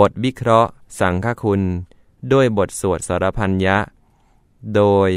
[0.00, 1.62] บทวิเคราะห์ สังฆคุณ
[2.32, 3.78] ด้วยบทสวดสารพันยะ
[4.74, 5.10] โดย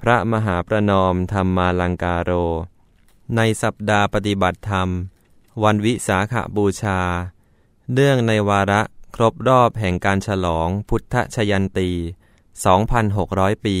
[0.00, 2.30] พระมหาประนอมธรรมาลังการโร
[3.36, 4.88] ในสัปดาห์ปฏิบัติธรรม
[5.62, 7.00] วันวิสาขบูชา
[7.92, 8.82] เนื่องในวาระ
[9.14, 11.90] ครบรอบแห่งการฉลองพุทธชยันตี
[12.82, 13.78] 2,600 ปี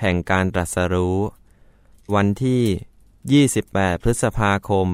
[0.00, 1.18] แห่งการตรัสรู้
[2.14, 4.88] วันที่ 28 พฤษภาคม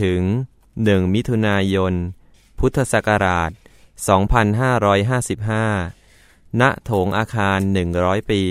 [0.00, 0.20] ถึง
[0.68, 1.94] 1 มิถุนายน
[2.58, 3.50] พุทธศักราช
[4.08, 7.58] 2555 ณ โถงอาคาร
[7.94, 8.42] 100 ปี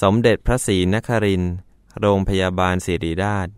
[0.00, 1.54] สมเด็จพระศรีนครินทร์
[2.00, 3.48] โรงพยาบาลศิริราช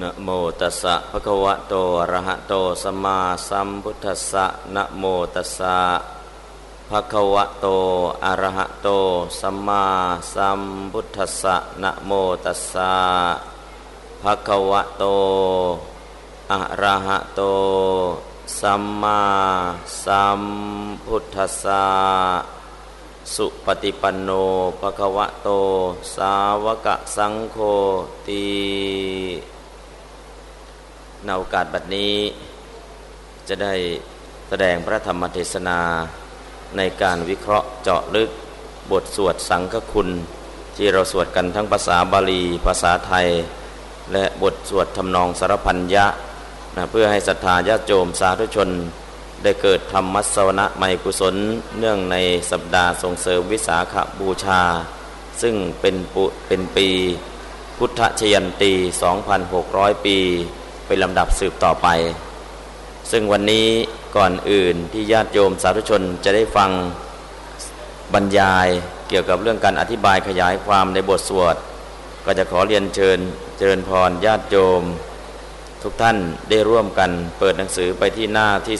[0.00, 0.28] นะโม
[0.60, 5.04] ตัสสะภะคะวะโตอะระหะโตสัมมาสัมพุทธัสสะนะโม
[5.34, 5.78] ตัสสะ
[6.90, 7.66] ภะคะวะโต
[8.24, 8.88] อะระหะโต
[9.40, 9.84] สัมมา
[10.34, 10.60] สัม
[10.92, 12.10] พุทธัสสะนะโม
[12.44, 12.92] ตัสสะ
[14.22, 15.04] ภะคะวะโต
[16.52, 17.40] อะระหะโต
[18.60, 19.22] สัมมา
[20.04, 20.42] สัม
[21.06, 21.86] พุทธัสสะ
[23.34, 24.30] สุปฏิปันโน
[24.80, 25.48] ภะคะวะโต
[26.16, 27.58] สาวกสังโฆ
[28.28, 28.46] ตี
[31.24, 32.14] ในโอกาสบัดนี้
[33.48, 33.74] จะได้
[34.48, 35.80] แสดงพระธรรมเทศนา
[36.76, 38.30] ในการวิเคราะห์เจาะลึก
[38.90, 40.08] บทสวดสังฆคุณ
[40.76, 43.26] ที่เราสวดกันทั้งภาษาบาลี ภาษาไทย
[44.12, 46.06] และบทสวดทำนองสารพันยะ
[46.76, 48.68] นะเพื่อให้ศรัทธาญาติโยมสาธุชน
[49.42, 51.34] ได้เกิดธรรมัสวนะไมกุศล
[51.78, 52.16] เนื่องใน
[52.50, 54.62] สัปดาห์ส่งเสริมวิสาขบูชา
[55.42, 56.88] ซึ่งเป็นปุเป็นปี
[57.78, 58.72] พุทธชยันตี
[59.38, 60.18] 2,600 ปี
[60.86, 61.88] เป็นลำดับสืบต่อไป
[63.10, 63.68] ซึ่งวันนี้
[64.16, 66.70] ก่อนอื่นที่ญาติโยมสาธุชนจะได้ฟัง
[68.14, 68.68] บรรยาย
[69.08, 71.56] เกี่ยวกับเรื่องการอธิบายขยายความในบทสวด
[72.24, 73.18] ก็จะขอเรียนเชิญ
[73.56, 74.82] เจริญพรญาติโยม
[75.82, 76.16] ทุกท่าน
[76.48, 78.76] ได้ร่วมกันเปิดหนังสือไปที่หน้าที่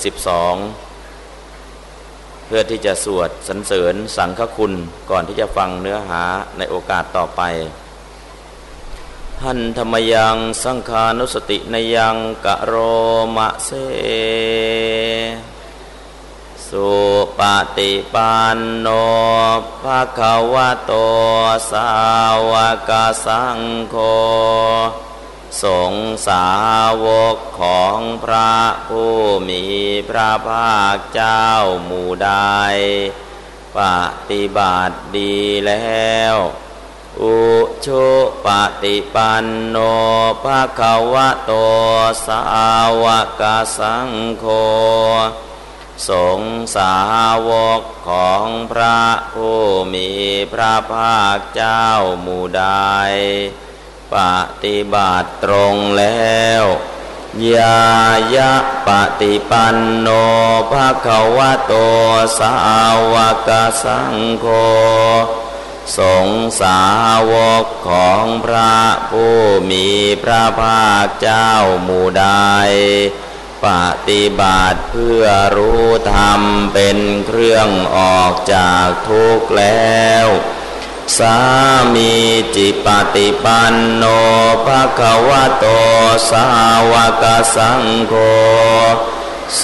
[0.83, 4.73] 12 เพื่อที่จะสวดสรรเสริญสังฆคุณ
[5.11, 6.23] ก่อนที่จะฟังเนื้อหา
[6.59, 7.43] ในโอกาสต่อไป
[9.45, 12.75] หันธรรมยังสังขานุสตินยังกะโร
[13.37, 13.71] มะเส
[16.69, 16.91] สุ
[17.39, 17.41] ป
[17.77, 18.89] ฏิปันโน
[19.83, 20.93] ภะคะวะโต
[21.71, 21.89] สา
[22.51, 22.53] ว
[22.89, 22.91] ก
[23.27, 23.59] สัง
[23.91, 23.97] โฆ
[25.65, 25.95] สง
[26.29, 26.49] สา
[27.05, 28.57] วกของพระ
[28.89, 29.15] ผู้
[29.49, 29.65] มี
[30.11, 31.47] พระภาคเจ้า
[31.85, 32.33] หมู่ใด
[33.77, 33.79] ป
[34.31, 36.37] ฏิบัติดีแล้ว
[37.23, 37.39] อุ
[37.87, 38.07] ชุ
[38.47, 38.49] ป
[38.83, 39.77] ฏิปันโน
[40.45, 40.81] ภะค
[41.13, 41.53] วะโต
[42.27, 42.43] สา
[43.03, 43.05] ว
[43.41, 43.43] ก
[43.79, 44.47] สังโฆ
[46.09, 46.43] สง
[46.77, 46.97] สา
[47.49, 47.51] ว
[47.81, 49.01] กของพระ
[49.35, 49.61] ผู้
[49.95, 50.11] มี
[50.53, 51.87] พระภาคเจ้า
[52.21, 52.65] หมู่ใด
[54.15, 54.17] ป
[54.65, 56.65] ฏิบัติตรงแล้ว
[57.55, 57.87] ยา
[58.35, 58.53] ยะ
[58.87, 58.89] ป
[59.21, 60.09] ฏิปันโน
[60.71, 61.73] ภะคะวะโต
[62.39, 62.55] สา
[63.13, 63.15] ว
[63.49, 63.51] ก
[63.83, 64.47] สังโฆ
[65.99, 66.29] สง
[66.61, 66.83] สา
[67.33, 68.77] วกของพระ
[69.11, 69.37] ผู้
[69.71, 69.89] มี
[70.23, 71.51] พระภาคเจ้า
[71.83, 72.27] หมู่ใด
[73.67, 73.69] ป
[74.09, 75.25] ฏิบัติเพื่อ
[75.57, 76.41] รู้ธรรม
[76.75, 80.27] เป็นเครื่องออกจากทุกข์แล้ว
[81.19, 81.39] สา
[81.95, 82.13] มี
[82.55, 84.05] จิปฏิปันโน
[84.67, 85.65] ภะคะวะโต
[86.31, 86.47] สา
[86.93, 87.25] วก
[87.57, 88.15] สังโฆ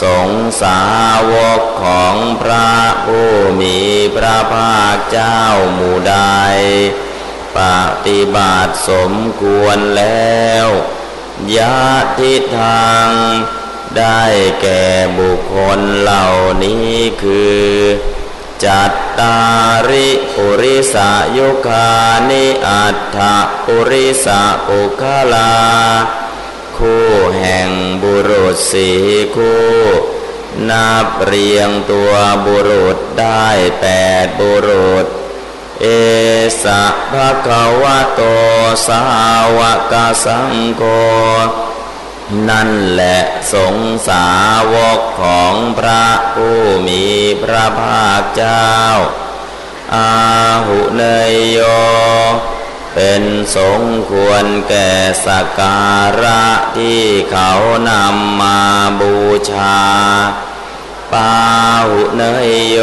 [0.01, 0.31] สง
[0.63, 0.83] สา
[1.33, 2.73] วกของพระ
[3.05, 3.77] ผู้มี
[4.17, 5.41] พระภาคเจ้า
[5.75, 6.17] หมู่ใด
[7.57, 7.59] ป
[8.07, 10.67] ฏิบัติสมควรแล้ว
[11.57, 11.81] ยะ
[12.19, 13.09] ทิทาง
[13.99, 14.23] ได้
[14.63, 14.85] แก่
[15.19, 16.27] บุคคลเหล่า
[16.65, 17.63] นี้คือ
[18.65, 19.37] จัตตา
[19.89, 21.91] ริปุริสายุคา
[22.31, 23.17] นิอัตถ
[23.67, 25.03] ปุริสาปุค
[25.33, 25.53] ลา
[26.77, 27.09] คู่
[27.39, 27.71] แห่ง
[28.03, 29.01] บุรุษสี่
[29.35, 29.69] คู่
[30.71, 32.13] นับเรียงตัว
[32.47, 33.47] บุรุษได้
[33.81, 33.87] แป
[34.25, 35.07] ดบุรุษ
[35.81, 35.87] เอ
[36.63, 38.21] สะภะคะวะโต
[38.87, 39.03] สา
[39.59, 39.61] ว
[39.93, 39.95] ก
[40.25, 40.83] สังโฆ
[42.49, 43.19] นั่นแหละ
[43.53, 43.77] สง
[44.09, 44.29] สา
[44.75, 47.05] วกของพระผู้มี
[47.43, 48.73] พระภาคเจ้า
[49.95, 50.13] อา
[50.67, 51.59] หุเนยโย
[52.95, 53.23] เป็น
[53.57, 54.91] สงควรแก่
[55.27, 55.87] สกา
[56.23, 56.45] ระ
[56.79, 57.51] ที่เขา
[57.91, 58.61] นำมา
[59.01, 59.17] บู
[59.51, 59.79] ชา
[61.13, 61.33] ปา
[61.89, 62.79] หุเนยโย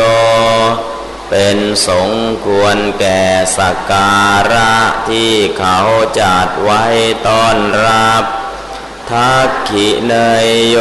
[1.30, 1.58] เป็น
[1.90, 2.12] สง
[2.46, 3.24] ควรแก่
[3.58, 4.20] สักกา
[4.52, 4.74] ระ
[5.10, 5.78] ที่เขา
[6.20, 6.84] จัดไว้
[7.28, 7.58] ต้อน
[7.88, 8.24] รับ
[9.12, 10.14] ทักขิเน
[10.46, 10.78] ยโย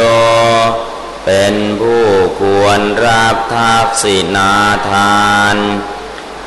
[1.25, 2.05] เป็นผู้
[2.39, 4.53] ควรรับทักษินา
[4.89, 5.57] ทาน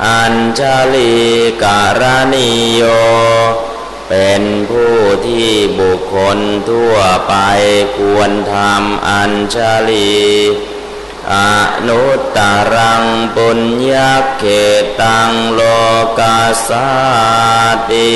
[0.05, 0.61] อัญช
[0.95, 1.15] ลี
[1.63, 2.01] การ
[2.33, 2.81] ณิโย
[4.09, 4.95] เป็นผู้
[5.25, 6.39] ที่บุคคล
[6.69, 6.95] ทั่ว
[7.27, 7.33] ไป
[7.97, 9.57] ควรทำอัญช
[9.89, 10.17] ลี
[11.33, 11.35] อ
[11.87, 12.39] นุตต
[12.73, 13.03] รัง
[13.35, 13.59] ปุญ
[13.91, 14.43] ญาเข
[15.01, 15.61] ตังโล
[16.19, 16.89] กาสา
[17.91, 18.13] ติ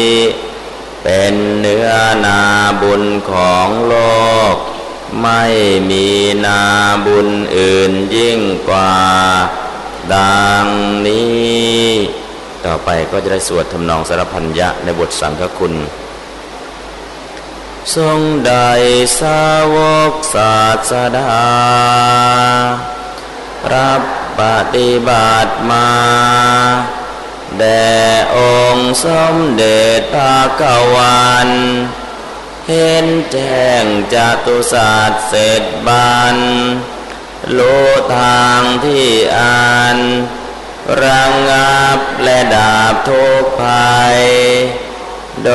[1.03, 1.89] เป็นเนื้อ
[2.25, 2.41] นา
[2.81, 3.95] บุญของโล
[4.53, 4.55] ก
[5.21, 5.43] ไม่
[5.89, 6.07] มี
[6.45, 6.61] นา
[7.05, 7.27] บุญ
[7.57, 8.93] อื่นยิ่งกว่า
[10.13, 10.65] ดัง
[11.07, 11.87] นี้
[12.65, 15.73] ต่อไปก็จะได้สวดทำนองสารพันยะในบทสังฆคุณ
[17.95, 18.53] ทรงใด
[19.19, 19.45] สา
[19.75, 19.77] ว
[20.11, 20.57] กศา
[20.91, 21.31] สดา
[23.73, 24.01] รับ
[24.39, 24.41] ป
[24.75, 25.87] ฏิบัติมา
[27.57, 27.91] แด่
[28.35, 28.37] อ
[28.75, 30.63] งค์สมเด็จพระก
[30.95, 31.49] วัน
[32.67, 34.15] เห็นแจ้งจ
[34.45, 36.37] ตุศาสตร์เสร็จบัน
[37.57, 39.07] รู้ทางที่
[39.37, 39.97] อ่าน
[41.01, 44.19] ระงงับและดาบทุกภัย
[45.45, 45.53] โด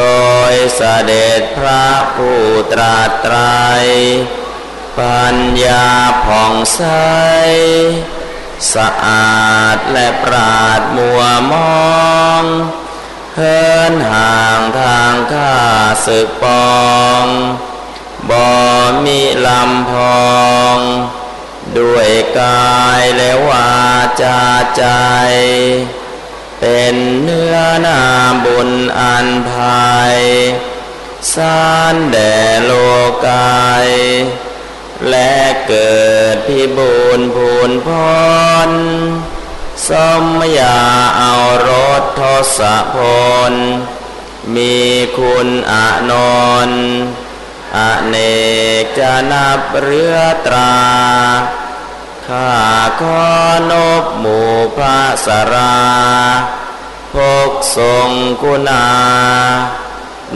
[0.51, 2.43] ยเสด็จพระผู้
[2.73, 3.39] ตรัสไตร
[4.99, 5.89] ปัญญา
[6.25, 6.83] ผ่องใส
[8.75, 11.21] สะอาดและปราดมัว
[11.51, 11.53] ม
[11.91, 12.45] อง
[13.35, 13.63] เฮิ
[13.93, 15.57] นห่างทางข้า
[16.07, 16.73] ศึกปอ
[17.25, 17.27] ง
[18.31, 18.47] บ่
[19.05, 20.27] มีลำพอ
[20.77, 20.79] ง
[21.79, 22.11] ด้วย
[22.41, 23.73] กายและวา
[24.23, 24.43] จา
[24.77, 24.85] ใจ
[26.61, 27.57] เป็นเนื้อ
[27.87, 28.03] นา
[28.45, 28.71] บุญ
[29.01, 30.19] อันภัย
[31.35, 31.63] สา
[31.93, 32.73] นแด่โล
[33.27, 33.89] กาย
[35.11, 35.35] และ
[35.69, 35.97] เกิ
[36.35, 37.89] ดพิบูรณ์พูนพ
[38.69, 38.71] ร
[39.89, 39.91] ส
[40.23, 40.25] ม
[40.59, 40.79] ยา
[41.19, 41.35] เอา
[41.67, 41.71] ร
[42.01, 42.21] ถท
[42.59, 42.61] ศ
[42.95, 42.97] พ
[43.53, 43.55] ล
[44.55, 44.77] มี
[45.19, 45.75] คุณอ
[46.11, 46.13] น
[46.71, 46.71] น
[47.77, 47.79] อ
[48.09, 48.17] เน
[48.83, 50.75] กจะนับเรือตรา
[52.27, 52.53] ข้า
[53.01, 53.23] ขอ
[53.71, 53.73] น
[54.03, 55.77] บหมู่พระสรา
[57.15, 57.17] พ
[57.51, 58.11] กทรง
[58.43, 58.87] คุณา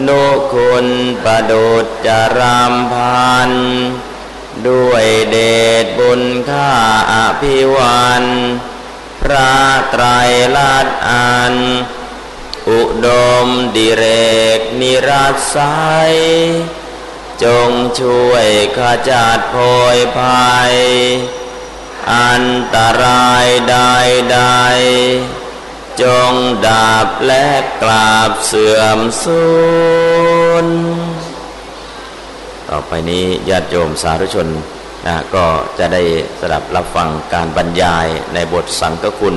[0.07, 0.87] นุคุณ
[1.25, 3.53] ประดุจจรามพัน
[4.69, 5.37] ด้วยเด
[5.85, 6.73] ชบุญข้า
[7.13, 8.25] อภิวัน
[9.21, 9.57] พระ
[9.91, 10.05] ไตร
[10.57, 11.55] ลัดอัน
[12.71, 13.09] อุด
[13.45, 14.05] มดิเร
[14.59, 15.57] กนิรัสไซ
[17.45, 17.71] จง
[18.01, 18.79] ช่วยข
[19.11, 19.57] จัดโพ
[19.97, 20.75] ยภัย
[22.15, 26.35] อันตรายใดๆจง
[26.67, 27.49] ดาบและ
[27.83, 29.47] กราบเสื่อมสู
[30.65, 30.67] ญ
[32.71, 34.49] ต่อไปนี้ญาติโยมสาธุชน
[35.07, 35.45] นะก็
[35.79, 36.03] จะได้
[36.41, 39.37] สดับรับฟังการบรรยายในบทสังฆคุณ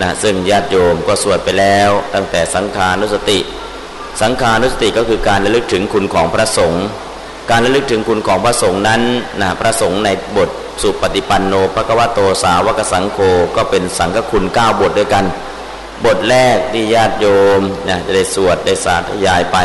[0.00, 3.38] นะซึ่งญาติโยมก็สวดไปแล้วตั้งแต่สังขานุสติ
[4.22, 6.84] สังขานุสติก็คือการระลึกถึงคุณของพระสงฆ์
[7.50, 9.02] การระลึกถึงคุณของพระสงฆ์นั้น
[9.40, 10.50] นะพระสงฆ์ในบท
[10.82, 13.18] สุปฏิปันโนพระกวโตสาวกสังโฆ
[13.56, 15.24] ก็เป็นสังฆคุณ 9 บทด้วยกัน
[16.04, 17.26] บทแรกที่ญาติโย
[17.58, 19.58] มนะจะได้สวดได้สาธยายไป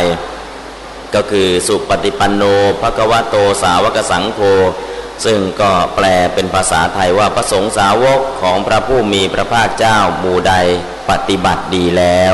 [1.14, 2.44] ก็คือสุปฏิปันโน
[2.82, 4.40] ภควะโตสาวกสังโฆ
[5.26, 10.54] ซึ่งก็แปลเป็นภาษาไทยว่าพระสงฆ์สาวกของพระผู้มีพระภาคเจ้าหมู่ใด
[11.10, 12.34] ปฏิบัติดีแล้ว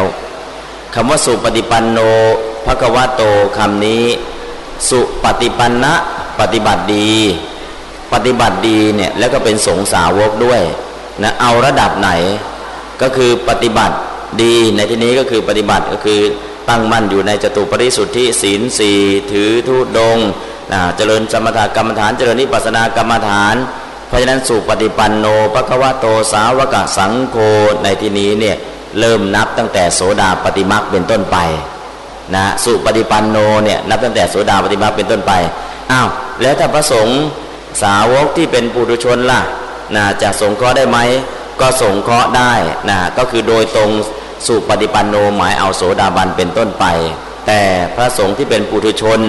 [0.94, 2.00] คำว่าสุปฏิปันโน
[2.66, 3.22] ภควะโต
[3.58, 4.06] คำนี้
[4.90, 5.94] สุปฏิปันนะ
[6.40, 7.12] ปฏิบัติดี
[8.14, 10.62] ปฏิบัติดีเนี่ยแล้วก็เป็นสงสาวกด้วย
[11.24, 12.10] นะเอาระดับไหน
[13.02, 13.96] ก็คือปฏิบัติ
[14.42, 16.22] ดีในที่นี้ก็คือปฏิบัติก็คือ
[16.72, 19.00] ตั้งมั่นอยู่ในจตุปริสุทธิศีลสี่
[19.32, 20.18] ถือทุดง
[20.72, 23.56] นะเจริญสมถกรรมฐาน เจริญนิพพานากรรมฐาน
[24.08, 27.38] เพราะฉะนั้นสุปฏิปันโนปะควะโตสาวกสังโฆ
[27.84, 28.58] ในที่นี้เนี่ย
[29.00, 31.38] เริ่มนับตั้งแต่โสดาปฏิมักเป็นต้นไป
[32.36, 35.32] นะสุปฏิปันโนเนี่ยนับตั้งแต่โสดาปฏิมักเป็นต้นไป
[35.92, 36.08] อ้าว
[36.42, 37.20] แล้วถ้าพระสงฆ์
[37.84, 39.42] สาวกที่เป็นปุถุชนล่ะ
[39.96, 40.98] นะจะสงเคราะห์ได้ไหม
[41.62, 42.54] ก็สงเคราะห์ได้
[42.90, 43.92] นะก็คือโดยตรง
[44.46, 46.86] สุปฏิปันโนหมายเอาโสดาบันเป็นต้นไป
[47.48, 47.62] แต่
[47.96, 49.20] พระสงฆ์ที่เป็นปุถุชน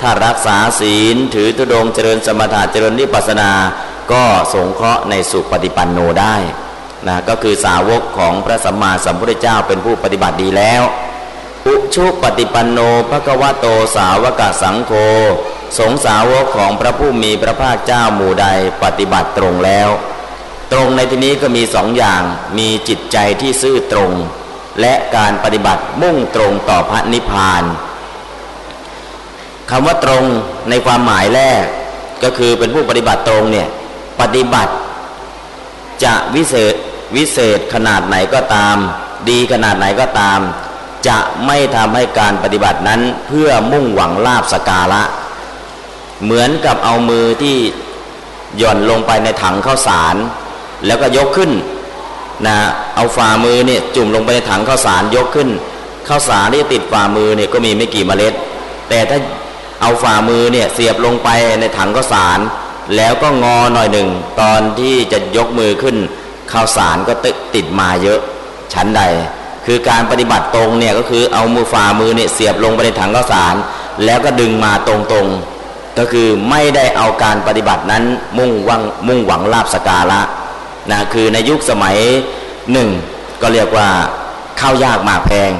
[0.00, 3.52] ถ้ารักษาศีล ถือตุดงเจริญสมถะเจริญนิพพานา
[4.12, 4.24] ก็
[4.54, 6.34] สงเคราะห์ในสุปฏิปันโนได้
[7.08, 10.82] นะก็คือสาวกของพระสัมมาสัมพุทธเจ้าเป็นผู้ปฏิบัติดีแล้ว
[11.66, 12.78] อุชุปฏิปันโน
[13.10, 14.92] ภควโตสาวกสังโฆ
[15.78, 18.46] สงสาวกของพระผู้มีพระภาคเจ้าหมู่ใด
[18.82, 19.88] ปฏิบัติตรงแล้ว
[20.72, 22.22] ตรงในที่นี้ก็มีสองอย่าง
[22.58, 24.12] มีจิตใจที่ซื่อตรง
[24.80, 27.62] และการปฏิบัติมุ่งตรงต่อพระนิพพาน
[29.70, 30.24] คำว่าตรง
[30.70, 31.64] ในความหมายแรก
[32.22, 33.68] ก็คือเป็นผู้ปฏิบัติตรงเนี่ย
[34.20, 34.72] ปฏิบัติ
[36.04, 36.74] จะวิเศษ
[37.16, 38.76] วิเศษขนาดไหนก็ตาม
[39.28, 40.40] ดีขนาดไหนก็ตาม
[41.08, 45.02] จะไม่ทำให้การปฏิบัตินั้นเพื่อมุ่งหวังลาบสกาละ
[46.22, 47.56] เหมือนกับเอามือที่
[48.58, 50.16] หย่อนลงไปในถังข้าวสาร
[50.86, 51.50] แล้วก็ยกขึ้น
[52.46, 52.56] นะ
[52.96, 55.48] เอาฝ่ามือเนี่ยจุ่มลงไปในถังข้าวสารยกขึ้น
[56.08, 58.34] ข้าวสารที่ติดฝ่ามือเนี่ยก็มีไม่กี่เมล็ด
[58.88, 59.18] แต่ถ้า
[59.80, 61.28] เอาฝ่ามือเนี่ยเสียบลงไป
[61.60, 62.38] ในถังข้าวสาร
[62.96, 64.08] แล้วก็งอหน่อยหนึ่ง
[64.40, 65.96] ตอนที่จะยกมือขึ้น
[66.52, 67.14] ข้าวสารก็
[67.54, 68.20] ติดมาเยอะ
[68.72, 69.02] ชั้นใด
[69.66, 73.54] คือการปฏิบัติตรงเนี่ยก็คือเอามือฝ่ามือเนี่ยเสียบลงไปในถังข้าวสาร
[74.04, 78.04] แล้วก็ดึงมาตรงๆ ก็คือไม่ได้เอาการปฏิบัตินั้น
[78.38, 80.20] มุ่งหวังมุ่งหวังลาบสการะ
[80.92, 81.96] นะคือในยุคสมัย
[82.72, 82.88] หนึ่ง
[83.42, 83.88] ก็เรียกว่า
[84.60, 85.50] ข้าวยากมาแพง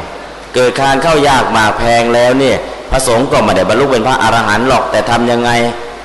[0.55, 2.57] เกิดการเข้ายากมาแพงแล้วเนี่ย
[2.91, 5.51] พระสงฆ์ก็ไม่ได้บรรลุเป็นพระอรหันต์หรอกแต่ทำยังไง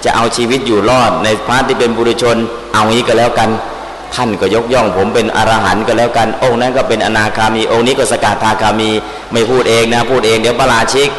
[0.04, 2.38] จะเอาชีวิตอยู่รอดในพระที่เป็นบุรุชน
[2.74, 3.50] เอางี้ก็แล้วกัน
[4.16, 8.90] ท่านก็ยกย่องผมเป็นอรหันต์ก็แล้วกัน องค์นั้นก็เป็นอนาคามีองค์นี้ก็สกัดทาคามี
[9.32, 11.10] ไม่พูดเองนะพูดเองเดี๋ยวประราชิก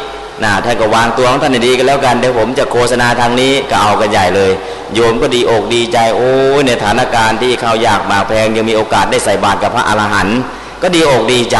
[0.43, 4.51] นะท่านก็วางตัวของท่านดีกันแล้วกันเดี๋ยวผมจะโฆษณาทางนี้ก็เอากันใหญ่เลย
[4.93, 6.31] โยมก็ดีอกดีใจโอ้
[6.65, 10.39] ในฐานการณ์ที่เข้ายากมาแพงยังมีโอกาสได้ใส่บาตรกับพระอรหันต์
[10.81, 11.57] ก็ดีอกดีใจ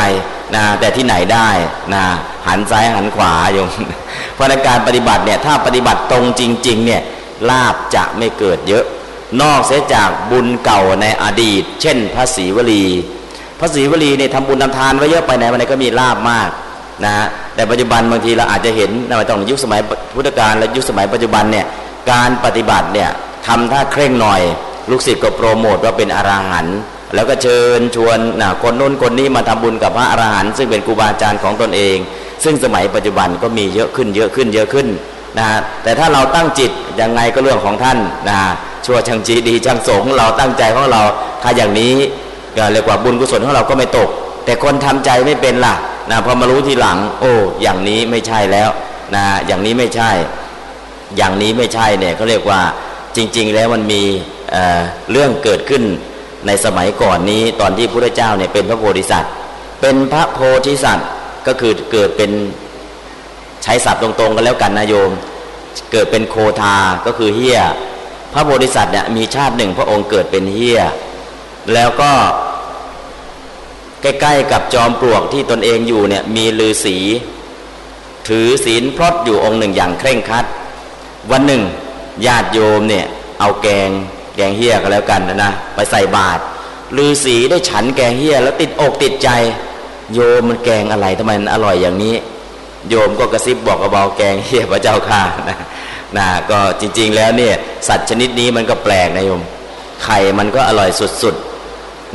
[0.55, 1.49] นะแต่ที่ไหนได้
[1.93, 2.03] นะ
[2.47, 3.69] หันซ้ายหันขวาโยม
[4.35, 7.01] เพราะในการปฏิบัติเนี่ยถ้าปฏิบัติตรงจริงๆเนี่ย
[7.49, 8.85] ลาบจะไม่เกิดเยอะ
[9.41, 12.85] นอกเสียจากบุญเก่าในอดีต เช่นพระศรีวลี
[13.59, 16.49] พระศรีวลีเนี่ยทำบุญทำทานไว้เยอะไปไหนวันไหนก็มีลาบมาก
[17.05, 17.13] นะ
[17.55, 19.79] แต่ปัจจุบันบางทีเราอาจจะเห็นในตองยุคสมัย
[20.15, 21.65] พุทธกาลและยุคสมัยปัจจุบันเนี่ย
[22.11, 23.09] การปฏิบัติเนี่ย
[23.47, 24.41] ทำท่าเคร่งหน่อย
[24.89, 26.77] ลูกศิษย์ก็โปรโมทว่าเป็นอรหันต์
[27.15, 31.97] แล้วก็เชิญชวนนะคนนู้นคนนี้มาทำบุญกับพระอรหันต์ซึ่งเป็นครูบาอาจารย์ของตนเอง
[32.43, 34.87] ซึ่งสมัยปัจจุบันก็มีเยอะขึ้นเยอะขึ้นเยอะขึ้น
[35.37, 35.47] นะ
[35.83, 37.97] แต่ถ้าเราตั้งจิตยังไงก็เรื่องของท่าน
[38.29, 38.39] นะ
[38.85, 41.01] ชั่วชังจีดีชังสงเราตั้งใจของเรา
[41.43, 41.93] ถ้าอย่างนี้
[42.57, 44.09] ก็เรียกว่าบุญกุศลของเราก็ไม่ตก
[44.45, 45.75] แต่คนทำใจไม่เป็นล่ะ
[46.09, 48.69] นะพอมารู้ทีหลัง โอ้อย่างนี้ไม่ใช่แล้ว
[49.15, 50.11] นะอย่างนี้ไม่ใช่
[51.17, 52.61] อย่างนี้ไม่ใช่เนี่ยเขาเรียกว่า
[53.15, 54.03] จริง ๆ แล้วมันมี
[54.51, 55.83] เเรื่องเกิดขึ้น
[56.47, 59.31] ในสมัยก่อนนี้ตอนที่พระเจ้าเนี่ยเป็นพระโพธิสัตว์
[59.81, 61.07] เป็นพระโพธิสัตว์
[61.47, 62.31] ก็คือเกิดเป็น
[63.63, 65.09] ใช้ศัพท์ตรงๆกันแล้วกันนะโยม
[65.91, 67.59] เกิดเป็นโคทาก็คือเฮีย
[68.33, 70.81] พระโพธิสัตว์เนี่ยมีชาติหนึ่งพระองค์เกิดเป็นเฮีย
[71.73, 72.11] แล้วก็
[74.21, 76.97] ใกล้ ๆ กับจอมปลวกที่ตนเองอยู่เนี่ยมีลือศี
[78.27, 80.45] ถือศีลพรตอยู่องค์หนึ่งอย่างเคร่งครัด
[81.31, 81.63] วันหนึ่ง
[82.25, 83.05] ญาติโยมเนี่ย
[83.39, 83.89] เอาแกง
[84.35, 86.41] แกงเฮียก็แล้วกันนะนะไปใส่บาตร
[86.97, 89.29] ลือสีได้ฉันแกงเฮียแล้วติดอกติดใจ
[90.13, 92.15] โยมมันแกงอะไรทำไมมันอร่อยอย่างนี้
[92.89, 95.57] โยมก็กระซิบบอกกระเบาแกงเฮียพระเจ้าค่ะนะ
[96.17, 97.53] นะก็จริงๆแล้วเนี่ย
[97.87, 99.41] สัตว์ชนิดนี้มันก็แปลกนะโยม
[100.03, 100.89] ไข่มันก็อร่อย
[101.23, 101.56] สุดๆ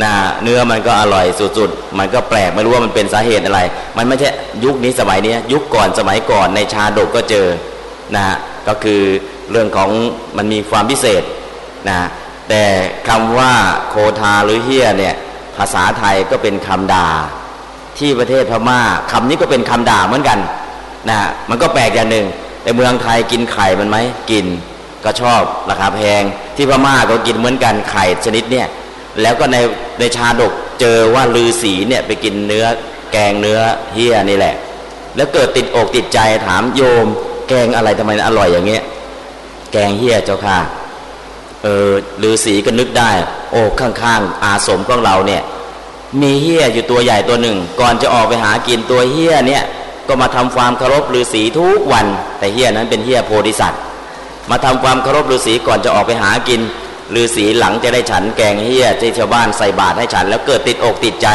[0.02, 1.26] นะเนื้อมันก็อร่อย
[1.58, 3.60] สุดๆ มันก็แปลกไม่รู้ว่ามันเป็นสาเหตุอะไร
[3.96, 4.28] มันไม่ใช่
[4.64, 7.46] ยุคนี้สมัยนี้ยุคก่อนสมัยก่อนในชาดกก็เจอ
[8.16, 8.24] นะ
[8.68, 9.02] ก็คือ
[9.50, 9.90] เรื่องของ
[10.36, 11.22] มันมีความพิเศษ
[11.88, 11.98] นะ
[12.48, 12.62] แต่
[13.08, 13.52] คำว่า
[13.88, 15.14] โคทาหรือเฮียเนี่ย
[15.56, 17.08] ภาษาไทยก็เป็นคำด่า
[17.98, 18.80] ที่ประเทศพม่า
[19.12, 20.38] คำนี้ก็เป็นคำด่าเหมือนกัน
[21.08, 21.18] นะ
[21.50, 22.26] มันก็แปลกอย่างหนึ่ง
[22.64, 23.96] ในเมืองไทยกินไข่มันไหม
[24.30, 24.46] กิน
[25.04, 26.22] ก็ชอบราคาแพง
[26.56, 28.66] ที่พม่าก็กินเหมือนกันไข่ชนิดเนี่ย
[29.20, 29.56] แล้วก็ใน
[29.98, 32.66] ในชาดกเจอว่าลือสีเนี่ยไปกินเนื้อ
[33.12, 33.60] แกงเนื้อ
[33.94, 34.54] เฮียนี่แหละ
[35.16, 37.06] แล้วเกิดติดอกติดใจถามโยม
[37.48, 38.82] แกงอะไรทำไมอร่อยอย่างเงี้ย
[39.72, 40.58] แกงเฮียเจ้าค่ะ
[41.62, 41.90] เออ
[42.22, 43.10] ฤาษีก็นึกได้
[43.50, 45.42] โอ้ข้างๆ อาสมของเราเนี่ย
[46.20, 49.62] มีเฮียอยู่ตัวใหญ่ตัวหนึ่ง ก่อนจะออกไปหากินตัวเฮียเนี่ย
[50.08, 52.06] ก็มาทำความเคารพฤาษีทุกวัน
[52.38, 53.80] แต่เฮียนั้นเป็นเฮียโพธิสัตว์
[54.50, 56.60] มาทำความเคารพฤาษีก่อนจะออกไปหากิน
[57.20, 61.28] ฤาษีหลังจะได้ฉันแกงเฮียที่ชาวบ้านใส่บาตรให้ฉัน แล้วเกิดติดอกติดใจ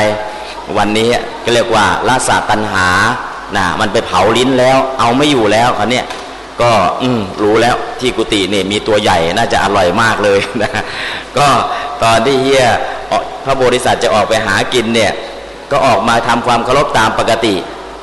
[0.77, 1.09] วันนี้
[1.43, 2.87] ก็เรียกว่าลาสาตันหา
[3.55, 6.05] นะมันไปเผาลิ้นแล้ว เอาไม่อยู่แล้วเขาเนี่ย
[6.61, 7.09] ก็อื
[7.41, 10.71] รู้แล้วที่กุฏินี่มีตัวใหญ่น่าจะอร่อยมากเลยนะ
[11.37, 11.47] ก็
[12.03, 12.65] ตอนที่เฮีย
[13.43, 15.11] พระโพธิสัตว์จะออกไปหากินเนี่ย
[15.71, 17.55] ก็ออกมาทำความเคารพตามปกติ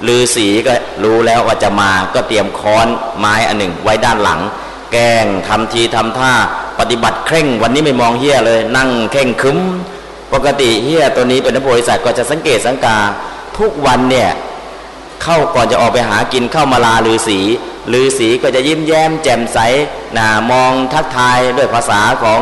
[0.06, 2.86] ลือสีก็รู้แล้วว่าจะมาก็เตรียมค้อน
[3.18, 4.40] ไม้อันหนึ่งไว้ด้านหลัง
[4.92, 6.32] แกงทำทีทำท่า
[6.80, 9.58] ปฏิบัติเคร่ง วันนี้ไม่มองเฮียเลย นั่งเข่งคึ้ม
[10.32, 12.98] ปกติเฮียตัวนี้เป็นพระโพธิสัตว์ก็จะสังเกตสังกา
[13.58, 14.30] ทุกวันเนี่ย
[15.22, 17.38] เข้าก่อนจะออกไปหากินเข้ามาลาลือสี
[17.92, 19.58] ลือสีก็จะยิ้มแย้มแจ่มใส
[20.16, 22.40] นะมองทักทายด้วยภาษาของ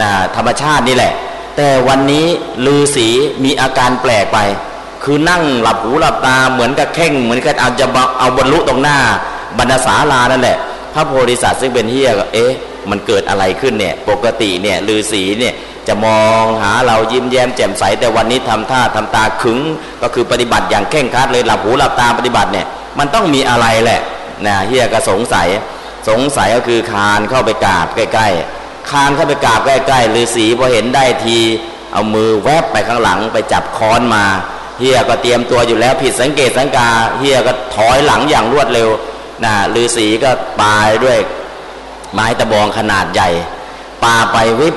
[0.00, 1.12] นะธรรมชาตินี่แหละ
[1.56, 2.26] แต่วันนี้
[2.66, 3.08] ลือสี
[3.44, 4.38] มีอาการแปลกไป
[5.04, 7.86] คือนั่งหลับหูหลับตาเหมือนกับเข่ง เหมือนกับเอาจะ
[8.18, 8.98] เอาบรรลุตรงหน้า
[9.58, 10.56] บรรดาศาลานั่นแหละ
[10.94, 12.52] พระโพธิสัตว์ซึ่งเป็นเฮียก็เอ๊ะ
[12.90, 15.54] มันเกิดอะไรขึ้นเนี่ยปกติเนี่ยลือสีเนี่ย
[15.88, 19.58] จะมองหาเรายิ้มแย้มแจ่มใส แต่วันนี้ทำท่าทำตาขึง
[20.02, 22.66] ก็คือปฏิบัติอย่างเข่งคัดเลยหลับหูหลับตาปฏิบัติเนี่ย
[22.98, 24.00] มันต้องมีอะไรแหละ
[24.46, 25.48] นะเฮียก็สงสัย
[26.08, 28.28] สงสัยก็คือคานเข้าไปกราบใกล้
[28.60, 31.38] ๆ คานเข้าไปกราบใกล้ๆฤาษีพอเห็นได้ที
[31.92, 34.24] เอามือแวบไปข้างหลังไปจับค้อนมา
[34.78, 38.88] เฮียก็เตรียมตัวอยู่แล้วผิดสังเกตสังกาเฮียก็ถอยหลังอย่างรวดเร็ว
[39.44, 40.30] นะฤาษีก็
[40.60, 41.18] ปายด้วย
[42.14, 43.28] ไม้ตะบองขนาดใหญ่
[44.04, 44.76] ปาไปวิบ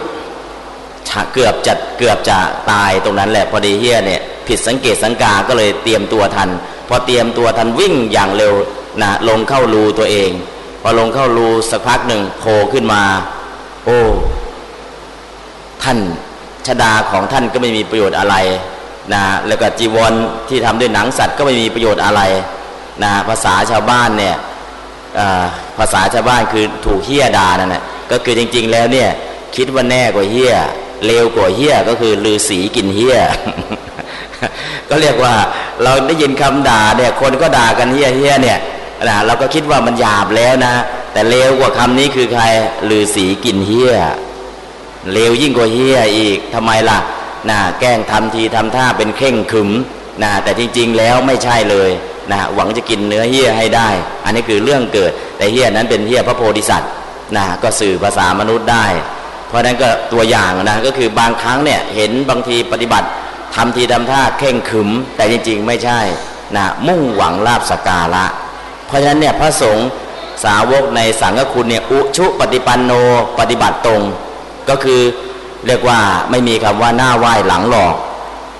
[1.33, 2.37] เกือบจะเกือบจะ
[2.71, 6.49] ตายตรงนั้นแหละพอดีเฮียเนี่ยผิดสังเกตสังกาก็เลยเตรียมตัวทัน
[6.87, 8.53] พอเตรียมตัวทันวิ่งอย่างเร็ว
[9.01, 10.31] นะลงเข้ารูตัวเอง
[10.81, 13.03] พอลงเข้ารูสักพักหนึ่งโผล่ขึ้นมา
[13.85, 13.99] โอ้
[15.83, 15.97] ท่าน
[16.67, 18.35] ชดาของท่านก็ไม่มีประโยชน์อะไร
[19.13, 20.13] นะแล้วก็จีวร
[20.49, 22.21] ที่ทำด้วยหนังสัตว์ก็ไม่มีประโยชน์อะไร
[23.03, 24.35] นะภาษาชาวบ้านเนี่ย
[25.77, 29.09] ภาษาชาวบ้านคือถูกเฮี้ยด่านั่นแหละก็คือจริง ๆ แล้วเนี่ย
[29.55, 30.53] คิดว่าแน่กว่าเฮี้ย
[31.05, 33.17] เลวกว่าเฮี้ยก็คือลือสีกินเฮี้ย
[34.89, 35.33] ก็เรียกว่า
[35.83, 38.59] เราได้ยินคำด่าเนี่ยคนก็ด่ากันเฮี้ยเฮี้ยเนี่ย
[39.07, 40.73] นะเราก็คิดว่ามันหยาบแล้วนะ
[41.13, 42.43] แต่เลวกว่าคำนี้คือใคร
[42.89, 43.95] ลือสีกินเฮี้ย
[45.13, 46.99] เลวยิ่งกว่าเฮี้ยอีกทำไมล่ะ
[47.49, 49.69] นะแกล้งทำทีทำท่าเป็นเข่งขึม
[50.23, 51.89] นะแต่จริง ๆ แล้วไม่ใช่เลย
[52.31, 53.89] นะหวังจะกินเนื้อเฮี้ยให้ได้
[54.25, 56.91] อันนี้คือเรื่องเกิด แต่เฮี้ยนั้นเป็นเฮี้ยพระโพธิสัตว์
[57.37, 58.85] นะก็สื่อภาษามนุษย์ได้
[59.47, 63.07] เพราะนั้นก็ตัวอย่างนะก็คือบางครั้งเนี่ยเห็นบางทีปฏิบัติ
[63.55, 65.99] ทำทีทำท่าเข่งขึม แต่จริงๆไม่ใช่
[66.55, 68.25] นะมุ่งหวังลาบสการะ
[68.87, 69.87] เพราะฉะนั้นเนี่ยพระสงฆ์
[70.43, 72.91] สาวกในสังฆคุณเนี่ยอุชุปฏิปันโน
[73.39, 74.01] ปฏิบัติตรง
[74.69, 75.01] ก็คือ
[75.67, 75.99] เรียกว่า
[76.29, 77.95] ไม่มีคำว่าหน้าไหว้หลังหลอก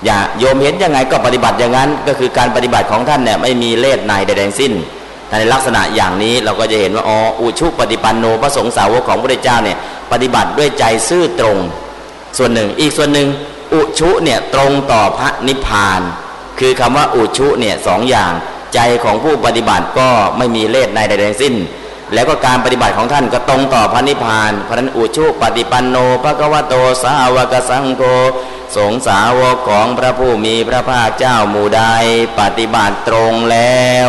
[0.04, 4.72] อย่าโยมเห็นยังไงก็ปฏิบัติอย่างนั้น ก็คือการปฏิบัติของท่านเนี่ยไม่มีเลสในใดๆสิ้น
[5.28, 9.78] แต่ในลักษณะอย่างนี้เราก็จะเห็นว่าอ๋ออุชุปฏิปันโนพระสงฆ์สาวกของพระเจ้าเนี่ย
[10.12, 11.58] ปฏิบัติด้วยใจซื่อตรง
[12.38, 13.28] ส่วนหนึ่งอีกส่วนหนึ่ง
[13.74, 16.00] อุชุเนี่ยตรงต่อพระนิพพาน
[16.58, 18.32] คือคำว่าอุชุเนี่ยสองอย่าง
[18.74, 20.08] ใจของผู้ปฏิบัติก็
[20.38, 21.54] ไม่มีเลสในใดๆสิ้น
[22.14, 28.02] แล้วก็การปฏิบัติของท่านก็ตรงต่อพระนิพพานเพราะนั้นอุชุปฏิปันโนภะกวโตสาวกสังโฆ
[28.76, 31.82] สงสาวกของพระผู้มีพระภาคเจ้าหมู่ใด
[32.40, 34.08] ปฏิบัติตรงแล้ว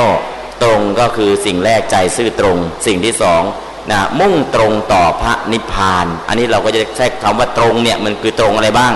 [0.63, 3.43] ตรงก็คือสิ่งแรกใจซื่อตรง สิ่งที่สอง
[3.91, 8.93] นะมุ่งตรงต่อพระนิพพาน อันนี้เราก็จะใช้คำว่าตรงเนี่ยมันคือตรงอะไรบ้าง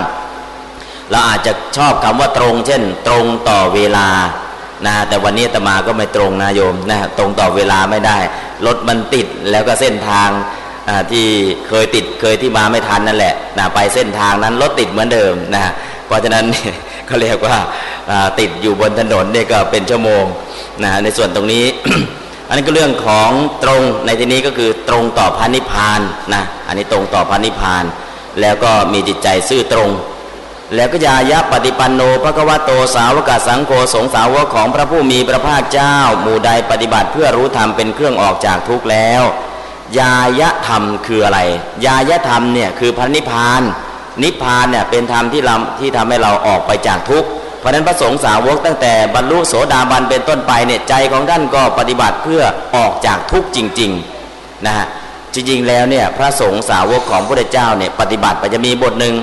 [1.10, 4.08] เราอาจจะชอบคำว่าตรง เช่น ตรงต่อเวลา
[4.86, 8.18] นะแต่วันนี้ตมาก็ไม่ตรงนะโยมนะตรงต่อเวลาไม่ได้
[8.66, 10.28] รถมันติดแล้วก็เส้นทาง
[11.10, 11.26] ที่
[11.68, 15.72] เคยติดเคยที่มาไม่ทันนั่นแหละนะไปเส้นทางนั้นรถติดเหมือนเดิมนะ
[16.06, 16.44] เพราะฉะนั้น
[17.06, 17.56] เขาเรียกว่า
[18.40, 20.24] ติดอยู่บนถนนนี่ก็เป็นชั่วโมง
[20.84, 21.64] นะในส่วนตรงนี้
[22.48, 23.30] อันนี้ก็เรื่องของ
[23.64, 26.00] ตรงในที่นี้ก็คือตรงต่อพระนิพพาน
[26.34, 27.84] นะอันนี้ตรงต่อพระนิพพาน
[28.40, 29.88] แล้วก็มีจิตใจซื่อตรง
[30.74, 39.22] แล้วก็ยายะปฏิปันโนพระกวโตสาวกสังโฆสงสาวกของพระผู้มีพระภาคเจ้า หมู่ใดปฏิบัติเพื่อรู้ธรรมเป็นเครื่องออกจากทุกข์แล้ว
[39.98, 41.40] ยายะธรรมคืออะไร
[41.86, 43.62] ยายะธรรมเนี่ยคือพระนิพพาน
[44.22, 47.28] นิพพานเนี่ยเป็นธรรมที่เราที่ทำให้เราออกไปจากทุกข์
[47.60, 52.42] เพราะนั้นพระสงฆ์สาวกตั้งแต่บรรลุโสดาบันเป็นต้นไปเนี่ยใจของท่านก็ปฏิบัติเพื่อ
[52.76, 54.86] ออกจากทุกข์จริงๆนะฮะ
[55.34, 59.14] จริงๆแล้วเนี่ยพระสงฆ์สาวกของพระเจ้าเนี่ยปฏิบัติไปจะมีบทหนึ่ง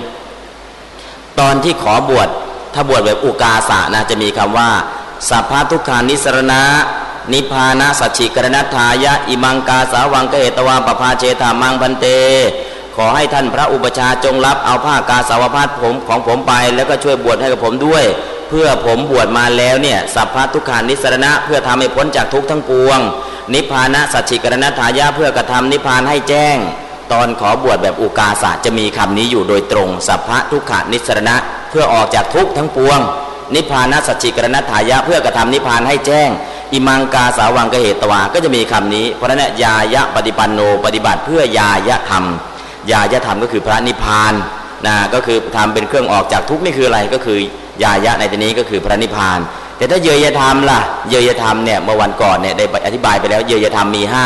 [1.39, 2.29] ตอนที่ขอบวช
[2.73, 4.69] ถ้าบวชแบบอุกาสะนะจะมีคำว่า
[5.29, 6.61] สัพพทุกขานิสรณะ
[7.33, 12.05] นิพานะสัจฉิกรณัทายะ อิมังกาสาวังเกตวาปภาเชตามังพันเต
[12.95, 18.03] ขอให้ท่านพระอุปชาจงรับเอาผ้ากาสาวพัดผมของผมไป แล้วก็ช่วยบวชให้กับผมด้วย
[18.49, 22.99] เพื่อผมบวชมาแล้วเนี่ยสัพพทุกขานิสรณะ เพื่อทำให้พ้นจากทุกทั้งปวง
[23.53, 26.57] นิพานะสัจฉิกรณัทายะเพื่อกระทำนิพานให้แจ้ง
[27.11, 31.35] ตอนขอบวชแบบอุกาสะจะมีคำนี้อยู่โดยตรง สัพพะทุกขานิสรณะ
[31.69, 32.99] เพื่อออกจากทุกทั้งปวง
[33.55, 36.29] นิพพานัสจิกรณถายะเพื่อกระทำนิพพานให้แจ้ง
[36.73, 42.25] อิมังกาสาวังกเหตวาก็จะมีคำนี้ เพราะนั้นยายะปฏิปันโนปฏิบัติเพื่อยายะธรรม
[42.91, 44.33] ยายะธรรมก็คือพระนิพพาน
[44.87, 47.39] นะก็คือทำเป็นเครื่องออกจากทุกนี่คืออะไรก็คือ
[47.83, 49.39] ยายะในที่นี้ก็คือพระนิพพาน
[49.77, 54.25] แต่ถ้าเยยธรรมล่ะ เยยธรรมเนี่ยเมื่อวันก่อนเนี่ยได้อธิบายไปแล้ว เยยธรรมมีห้า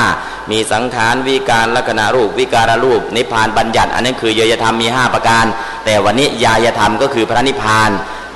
[0.51, 5.45] มีสังขารวิการลักษณะรูปวิการรูป นิพพานบัญญัติ อันนั้นคือเยยธรรมมีห้าประการ
[5.85, 7.89] แต่วันนี้ยายธรรมก็คือพระนิพพาน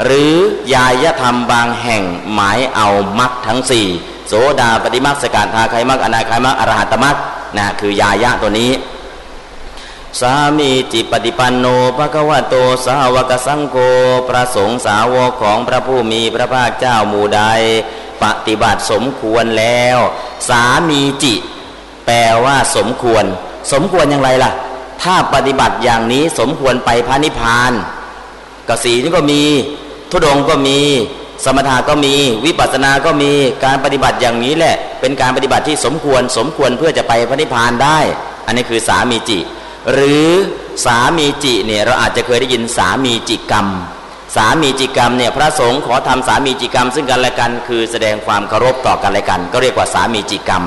[0.04, 0.34] หรือ
[0.74, 2.88] ยายธรรมบางแห่งหมายเอา
[3.20, 3.88] มรรคทั้งสี่
[4.28, 7.16] โสดาปฏิมรรคสกานทาไคมรรคอนาคามรรคอรหัตมรรค
[7.58, 8.72] นะคือยายะตัวนี้
[10.22, 11.66] สามีจิปฏิปันโน
[11.98, 13.76] ภะคะวะโตสาวกสังโฆ
[14.28, 17.42] พระสงฆ์สาวกของพระผู้มีพระภาคเจ้าหมู่ใด
[18.24, 19.98] ปฏิบัติสมควรแล้ว
[20.50, 21.34] สามีจิ
[22.06, 23.24] แปลว่าสมควร
[23.74, 24.52] สมควรอย่างไรล่ะ
[25.04, 27.72] ถ้าปฏิบัติอย่างนี้สมควรไปพระนิพพาน
[28.68, 29.42] กสีนี่ก็มี
[30.12, 30.80] ทุดงก็มี
[31.46, 33.32] สมถะก็มี วิปัสสนาก็มี
[33.64, 38.00] การปฏิบัติอย่างนี้แหละ เป็นการปฏิบัติที่สมควรสมควรเพื่อจะไปพระนิพพานได้
[38.46, 39.40] อันนี้คือสามีจิ
[39.92, 40.28] หรือ
[40.86, 43.68] สามีจิเนี่ยเราอาจจะเคยได้ยินสามีจิกรรม
[44.36, 50.64] สามีจิกรรมเนี่ยพระสงฆ์ขอทำสามีจิกรรม ซึ่งกันและกันคือแสดงความเคารพต่อกันและกัน ก็เรียกว่าสามีจิกรรม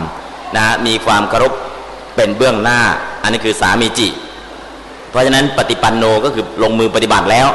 [0.57, 1.52] นะมีความเคารพ
[2.16, 2.81] เป็นเบื้องหน้า
[3.22, 4.09] อันนี้คือสามีจิ
[5.11, 7.48] เพราะฉะนั้นปฏิปันโนก็คือลงมือปฏิบัติแล้ว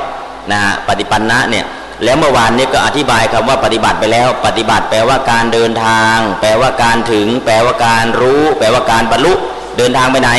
[0.52, 1.66] นะปฏิปันนะเนี่ย
[2.04, 9.34] แล้วเมื่อวานนี้ก็อธิบายคำว่าปฏิบัติไปแล้ว ปฏิบัติแปลว่าการเดินทาง แปลว่าการถึง แปลว่าการรู้ แปลว่าการบรรลุ
[9.78, 10.32] เดินทางไปไหน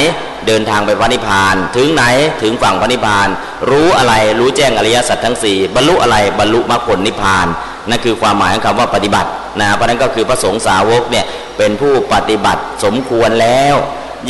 [0.47, 2.05] เดินทางไปพระนิพพาน ถึงไหน
[2.43, 3.29] ถึงฝั่งพระนิพพาน
[3.71, 7.47] รู้อะไรรู้แจ้งอริยสัจทั้งสี่บรรลุอะไรบรรลุมรรคผลนิพพาน
[7.89, 9.31] นั่นคือความหมายของคำว่าปฏิบัติ
[9.61, 11.25] นะเพราะนั้นก็คือพระสงฆ์สาวกเนี่ย
[11.59, 13.75] เป็นผู้ปฏิบัติสมควรแล้ว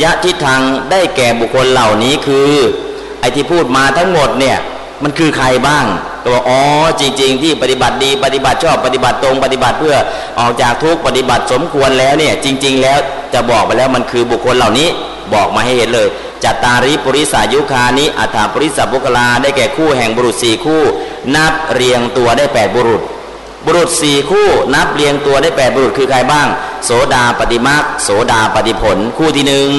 [0.01, 2.51] ยะทิทางได้แก่บุคคลเหล่านี้คือ
[3.19, 4.57] ไอที่พูดมาทั้งหมดเนี่ย
[5.03, 5.85] มันคือใครบ้าง
[6.25, 6.61] ก็บอกอ๋อ
[6.99, 9.95] จริง ๆ ที่ปฏิบัติดีปฏิบัติชอบปฏิบัติตรงปฏิบัติเพื่อ
[10.39, 12.99] ออกจากทุกปฏิบัติสมควรแล้วเนี่ยจริง ๆ แล้ว
[13.33, 14.87] จะบอกไปแล้วมันคือบุคคลเหล่านี้
[15.33, 16.07] บอกมาให้เห็นเลย
[16.43, 20.81] จัตตาริปุริสายุคานิอัฏฐปุริสบุคลาได้แก่คู่แห่งบุรุษสี่คู่
[21.35, 23.01] นับเรียงตัวได้แปดบุรุษ
[23.65, 26.47] บุรุษสี่คู่นับเรียงตัวได้แปดบุรุษคือใครบ้าง
[26.85, 29.69] โสดาปฏิมาโสดาปฏิผล คู่ที่หนึ่ง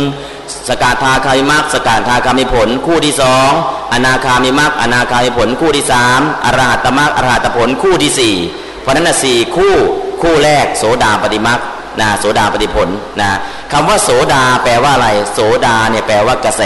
[0.69, 3.51] สกาธาคามิมักสกาธาคามิผล คู่ที่สอง
[3.93, 8.35] อนาคามิมักอนาคามิผล คู่ที่สามอรหัตมักอรหัตผลคู่ที่สี่
[8.81, 9.75] เพราะนั้นนะสี่คู่
[10.23, 11.61] คู่แรกโสดาปฏิมัก
[12.01, 12.89] นะโสดาปฏิผล
[13.21, 13.31] นะ
[13.73, 16.63] คำว่าโสดาแปลว่าอะไร โสดาเนี่ยแปลว่ากระแส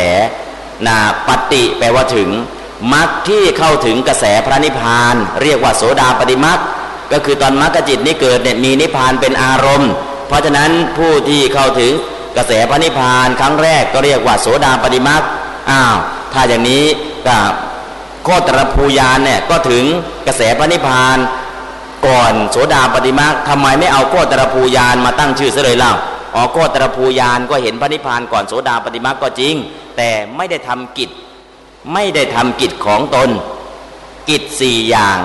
[0.87, 0.97] นะ
[1.29, 2.29] ปฏิแปลว่าถึง
[2.95, 6.61] มักที่เข้าถึงกระแสพระนิพพาน เรียกว่าโสดาปฏิมัก
[7.13, 9.91] ก็คือตอนมรรคจิตนี้เกิดเนี่ยมีนิพพานเป็นอารมณ์
[10.29, 11.93] เพราะฉะนั้นผู้ที่เข้าถึง
[12.37, 15.23] กระแสพระนิพพานครั้งแรกก็เรียกว่าโสดาปฏิมัก
[15.71, 15.97] อ้าว
[16.33, 16.85] ถ้าอย่างนี้
[17.27, 17.37] ก็
[18.25, 19.85] โคตรภูยานเนี่ยก็ถึง
[20.27, 21.17] กระแสพระนิพพาน
[22.07, 25.93] ก่อนโสดาปฏิมาทำไมไม่เอาโคตรภูยานมาตั้งชื่อซะเลยเล่า
[26.35, 29.55] อ๋อโคตรภูยานก็เห็นพระนิพพานก่อนโสดาปฏิมาก็จริง
[29.97, 31.11] แต่ไม่ได้ทำกิจ
[31.93, 33.31] ไม่ได้ทำกิจของตน
[34.29, 35.19] กิจสี่อย่าง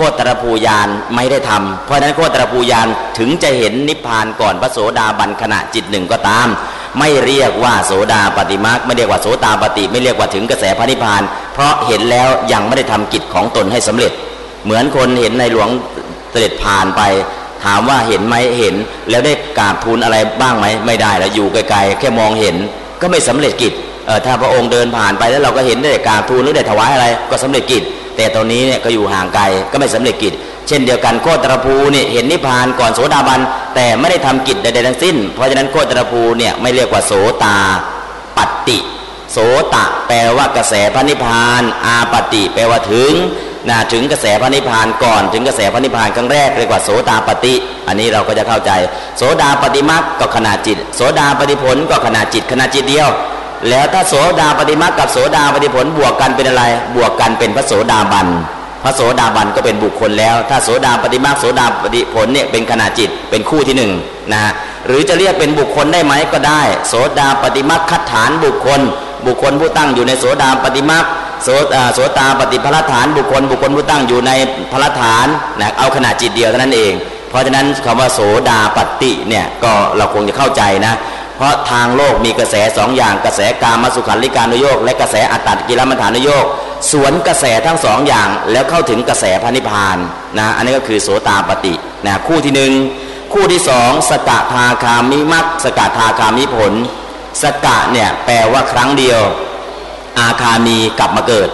[0.00, 2.86] โคตรภูยานไม่ได้ทำเพราะฉะนั้นโคตรภูยาน
[3.18, 6.48] ถึงจะเห็นนิพพานก่อนพระโสดาบันขณะจิตหนึ่งก็ตาม
[6.98, 11.22] ไม่เรียกว่าโสดาปฏิมาไม่เรียกว่าโสตาปฏิไม่เรียกว่าถึงกระแสพระนิพพาน
[11.54, 14.12] เพราะเห็นแล้วยังไม่ได้ทำกิจของตนให้สำเร็จ
[14.64, 15.68] เหมือนคนเห็นในหลวง
[16.30, 17.02] เสด็จผ่านไป
[17.64, 18.74] ถามว่าเห็นไหมเห็น
[19.10, 22.56] แล้วได้กราบทูลอะไรบ้างไหมไม่ได้แล้วอยู่ไกลๆแค่มองเห็น
[23.00, 23.72] ก็ไม่สำเร็จกิจ
[24.26, 27.82] ถ้าพระองค์เดินผ่านไปแล้วเราก็เห็นได้กราบทูลหรือได้ถวายอะไรก็สำเร็จกิจ
[28.18, 30.32] แต่ตอนนี้เนี่ยก็อยู่ห่างไกลก็ไม่สำเร็จกิจ
[30.68, 33.40] เช่นเดียวกันโคตรภูเนี่ยเห็นนิพพานก่อนโสดาบัน
[33.74, 37.12] แต่ไม่ได้ทำกิจใดๆทั้งสิ้น เพราะฉะนั้นโคตรภูเนี่ยไม่เรียกว่าโส
[37.44, 37.56] ตา
[38.36, 38.78] ปฏิ
[39.32, 39.38] โส
[39.74, 43.12] ตะ แปลว่ากระแสพระนิพพาน อาปฏิแปลว่าถึง
[43.68, 47.54] นะถึงกระแสพระนิพพานก่อนถึงกระแสพระนิพพานครั้งแรกเรียกว่าโสดาปฏิ
[47.86, 48.70] อันนี้เราก็จะเข้าใจ
[49.16, 53.08] โสดาปฏิมักก็ขนาดจิต โสดาปฏิผลก็ขนาดจิตขนาดจิตเดียว
[53.68, 56.64] แล้วถ้าโสดาปฏิมักกับโสดาปฏิผลบวกกันเป็นอะไร
[56.96, 58.28] บวกกันเป็นพระโสดาบัน
[58.84, 63.92] พระโสดาบันก็เป็นบุคคลแล้ว ถ้าโสดาปฏิมาโสดาปฏิผลเนี่ยเป็นขณะจิตเป็นคู่ที่หนึ่ง
[64.32, 64.40] นะ
[64.86, 68.80] หรือจะเรียกเป็นบุคคลได้ไหมก็ได้ โสดาปฏิมาคัดฐานบุคคล
[69.26, 70.98] บุคคลผู้ตั้งอยู่ในโสดาปฏิมา
[71.44, 71.48] โส
[71.94, 74.30] โสตาปฏิพลฐานบุคคล บุคคลผู้ตั้งอยู่ใน
[74.72, 75.26] พลฐาน
[75.60, 76.92] นะเอาขนาดจิตเดียวเท่านั้นเอง
[77.28, 80.94] เพราะฉะนั้นคำว่าโสดาปฏิเนี่ยก็เราคงจะเข้าใจนะ
[81.38, 86.44] เพราะทางโลกมีกระแสสองอย่างกระแสกามสุขันลิการุโยกและกระแสอัตตกิลมัฐานุโยก
[86.90, 89.96] สวนกระแสทั้งสองอย่างแล้วเข้าถึงกระแสพระนิพพาน
[90.38, 91.74] นะอันนี้ก็คือโสตาปฏิ
[92.06, 92.72] นะคู่ที่หนึ่ง
[93.32, 96.72] คู่ที่สองสกทาคามิมักสกทาคามิผล
[97.42, 99.20] สกะเนี่ยแปลว่าครั้งเดียว
[100.18, 101.48] อาคามีกลับมาเกิด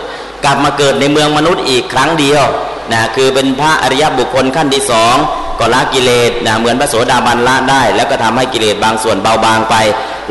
[0.44, 2.44] กลับมาเกิดในเมืองมนุษย์อีกครั้งเดียว
[2.92, 5.16] นะคือเป็นพระอริยบุคคลขั้นที่สอง
[5.59, 9.75] ก็ละกิเลสนะเหมือนพระโสดาบันละได้ แล้วก็ทำให้กิเลสบางส่วนเบาบางไป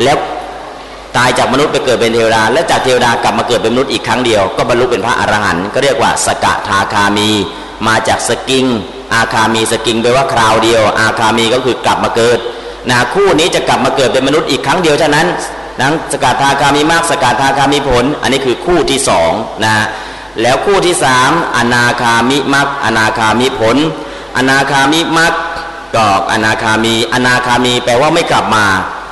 [0.02, 0.16] แล้ว
[1.16, 7.30] ตายจากมนุษย์ไปเกิดเป็นเทวดา และจากเทวดากลับมาเกิดเป็นมนุษย์อีกครั้งเดียว ก็บรรลุเป็นพระอรหันต์ก็เรียกว่าสกทาคามี
[7.86, 8.66] มาจากสกิง
[9.14, 12.38] อาคามีสกิงแปลว่าคราวเดียว อาคามีก็คือกลับมาเกิด
[12.90, 15.26] นะคู่นี้จะกลับมาเกิดเป็นมนุษย์อีกครั้งเดียวเท่านั้น
[15.80, 19.32] นั้งสกทาคามีมากสกทาคามีผล อันนี้คือคู่ที่สอง
[19.64, 19.74] นะ
[20.42, 23.76] แล้วคู่ที่สามอนาคามิมักอนาคามิผล
[24.36, 25.32] อนาคามิมัก
[25.96, 28.66] กอกอนาคามี อนาคามีแปลว่าไม่กลับมา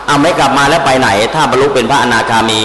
[0.06, 2.60] เอาไม่กลับมาแล้วไปไหน ถ้าบรรลุเป็นพระอนาคามี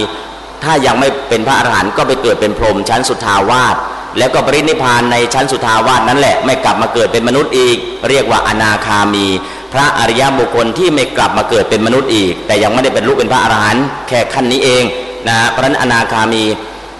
[0.64, 3.76] ถ้ายังไม่เป็นพระอรหันต์ก็ไปเกิดเป็นพรหมชั้นสุทาวาส
[4.18, 7.76] แล้วก็ปรินิพานในชั้นสุทาวาสนั่นแหละไม่กลับมาเกิดเป็นมนุษย์อีก
[8.08, 9.26] เรียกว่าอนาคามี
[9.72, 14.84] พระอริยบุคคลที่ไม่กลับมาเกิดเป็นมนุษย์อีก แต่ยังไม่ได้เป็นลูกเป็นพระอรหันต์แค่ขั้นนี้เอง
[15.28, 16.44] นะเพราะนั้นอนาคามี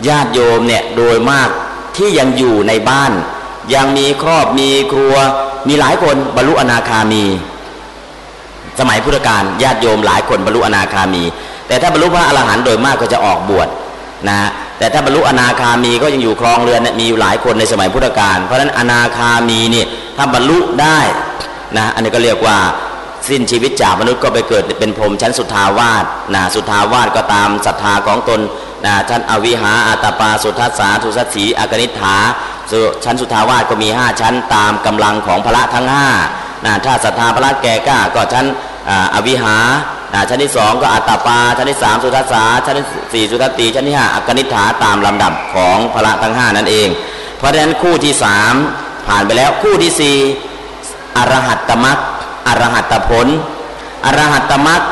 [0.08, 1.48] ญาติโยมเนี่ยโดยมาก
[1.96, 3.12] ที่ยังอยู่ในบ้าน
[3.74, 5.14] ยังมีครอบมีครัว
[5.68, 7.24] มีหลายคนบรรลุอนาคามี
[8.78, 11.24] สมัยพุทธกาลญาติโยมหลายคนบรรลุอนาคามี
[11.68, 13.68] แต่ถ้าบรรลุพระอรหันต์โดยมากก็จะออกบวช
[14.28, 14.36] นะ
[14.78, 19.84] แต่ถ้าบรรลุอนาคามีก็ยังอยู่ครองเรือนมีอยู่หลายคนในสมัยพุทธกาลเพราะฉะนั้นอนาคามีนี่
[20.16, 20.98] ถ้าบรรลุได้
[21.76, 22.58] นะอันนี้ก็เรียกว่า
[23.28, 26.04] สิ้นชีวิตจากมนุษย์ก็ไปเกิดเป็นพรหมชั้นสุทาวาส
[26.34, 28.40] นะสุทาวาสก็ตามศรัทธาของตน
[28.86, 32.16] นะชั้นอวิหาอัตาปาสุทัสสาทุสัตสีอากนิฐา
[33.04, 35.86] ชั้นสุทาวาสก็มี 5 ชั้นตามกำลังของพระทั้ง
[36.26, 38.46] 5นะถ้าศรัทธาพระแก่กล้าก็ชั้น
[39.14, 39.56] อวิหา
[40.28, 46.88] ชั้นที่สองก็อัตตาปา ชั้นที่สามสุทัสสาชั้นที่สี่สุทัตตีชั้นที่ห้าอกนิฐาตามลำดับของพระทั้งห้านั่นเอง
[47.38, 48.54] เพราะฉะนั้นคู่ที่สาม
[49.06, 50.16] ผ่านไปแล้วคู่ที่สี่
[51.16, 51.98] อรหัตตมัค
[52.48, 53.28] อรหัตตผล
[54.06, 54.82] อรหัตตมัค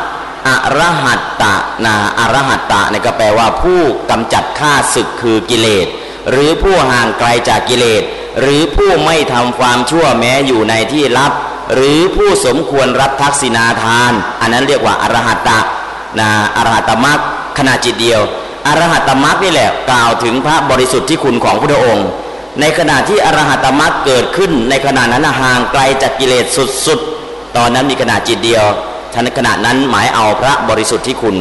[0.46, 5.86] อรหัตตะนาอรหัตตะนี่ก็แปลว่าผู้กำจัดข้าศึกคือกิเลส
[6.30, 8.02] หรือผู้ห่างไกลจากกิเลส
[8.40, 11.32] หรือผู้ไม่ทำความชั่วแม้อยู่ในที่ลับ
[11.74, 15.58] หรือผู้สมควรรับทักษิณาทาน อันนั้นเรียกว่าอรหัตตะ
[16.18, 17.20] นะอรหัตมรรค
[17.58, 18.20] ขณะจิตเดียว
[18.66, 22.06] อรหัตมรรคนี่แหละกล่าวถึงพระบริสุทธิ์ที่คุณของพระองค์
[22.60, 26.44] ในขณะที่อรหัตมรรคเกิดขึ้น ในขณะนั้นห่างไกลจากกิเลส
[26.86, 28.64] สุดๆ ตอนนั้นมีขณะจิตเดียว
[29.14, 31.36] ทันขณะนั้นหมายเอาพระบริสุทธิ์ที่คุณ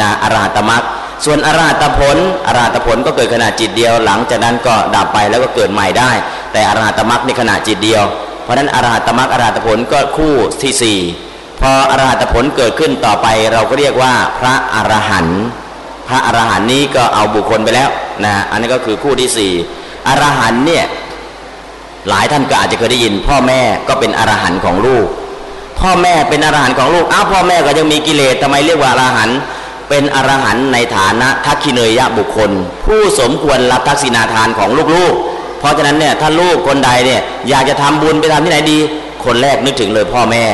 [0.00, 0.82] นะอรหัตมรรค
[1.24, 6.10] ส่วนอรหัตผลอรหัตผลก็เกิดขณะจิตเดียว หลังจากนั้นก็ดับไปแล้วก็เกิดใหม่ได้
[6.52, 8.04] แต่อรหัตมรรคในขณะจิตเดียว
[8.42, 10.98] เพราะนั้นอรหัตมรรคอรหัตผลก็คู่ที่สี่
[11.60, 15.40] พออรหัตผลเกิดขึ้นต่อไปเราก็เรียกว่าพระอรหันต์
[16.08, 17.90] พระอรหันต์นี้ก็เอาบุคคลไปแล้ว
[18.24, 19.52] นะอันนี้ก็คือคู่ที่สี่
[20.08, 20.84] อรหันต์เนี่ย
[22.08, 25.06] หลายท่านก็อาจจะเคยได้ยิน พ่อแม่ก็เป็นอรหันต์ของลูก
[25.80, 29.38] พ่อแม่เป็นอรหันต์ของลูกอ้าวพ่อแม่ก็ยังมีกิเลสทำไมเรียกว่าอรหันต์
[29.90, 32.50] เป็นอรหันต์ในฐานะทักขิเนยยะบุคคล
[32.86, 38.78] ผู้สมควรรับทักษิณาทานของลูกๆ เพราะฉะนั้นเนี่ยถ้าลูกคนใดเนี่ยอยากจะทำบุญไปทำที่ไหนดี
[39.24, 40.44] คนแรกนึกถึงเลยพ่อแม่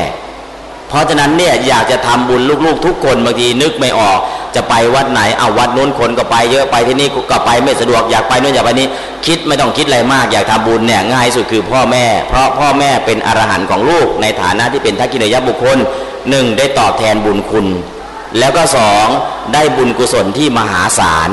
[0.89, 4.19] เพราะฉะนั้นเนี่ยอยากจะทำบุญลูกๆ ทุกคนบางทีนึกไม่ออก
[4.55, 8.89] จะไปวัดไหนเอาวัดนู้นคนก็ไปเยอะไปที่นี่ก็ไปไม่สะดวกอยากไปนู้นอยากไปนี้
[9.27, 15.79] คิดไม่ต้องคิดอะไรมากอยากทำบุญเนี่ยง่ายสุดคือพ่อแม่ เพราะพ่อแม่เป็นอรหันต์ของลูกในฐานะที่เป็นทักษิณยบุคคล
[16.31, 17.67] หนึ่งได้ตอบแทนบุญคุณ
[18.39, 19.07] แล้วก็สอง
[19.53, 21.31] ได้บุญกุศลที่มหาศาล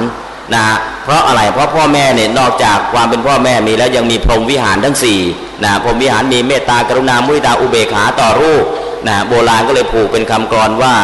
[0.53, 5.19] นะฮะเพราะอะไรเพราะพ่อแม่เนี่ยนอกจากความเป็นพ่อแม่มีแล้วยังมีพรหมวิหารทั้งสี่
[5.63, 8.65] นะพรหมวิหารมีเมตตากรุณามุทิตาอุเบกขาต่อรูป
[9.07, 10.95] นะโบราณก็เลยผูกเป็นคำกรว่า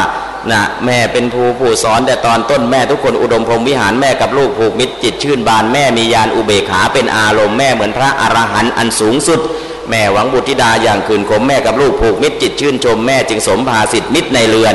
[0.50, 9.40] นะแม่เป็นผู้ผู้สอนแต่ตอนต้นแม่ทุกคนอุดมพรหมวิหารแม่กับลูกผูกมิตรจิตชื่นบานแม่มียานอุเบกขาเป็นอารมณ์แม่เหมือนพระอรหันต์อันสูงสุด
[9.90, 14.74] แม่หวังบุตรธิดาอย่างคืนขมแม่กับลูกผูกมิตรจิตชื่นชมแม่จึงสมภาสิทธิมิตรในเรือน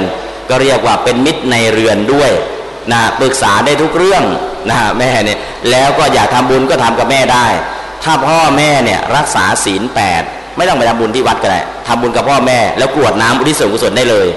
[0.50, 2.32] ก็เรียกว่าเป็นมิตรในเรือนด้วย
[2.92, 4.24] นะปรึกษาได้ทุกเรื่อง
[4.70, 5.40] นะแม่เนี่ย
[5.72, 7.48] แล้วก็อยากทำบุญก็ทำกับแม่ได้
[8.04, 10.24] ถ้าพ่อแม่เนี่ยรักษาศีลแปด
[10.58, 14.28] ไม่ต้องไปทำบุญที่วัดก็ได้ทำบุญกับพ่อแม่แล้วกรวดน้ำอุทิศส่วนกุศลได้เลย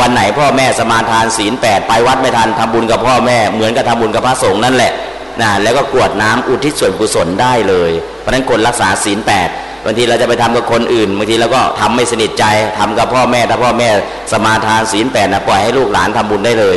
[0.00, 4.92] วันไหนพ่อแม่สมาทานศีลแปดไปวัดไม่ทันทำบุญกับพ่อแม่เหมือนกับทำบุญกับพระสงฆ์นั่นแหละ
[5.40, 9.48] นะแล้วก็กรวดน้ำอุทิศส่วนกุศลได้เลย เพราะฉะนั้นคนรักษาศีลแปด
[9.84, 12.44] บางทีเราจะไปทำกับคนอื่นบางทีเราก็ทำไม่สนิทใจ
[12.78, 13.88] ทำกับพ่อแม่ถ้าพ่อแม่
[14.32, 16.76] สมาทานศีลแปดนะปล่อยให้ลูกหลานทำบุญได้เลย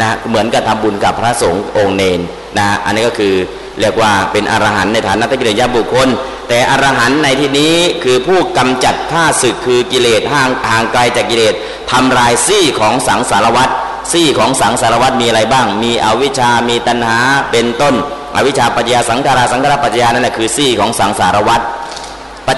[0.00, 2.20] นะเหมือนกับทำบุญกับพระสงฆ์องค์เนน
[2.58, 3.34] นะอันนี้ก็คือ
[3.80, 6.08] เรียกว่าเป็นอรหันต์ในฐานะกิเลสยบุคคล
[6.48, 11.54] แต่อรหันต์ในที่นี้คือผู้กำจัดข้าศึกคือกิเลสห่างห่างไกลจากกิเลส
[11.90, 13.72] ทำลายซี่ของสังสารวัตร
[14.12, 17.18] ซี่ของสังสารวัตรมีอะไรบ้าง มีอวิชชามีตัณหา
[17.50, 17.94] เป็นต้น
[18.36, 21.64] อวิชชาปัจจยาสังขาราสังขารปัจจยานั่นแหละคือซี่ของสังสารวัตร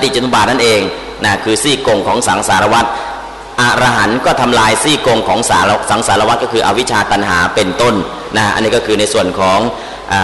[0.03, 0.81] ฏิจจุบาทนั่นเอง
[1.25, 2.89] นะคือซี่กงของสังสารวัตร
[3.61, 7.95] อรหันต์ก็ทำลายซี่กงของสารสังสารวัตก็คืออวิชชาตันหาเป็นต้น
[8.37, 9.59] นะอันนี้ก็คือในส่วนของ
[10.13, 10.15] อ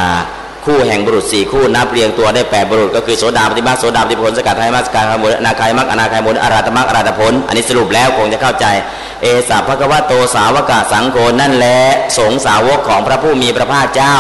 [0.64, 8.66] คู่แห่งบุรุษสี่คู่นับเรียงตัวได้แปดบุรุษก็คือโสดาปฏิมาโสดาปฏิผลสกัดไทยมัสการมลอนาคายมักอนาคายมลอาราตมักอาราตผลอันนี้สรุปแล้วคงจะเข้าใจ
[9.22, 11.78] เอสาภควะโตสาวกะสังโฆนั่นแหละ
[12.18, 14.16] สงสาวกของพระผู้มีพระภาคเจ้า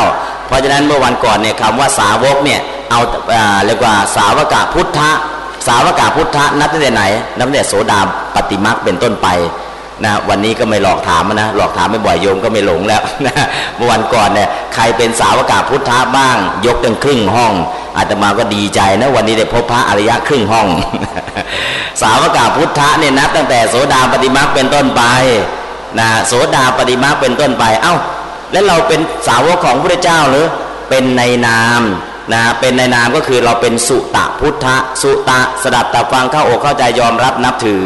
[0.46, 3.00] เพราะฉะนั้นเมื่อวันก่อนเนี่ยคำว่าสาวกเนี่ยเอา
[3.66, 5.00] เรียกว่าสาวกพุทธ
[5.68, 7.02] สาวกาพุทธะนับตั้งแต่ไหน
[7.36, 8.00] นับตั้งแต่โสดา
[8.34, 9.28] ปฏิมักเป็นต้นไป
[10.04, 13.44] นะวันนี้ก็ไม่หลอกถามนะหลอกถามไม่บ่อยโยมก็ไม่หลงแล้วนะ
[13.76, 17.52] เมื่อวันก่อนเนี่ยใครเป็นสาวกาพุทธะบ้าง ยกตั้งครึ่งห้อง
[17.96, 20.68] อาตมาก็ดีใจนะวันนี้ได้พบพระอริยะครึ่งห้อง
[22.02, 25.02] สาวกาพุทธะเนี่ยนับตั้งแต่โสดาปฏิมักเป็นต้นไป
[25.98, 27.94] นะโสดาปฏิมักเป็นต้นไป เอ้า
[28.52, 30.46] แล้วเราเป็นสาวกของพระเจ้าหรือ
[30.88, 31.82] เป็นในนาม
[32.32, 37.84] นะเป็นในนามก็คือเราเป็นสุตะพุทธะสุตะสดับตับฟังเข้าอกเข้าใจยอมรับนับถือ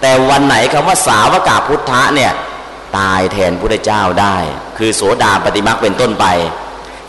[0.00, 2.32] แต่วันไหนคำว่าสาวกาพุทธะเนี่ย
[2.98, 4.36] ตายแทนพระเจ้าได้
[4.78, 6.26] คือโสดาปฏิมักเป็นต้นไป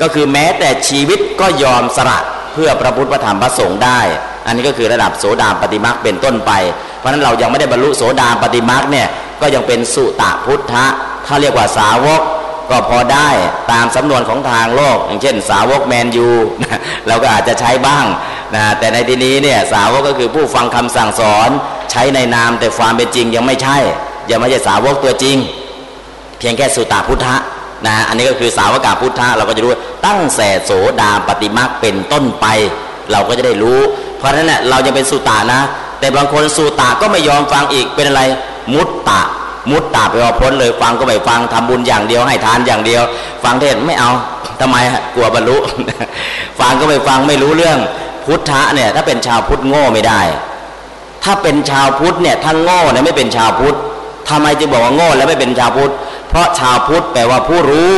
[0.01, 2.19] ก็คือแม้แต่ชีวิตก็ยอมสละ
[2.53, 3.99] เพื่อพระพุทธพระธรรมพระสงฆ์ได้
[4.45, 6.51] อันนี้ก็คือระดับโสดาปฏิมักเป็นต้นไป
[6.99, 9.07] เพราะฉะนั้นเรายังไม่ได้บรรลุโสดาปฏิมักเนี่ย
[9.41, 10.85] ก็ยังเป็นสุตะพุทธะ
[11.25, 12.21] ถ้าเรียกว่าสาวก
[12.69, 13.29] ก็พอได้
[13.71, 16.29] ตามสำนวนของทางโลก อย่างเช่น สาวกแมนยู
[17.07, 18.05] เราก็อาจจะใช้บ้าง
[18.55, 21.49] นะแต่ในที่นี้เนี่ยสาวกก็คือผู้ฟังคำสั่งสอน
[21.91, 23.77] ใช้ในนามแต่ความเป็นจริงยังไม่ใช่
[24.29, 25.37] ยังไม่ใช่สาวกตัวจริง
[26.37, 27.35] เพียงแค่สุตาพุทธะ
[27.87, 29.71] นะอันนี้ก็คือสาวกาพุทธะเราก็จะรู้
[30.05, 30.71] ตั้งแต่โส
[31.01, 32.45] ดาปฏิมาเป็นต้นไป
[33.11, 33.79] เราก็จะได้รู้
[34.17, 35.61] เพราะฉะนั้นเนี่ยเราจะเป็นสุตานะ
[35.99, 38.21] แต่บางคนสุตาก็ไม่ยอมฟังอีกเป็นอะไร
[38.73, 39.21] มุตตะ
[39.69, 43.03] มุตตาไปว่าพ้นเลยฟังก็ไม่ฟังทำบุญอย่างเดียวให้ทานอย่างเดียว
[43.43, 44.11] ฟังเทศไม่เอา
[44.59, 44.77] ทำไม
[45.15, 45.57] กลัวบรรลุ
[46.59, 47.77] ฟังก็ไม่ฟังไม่รู้เรื่อง
[48.25, 50.21] พุทธะเนี่ยถ้าเป็นชาวพุทธโง่ไม่ได้
[51.23, 53.77] ถ้าเป็นชาวพุทธเนี่ยถ้านโง่เนี่ยไม่เป็นชาวพุทธ
[54.29, 55.93] ทำไมจึงบอกว่าโง่แล้วไม่เป็นชาวพุทธ
[56.29, 57.93] เพราะชาวพุทธแปลว่าผู้รู้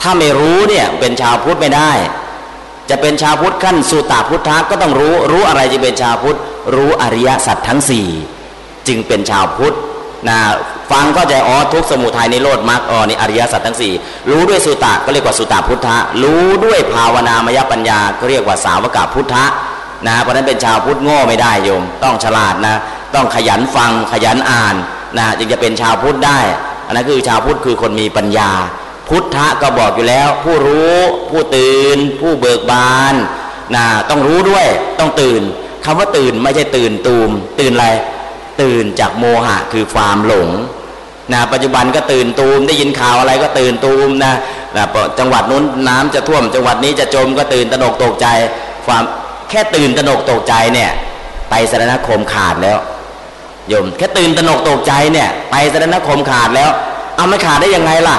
[0.00, 1.92] ถ้าไม่รู้เนี่ยเป็นชาวพุทธไม่ได้
[2.90, 6.38] จะเป็นชาวพุทธขั้นสุตาพุทธะก็ต้องรู้ รู้อะไรจะเป็นชาวพุทธ
[6.74, 8.06] รู้อริยสัจทั้งสี่
[8.88, 9.76] จึงเป็นชาวพุทธ
[10.28, 10.38] นะ
[10.90, 13.92] ฟังก็ใจอ๋อทุกสมุทัยในโลดมรรคอ๋อนี่อริยสัจทั้งสี่
[14.30, 19.44] รู้ด้วยสุตะก็เรียกว่าสุตาพุทธะรู้ด้วยภาวนามยปัญญาก็เรียกว่าสาวกพุทธะ
[20.06, 22.76] นะเพราะนั้นเป็นชาวพุทธโง่ไม่ได้โยม ต้องฉลาดนะ
[23.14, 24.74] ต้องขยันฟังขยันอ่าน
[25.18, 26.40] นะจึงจะเป็นชาวพุทธได้
[26.86, 28.50] อันนั้นคือชาวพุทธคือคนมีปัญญา
[29.08, 30.96] พุทธะก็บอกอยู่แล้ว ผู้รู้
[31.30, 33.14] ผู้ตื่น ผู้เบิกบาน
[33.74, 34.66] นะต้องรู้ด้วย
[34.98, 35.42] ต้องตื่น
[35.84, 37.88] คำว่าตื่นไม่ใช่ตื่นตูม ตื่นอะไร
[38.62, 40.50] ตื่นจากโมหะคือความหลง
[41.32, 44.34] นะปัจจุบันก็ตื่นตูมได้ยินข่าวอะไรก็ตื่นตูมนะ
[44.76, 44.84] นะ
[45.18, 48.26] จังหวัดนู้นน้ำจะท่วม จังหวัดนี้จะจมก็ตื่นตระหนกตกใจ
[48.86, 49.02] ความ
[49.50, 50.90] แค่ตื่นตระหนกตกใจเนี่ย
[51.50, 52.78] ไปสารณคมขาดแล้ว
[53.68, 56.70] โยมแค่ตื่นตระหนกตกใจเนี่ยไปสารณคมขาดแล้ว
[57.16, 58.16] เอาไม่ขาดได้ยังไงล่ะ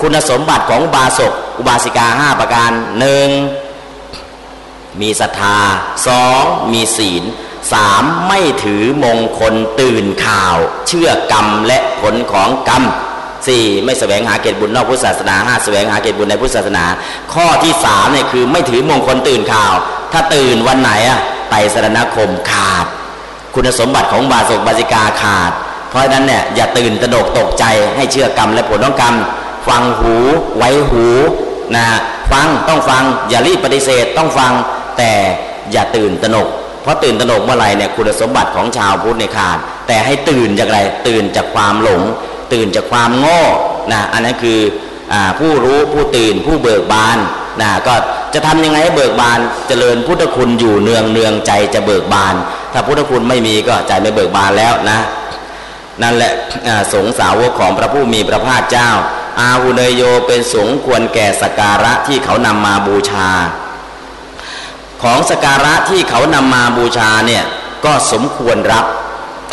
[0.00, 3.28] คุณสมบัติของอุบาสกอุบาสิกาห้าประการหนึ่ง
[5.00, 5.58] มีศรัทธา
[6.06, 7.22] สองมีศีล
[7.72, 10.56] สามไม่ถือมงคลตื่นข่าว
[10.88, 12.82] เชื่อกรรมและผลของกรรม
[13.46, 16.84] สี่ไม่แสวงหาเกตบุญนอกพุทธศาสนาห้าแสวงหาเกตบุญในพุทธศาสนา
[17.34, 19.74] ข้อที่สามเนี่ยคือไม่ถือมงคลตื่นข่าว
[20.12, 22.86] ถ้าตื่นวันไหนอะไปสรณคมขาด
[23.54, 25.52] คุณสมบัติของบาศกบาสิกาขาด
[25.90, 27.64] เพราะฉะนั้นเนี่ยอย่าตื่นตระหนกตกใจ
[27.96, 29.14] ให้เชื่อกรรมและผลของกรรม
[29.68, 30.16] ฟังหู
[30.56, 31.06] ไว้หู
[31.76, 31.84] นะ
[32.32, 34.52] ฟังต้องฟังอย่ารีบปฏิเสธต้องฟัง
[34.98, 35.12] แต่
[35.72, 36.48] อย่าตื่นตระหนก
[36.88, 42.02] ราะตื่นตระหนกเมื่อไรเนี่ยคุณสมบัติของชาวพุทธในขาด แต่ให้ตื่นจากอะไรตื่นจากความหลง
[42.52, 43.42] ตื่นจากความโง่
[43.92, 44.60] นะอันนั้นคือ
[45.12, 47.18] อผู้รู้ผู้ตื่นผู้เบิกบาน
[47.60, 47.94] นะก็
[48.34, 52.34] จะทำยังไงให้เบิกบานเจริญพุทธคุณอยู่เนืองเนืองใจจะเบิกบาน
[52.72, 54.98] ถ้าพุทธคุณไม่มีก็ใจไม่เบิกบานแล้วนะ
[56.02, 56.32] นั่นแหละ
[56.92, 58.90] สงสาวกของพระผู้มีพระภาคเจ้า
[59.40, 63.28] อาหุเนยโยเป็นสงควรแก่สการะที่เขานำมาบูชา
[65.02, 67.44] ของสการะที่เขานำมาบูชาเนี่ย
[67.84, 68.84] ก็สมควรรับ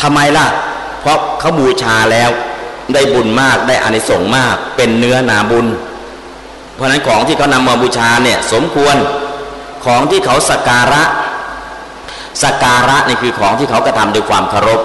[0.02, 0.46] ทำไมล่ะ
[1.00, 2.30] เพราะเขาบูชาแล้ว
[2.94, 5.66] ได้บุญมากได้อานิสงส์มาก เป็นเนื้อนาบุญ
[6.74, 8.96] เพราะนั้นของที่เขานำมาบูชาเนี่ยสมควร
[9.84, 11.02] ของที่เขาสการะ
[12.42, 14.80] สการะนี่คือของที่เขากระทำด้วยความเคารพ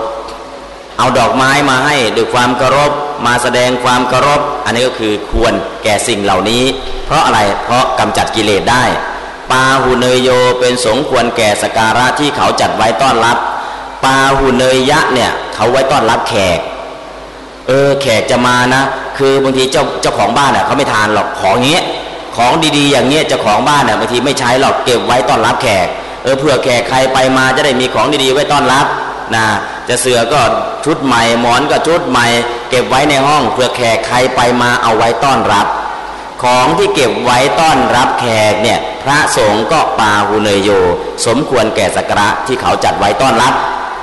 [0.98, 2.92] เอาดอกไม้มาให้ด้วยความเคารพ
[3.26, 6.64] มาแสดงความเคารพ อันนี้ก็คือควรแก่สิ่งเหล่านี้
[7.06, 8.84] เพราะอะไรเพราะกำจัดกิเลสได้
[9.52, 13.38] ปาหุเนยโยเป็นสงควรแก่สการะที่เขาจัดไว้ต้อนรับ
[14.04, 16.60] ปาหุเนยยะเนี่ยเขาไว้ต้อนรับแขก
[17.68, 18.84] เออแขกจะมานะ
[19.18, 21.84] คือบางทีเจ้าเจ้าของบ้านเน่ยเขาไม่ทานหรอกของเงี้ย
[22.38, 25.88] ของดีๆ อย่างเงี้ยเจ้าของบ้านเนี่ยบางทีไม่ใช้หรอกเก็บไว้ต้อนรับแขก
[26.24, 28.86] เออเผื่อแขกใครไปมาจะได้มีของดีๆไว้ต้อนรับ
[29.36, 29.46] นะ
[29.90, 30.42] จะเสือก็
[30.86, 32.26] ชุดใหม่หมอนก็ชุดใหม่
[32.70, 35.66] เก็บไว้ในห้องเผื่อแขกใครไปมาเอาไว้ต้อนรับ
[36.44, 40.70] ของที่เก็บไว้ต้อนรับแขกเนี่ยพระสงฆ์ก็ปาหุเนยโย
[41.26, 43.54] สมควรแก่สัการะที่เขาจัดไว้ต้อนรับ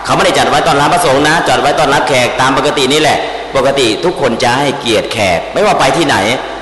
[0.05, 3.19] เขาไม่ได้จัดไว้ต้อนรับพระสงฆ์นะ จัดไว้ต้อนรับแขกตามปกตินี่แหละ
[3.57, 6.17] ปกติทุกคนจะให้เกียรติแขก ไม่ว่าไปที่ไหน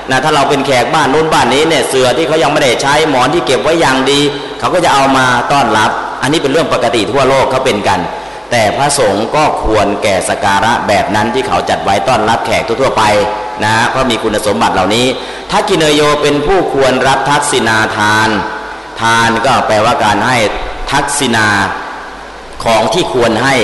[0.09, 4.19] นะถ้าเราเป็นแขกบ้านนู้นบ้านนี้เนี่ยเสือที่เขายังไม่ได้ใช้หมอนที่เก็บไว้อย่างดี
[4.59, 5.89] เขาก็จะเอามาต้อนรับ
[6.21, 7.99] อันนี้เป็นเรื่องปกติทั่วโลกเขาเป็นกัน
[8.51, 13.03] แต่พระสงฆ์ก็ควรแก่สการะแบบนั้นที่เขาจัดไว้ต้อนรับแขกทั่วไป
[13.63, 15.05] นะเพราะมีคุณสมบัติเหล่านี้
[15.51, 18.29] ทักกินโยเป็นผู้ควรรับทักษินาทาน
[19.01, 20.37] ทานก็แปลว่าการให้
[20.91, 21.47] ทักษินา
[22.63, 23.55] ของที่ควรให้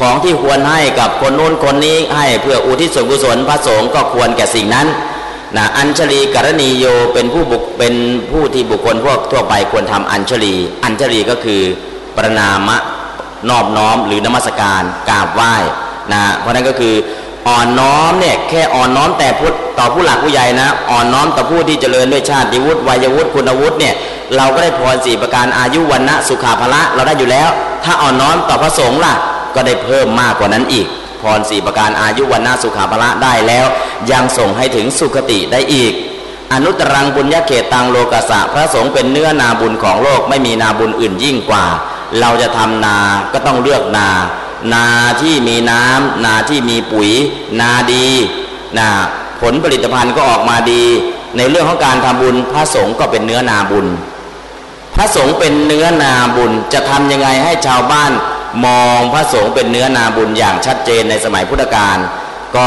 [0.00, 4.86] ของที่ควรให้กับคนโน้นคนนี้ให้เพื่ออุทิศส่วนกุศลพระสงฆ์ก็ควรแก่สิ่งนั้น
[5.56, 6.84] นะอัญชลีกรณีโย
[7.14, 7.94] เป็นผู้บุกเป็น
[8.30, 11.62] ผู้ที่บุคคลพวกทั่วไปควรทำอัญชลี อัญชลีก็คือ
[12.16, 12.78] ประนามะ
[13.50, 15.54] นอบน้อมหรือนมัสการกราบไหว้
[16.12, 16.94] นะเพราะนั้นก็คือ
[17.48, 23.94] อ่อนน้อมเนี่ยแค่อ่อนน้อมแต่พูดต่อผู้หลักผู้ใหญ่นะ อ่อนน้อมต่อผู้ที่เจริญด้วยชาติวุฒิวัยวุฒิคุณวุฒิเนี่ย
[24.36, 27.48] เราก็ได้พรสี่ประการอายุวันนะสุขาภละเราได้อยู่แล้ว
[27.84, 29.14] ถ้าอ่อนน้อมต่อพระสงฆ์ล่ะ
[29.54, 30.86] ก็ได้เพิ่มมากกว่านั้นอีก
[31.22, 33.66] พรสี่ประการอายุวันนะสุขาภละได้แล้ว
[34.10, 35.92] ยังส่งให้ถึงสุขติได้อีก
[36.52, 41.64] อนุตรังบุญญาเขตตังโลกสะพระสงฆ์เป็นเนื้อนาบุญของโลกไม่มีนาบุญอื่นยิ่งกว่า
[42.20, 42.96] เราจะทำนา
[43.32, 44.08] ก็ต้องเลือกนา
[44.74, 44.86] นา
[45.22, 47.10] ที่มีน้ำนาที่มีปุ๋ย
[47.60, 48.08] นาดี
[48.78, 48.88] นา
[49.40, 50.84] ผลผลิตภัณฑ์ก็ออกมาดี
[51.36, 53.86] ในเรื่องของการทำบุญพระสงฆ์ก็เป็นเนื้อนาบุญ
[54.94, 58.12] พระสงฆ์เป็นเนื้อนาบุญจะทำยังไงให้ชาวบ้าน
[58.64, 61.96] มองพระสงฆ์เป็นเนื้อนาบุญอย่างชัดเจนในสมัยพุทธกาล
[62.56, 62.66] ก็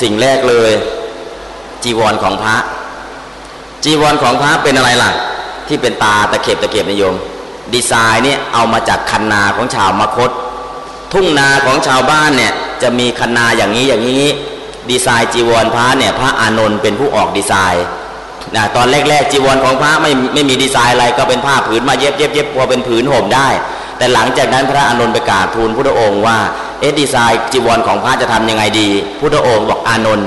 [0.00, 0.70] สิ่งแรกเลย
[1.82, 2.56] จีวรของพระ
[3.84, 5.10] จีวรของพระเป็นอะไรล่ะ
[5.68, 7.14] ที่เป็นตาตะเข็บตะเข็บนิยม
[7.74, 10.30] ดีไซน์เนี่ยเอามาจากคันนาของชาวมคต
[11.16, 12.52] ทุ่งนาของชาวบ้านเนี่ย
[12.82, 14.24] จะมีคันนาอย่างนี้อย่างนี้
[14.90, 17.84] ดีไซน์จีวรพระเนี่ยพระอานนท์เป็นผู้ออกดีไซน์
[18.56, 23.48] นะตอนแรกๆจีวรของพระไม่ไม่มีดีไซน์อะไรก็เป็นผ้าผืนมาเย็บเย็บเย็บพอเป็นผืนห่มได้
[23.98, 26.38] แต่หลังจากนั้นพระอานนท์ไปกราบทูลพุทธองค์ว่า
[26.80, 28.88] เอ๊ะดีไซน์จีวรของพระจะทำยังไงดี
[29.20, 30.26] พุทธองค์บอกอานนท์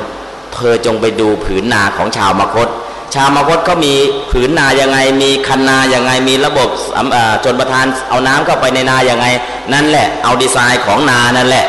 [0.53, 2.67] เธอจงไปดูผืนนาของชาวมคต
[3.15, 3.93] ชาวมคตเขามี
[4.31, 6.69] ผืนนาอยังไง มีคันนายังไง มีระบบ
[7.45, 9.25] จนประทานเอาน้ำเข้าไปในนาอยังไง
[9.73, 11.65] นั่นแหละเอาดีไซน์ของนานั่นแหละ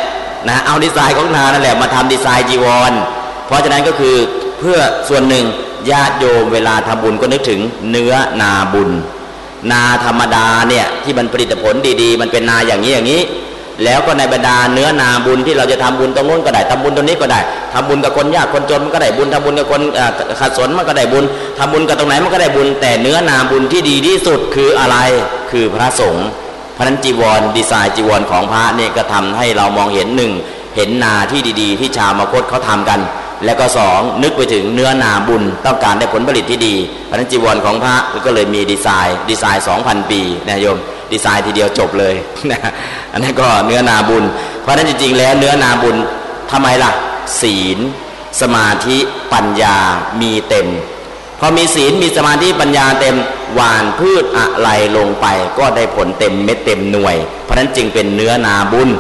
[0.49, 2.93] นะเอาดีไซน์ของนานั่นแหละมาทำดีไซน์จีวร
[3.47, 4.17] เพราะฉะนั้นก็คือ
[4.59, 4.79] เพื่อ
[5.09, 5.45] ส่วนหนึ่ง
[5.91, 7.61] ญาติโยมเวลาทำบุญก็นึกถึง
[7.91, 8.91] เนื้อนาบุญ
[9.73, 13.21] นาธรรมดาเนี่ยที่มันผลิตผลดีๆ มันเป็นนาอย่างนี้อย่างนี้
[13.85, 17.41] แล้วก็ในบรรดาเนื้อนาบุญที่เราจะทำบุญตรงนู้นก็ได้ทำบุญตรงนี้ก็ได้
[17.75, 19.83] ทำบุญกับคนยากคนจนมันก็ได้บุญทำบุญกับคน
[20.41, 21.25] ขัดสนมันก็ได้บุญ
[21.59, 24.97] ทำบุญกับตรงไหนมันก็ได้บุญ แต่เนื้อนาบุญที่ดีที่สุดคืออะไร
[25.51, 26.29] คือพระสงฆ์
[26.77, 30.33] พระนั้นจีวรดีไซน์จีวรของพระเนี่ยก็ทำให้เรามองเห็นหนึ่ง
[30.77, 33.01] เห็นนาที่ดีๆ ที่ชาวมคตเขาทากัน
[33.45, 36.75] แล้วก็สองนึกไปถึงเนื้อนาบุญต้องการได้ผลผลิตที่ดี
[37.09, 40.79] พระนั้นจีวรของพระก็เลยมีดีไซน์ดีไซน์ 2,000 ปีนะโยม
[41.13, 42.15] ดีไซน์ทีเดียวจบเลย
[42.51, 42.61] นะ
[43.13, 44.25] อันนั้นก็เนื้อนาบุญ
[44.63, 45.97] เพราะนั้นจริงๆ แล้วเนื้อนาบุญ
[46.51, 46.91] ทำไมล่ะ
[47.41, 47.79] ศีล
[48.41, 48.99] สมาธิ
[49.33, 49.77] ปัญญา
[50.21, 50.69] มีเต็ม
[51.39, 53.17] พอมีศีลมีสมาธิปัญญาเต็ม
[53.55, 55.27] หวานพืชอะไรลงไป
[55.59, 58.91] ก็ได้ผลเต็มเม็ดเต็มหน่วย เพราะนั้นจึงเป็นเนื้อนาบุญ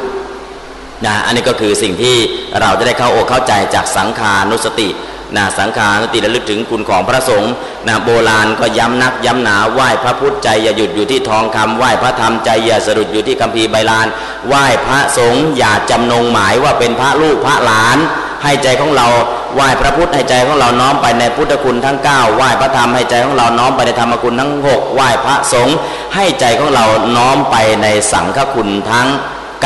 [1.06, 2.16] นะอันนี้ก็คือสิ่งที่
[2.60, 4.88] เราจะได้เข้าอกเข้าใจจากสังขานุสติ
[5.36, 7.52] นะสังขารติระลึกถึงคุณของพระสงฆ์
[7.88, 14.06] นะโบราณก็ย้ำนักย้ำหนาไหว้พระพุทธใจอย่าหยุดอยู่ที่ทองคำไหว้พระธรรมใจอย่าสะดุดอยู่ที่คัมภีร์ใบลาน
[14.48, 17.98] ไหว้พระสงฆ์อย่าจำนงหมายว่าเป็นพระลูกพระหลาน
[18.44, 19.06] ให้ใจของเรา
[19.54, 25.76] ไหว้พระพุทธให้ใจของเราน้อมไปในพุทธคุณทั้ง 9 ไหว้พระธรรมให้ใจของเราน้อมไปในธรรมคุณทั้ง 6 ไหว้พระสงฆ์
[26.14, 26.84] ให้ใจของเรา
[27.16, 29.08] น้อมไปในสังฆคุณทั้ง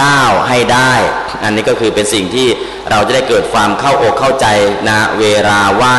[0.03, 0.93] ก้าให้ได้
[1.43, 2.49] อันนี้ก็คือเป็นสิ่งที่
[2.91, 4.47] เราจะได้เกิดความเข้าอกเข้าใจ
[4.89, 5.99] นะเวลาไหว้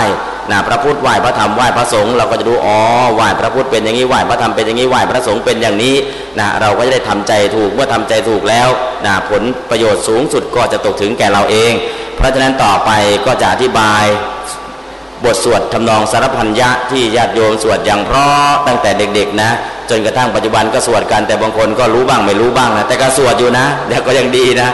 [0.51, 2.79] นะพระพุทธไหว้พระธรรมไหว้พระสงฆ์เราก็จะดูอ๋อ
[3.15, 5.95] ไหว้พระพุทธเป็นอย่างนี้ไหว้พระธรรมเป็นอย่างนี้ไหว้พระสงฆ์เป็นอย่างนี้
[6.39, 8.67] นะเราก็จะได้ทำใจถูกเมื่อทำใจถูกแล้ว
[9.05, 11.73] นะผลประโยชน์สูงสุดก็จะตกถึงแก่เราเอง
[12.15, 12.91] เพราะฉะนั้นต่อไป
[13.25, 14.03] ก็จะอธิบาย
[15.25, 19.49] บทสวดทำนองสารพันยะที่ญาติโยมสวดอย่างเพราะตั้งแต่เด็ก ๆ นะ
[19.89, 24.69] จนกระทั่งปัจจุบันก็สวดกันแต่บางคนก็รู้บ้างไม่รู้บ้างนะแต่ก็สวดอยู่นะเดี๋ยวก็ยังดีนะ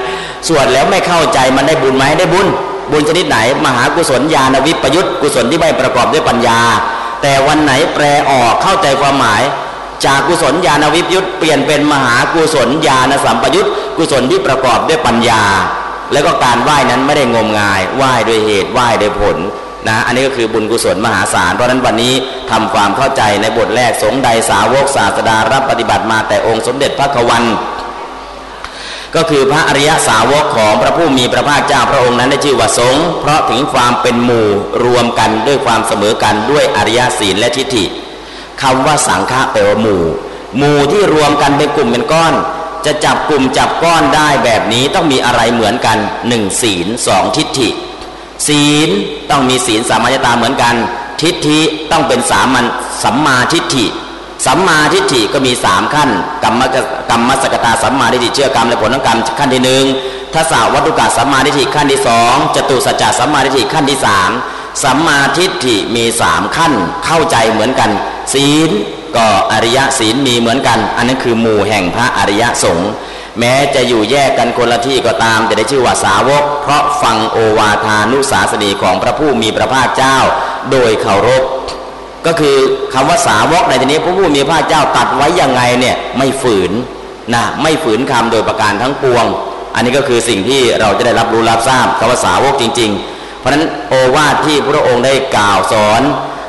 [0.48, 2.48] สวดแล้วไม่เข้าใจมันได้บุญไหมได้บุญ
[2.92, 6.60] บุญชนิดไหน มหากุศลญาณวิปยุตกุศลที่ไม่ประกอบด้วยปัญญา
[7.22, 9.42] แต่วันไหนแปลออกเข้าใจความหมาย
[10.06, 15.44] จากกุศลญาณวิปยุตเปลี่ยนเป็นมหากุศลญาณสัมปยุตกุศลที่ประกอบด้วยปัญญา
[16.12, 19.38] แล้วก็การไหว้นั้นไม่ได้งมงายไหว้ด้วยเหตุไหว้ด้วยผล
[19.88, 22.14] นะอันนี้ก็คือบุญกุศลมหาศาล เพราะนั้นวันนี้
[22.52, 27.44] ทำความเข้าใจในบทแรกสงใดสาวกศาสดารับปฏิบัติมาแต่องค์สมเด็จพระควัน
[29.16, 34.48] ก็คือพระอริยสาวกของพระผู้มีพระภาคเจ้าพระองค์นั้นได้ชื่อว่าสงเพราะถึงความเป็นหมู่
[34.84, 37.86] รวมกันด้วยความเสมอกันด้วยอริยศีลและทิฏฐิ
[38.62, 40.04] คำว่าสังฆะแปลว่าหมู่
[40.58, 42.34] หมู่ที่รวมกันเป็นกลุ่มเป็นก้อน
[42.86, 47.70] จะจับกลุ่มจับก้อนได้แบบนี้ต้องมีอะไรเหมือนกันหนึ่งศีลสองทิฏฐิ
[48.48, 48.90] ศีล
[49.30, 50.76] ต้องมีศีลสามัญตาเหมือนกัน
[51.22, 51.60] ทิฏฐิ
[51.92, 52.66] ต้องเป็นสามัญ
[53.04, 53.86] สัมมาทิฏฐิ
[54.46, 56.10] สัมมาทิฏฐิก็มีสามขั้น
[56.44, 56.62] กรรม
[57.10, 59.86] กรรมสกตาสัมมาทิฏฐิเชื่อกรรมและผลของกรรมขั้นที่หนึ่ง
[60.34, 64.30] ทัศวัตถุกะสัมมาทิฏฐิขั้นที่สองจตุสัจจะสัมมาทิฏฐิขั้นที่สาม
[64.84, 66.74] สัมมาทิฏฐิมีสามขั้น
[67.06, 67.90] เข้าใจเหมือนกัน
[68.34, 68.70] ศีล
[69.16, 72.92] ก็อริยศีลมีเหมือนกัน อันนั้นคือหมู่แห่งพระอริยสงฆ์
[73.40, 80.18] แม้จะอยู่แยกกันคนละที่ก็ตาม แต่ได้ชื่อว่าสาวก เพราะฟังโอวาทานุสาสนีของพระผู้มีพระภาคเจ้า
[80.72, 81.44] โดยเคารพ
[82.26, 82.58] ก็คือ
[82.94, 86.72] คำว่าสาวกในที่นี้พระผู้มีพระภาคเจ้าตัดไว้ยังไงเนี่ยไม่ฝืน
[87.34, 89.26] นะไม่ฝืนคำโดยประการทั้งปวง
[89.76, 96.02] อันนี้ก็คือสิ่งที่เราจะได้รับรู้รับทราบคำว่าสาวกจริง ๆ เพราะฉะนั้นโอวาทที่พระองค์ได้กล่าวสอน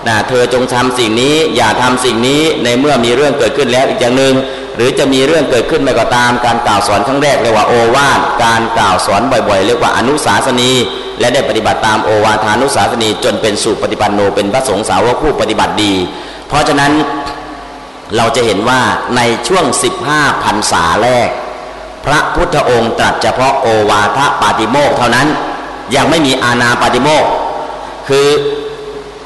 [0.09, 4.35] นะเธอจงทำสิ่งนี้อย่าทำสิ่งนี้ในเมื่อมีเรื่องเกิดขึ้นแล้วอีกอย่างหนึ่ง
[4.77, 10.73] หรือจะมีเรื่องเกิดขึ้นไม่ก็ตามการกล่าวสอนครั้งแรกเรียกว่าโอวาทการกล่าวสอนบ่อยๆ เรียกว่าอนุสาสนี
[11.21, 15.93] และได้ปฏิบัติตามโอวาทานุสาสนี จนเป็นสุปฏิปันโนเป็นพระสงฆ์สาวกผู้ปฏิบัติดี
[16.49, 16.93] เพราะฉะนั้น
[18.17, 18.81] เราจะเห็นว่า
[19.17, 19.65] ในช่วง
[20.05, 21.29] 15พรรษาแรก
[22.05, 25.29] พระพุทธองค์ตรัสเฉพาะโอวาทปาติโมกเท่านั้น
[25.97, 27.25] ยังไม่มีอาณาปาติโมก
[28.09, 28.29] คือ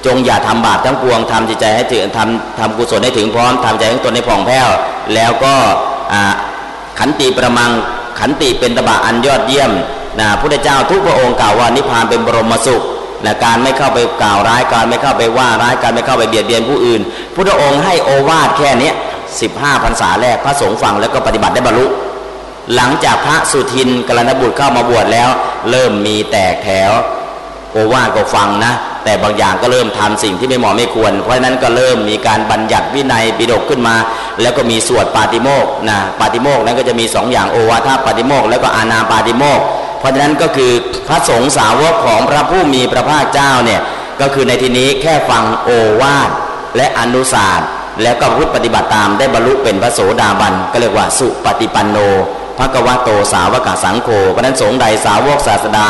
[0.07, 4.69] จงอย่าทำบาปทั้งปวงทำจิตใจให้ถึงทำทำกุศลให้ถึงพร้อมทำใจให้ตนในผ่องแผ้ว
[5.15, 5.55] แล้วก็
[6.99, 7.71] ขันติประมัง
[8.21, 9.73] ขันติเป็นตบะอันยอดเยี่ยม
[10.21, 12.83] นะพุทธเจ้าทุกพระองค์กล่าวว่านิพพานเป็นบรมสุข
[13.25, 17.01] นะการไม่เข้าไปกล่าวร้ายการไม่เข้าไปว่าร้ายการไม่เข้าไปเบียดเบียนผู้อื่น
[17.35, 18.93] พุทธองค์ให้โอวาทแค่นี้
[19.41, 21.87] สิบห้าพรรษาแรกพระสงฆ์ฟังแล้วก็ปฏิบัติได้บรรลุ
[22.75, 25.29] หลังจากพระสุทินกรณบุตรเข้ามาบวชแล้ว
[25.71, 26.91] เริ่มมีแตกแถว
[27.73, 28.73] โอวาทก็ฟังนะ
[29.07, 33.95] แต่บางอย่างก็เริ่มทำสิ่งที่ไม่เหมาะไม่ควร เพราะฉะนั้นก็เริ่มมีการบัญญัติวินัยปิฎกขึ้นมา
[34.43, 39.61] แล้วก็มีสวดปาติโมกนะปาติโมกนั้นก็จะมีสองอย่างโอวาทปาติโมกแล้วก็อานาปาติโมก
[39.99, 40.73] เพราะฉะนั้นก็คือ
[41.09, 43.81] พระสงฆ์สาวกของพระผู้มีพระภาคเจ้าเนี่ย
[44.21, 46.31] ก็คือในที่นี้แค่ฟังโอวาท
[46.77, 47.61] และอนุสาส
[48.03, 51.99] แล้วก็พุทธปฏิบัติตามได้บรรลุเป็นพระโสดาบันก็เรียกว่าสุปฏิปันโน
[52.59, 55.87] พระกวาโตสาวกสังโฆเพราะนั้นสงฆ์ใดสาวกศาสดา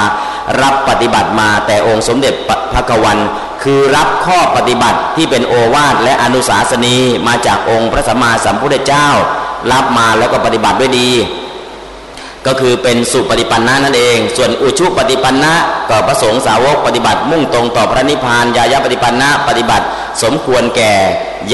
[0.63, 2.35] รับปฏิบัติมาแต่องค์สมเด็จ
[2.73, 3.19] พระกวัน
[3.63, 9.09] คือรับข้อปฏิบัติที่เป็นโอวาทและอนุสาสนีมาจากองค์พระสัมมาสัมพุทธเจ้า
[9.73, 11.11] รับมาแล้วก็ปฏิบัติด้วยดี
[12.47, 15.55] ก็คือเป็นสุปฏิปันนะนั่นเอง ส่วนอุชุปฏิปันนะ
[15.91, 19.85] ก็ประสงค์สาวกปฏิบัติมุ่งตรงต่อพระนิพพานยายะปฏิปันนะปฏิบัติ
[20.23, 20.93] สมควรแก่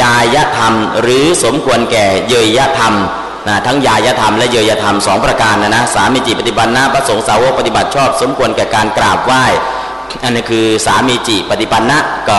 [0.00, 2.94] ยายะธรรม หรือสมควรแก่เยยยะธรรม
[3.48, 9.44] นะทั้งยายธรรมและเยยธรรมสองประการนะนะสามีจิปฏิปันนะประสงค์สาวกปฏิบัติชอบ สมควรแก่การกราบไหว้
[10.22, 12.38] อันนี้คือสามีจิปฏิปันนะก็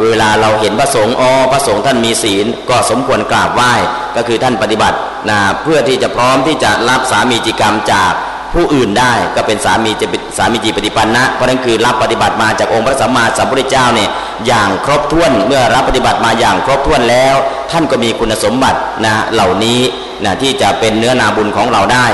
[0.00, 3.72] เวลาเราเห็นพระสงฆ์อ๋อพระสงฆ์ท่านมีศีล ก็สมควรกราบไหว้
[4.16, 4.96] ก็คือท่านปฏิบัติ
[5.30, 8.12] นะเพื่อที่จะพร้อมที่จะรับสามีจิกรรมจาก
[8.54, 10.06] ผู้อื่นได้ก็เป็นสามีจะ
[10.38, 14.10] สามีจิปฏิปันนะเพราะนั้นคือรับปฏิบัติมาจากองค์พระสัมมาสัมพุทธเจ้าเนี่ย
[14.46, 17.36] อย่างครบถ้วนเมื่อรับปฏิบัติมาอย่างครบถ้วนแล้ว
[17.70, 19.80] ท่านก็มีคุณสมบัตินะเหล่านี้
[20.26, 22.06] นะที่จะเป็นเนื้อนาบุญของเราได้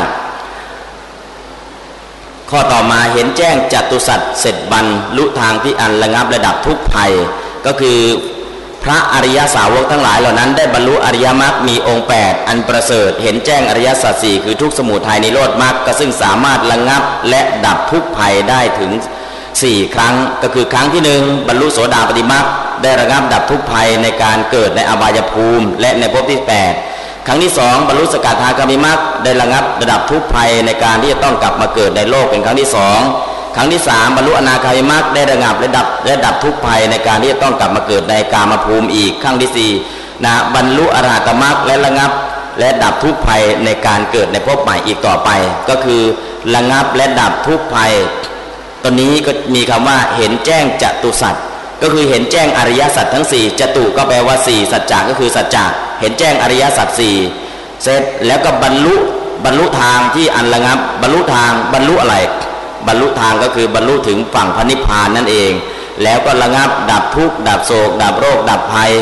[2.51, 4.87] ข้อต่อมาเห็นแจ้งจัตุสัตว์เสร็จบัน
[5.17, 7.13] ลุทางที่อันระงับระดับทุกภัย
[7.67, 8.01] ก็คือ
[8.85, 18.91] พระอริยสาวกทั้งหลายเหล่านั้นได้บรรลุอริยมรรคมีองค์ 8 อันประเสริฐ เห็นแจ้งอริยสัจสี่คือทุกสมุทัยในโลดมรรคก็ซึ่งสามารถระงับและดับทุกภัยได้ถึง
[19.43, 22.45] 4 ครั้ง ก็คือครั้งที่หนึ่งบรรลุโสดาปฏิมรรค
[22.83, 26.96] ได้ระงับดับทุกภัยในการเกิดในอบายภูมิ และในภพที่ 8
[27.27, 33.01] ครั้งที่สองบรรลุสกัดทาคามิมรรคได้ระงับระดับทุกภัยในการที่จะต้องกลับมาเกิดในโลกเป็นครั้งที่สอง
[33.57, 39.71] ครั้งที่สามบรรลุอนาคามิมักได้ระงับและดับและดับทุกภัยในการที่จะต้องกลับมาเกิดในกามภูมิอีกครั้งที่สี่
[40.25, 42.11] นะบรรลุอรหัตมรรคและระงับ
[42.59, 45.31] และดับทุกภัยในการเกิดในภพใหม่อีกต่อไป
[45.69, 46.03] ก็คือ
[46.55, 47.93] ระงับและดับทุกภัย
[48.83, 51.35] ตอนนี้ก็มีคำว่าเห็นแจ้งจตุสัต
[51.83, 55.65] ก็คือเห็นแจ้งอริยสัจทั้งสี่จตุก็แปลว่าสี่สัจจะก็คือสัจจะ
[56.01, 57.17] เห็นแจ้งอริยสัจสี่
[57.83, 58.95] เสร็จแล้วก็บรรลุ
[59.45, 62.17] บรรลุทางที่อันระงับ บรรลุทางบรรลุอะไร
[62.87, 65.53] บรรลุทางก็คือบรรลุถึงฝั่งพระนิพพานนั่นเอง
[66.03, 68.93] แล้วก็ระงับดับทุกข์ดับโศก ดับโรค ดับภัย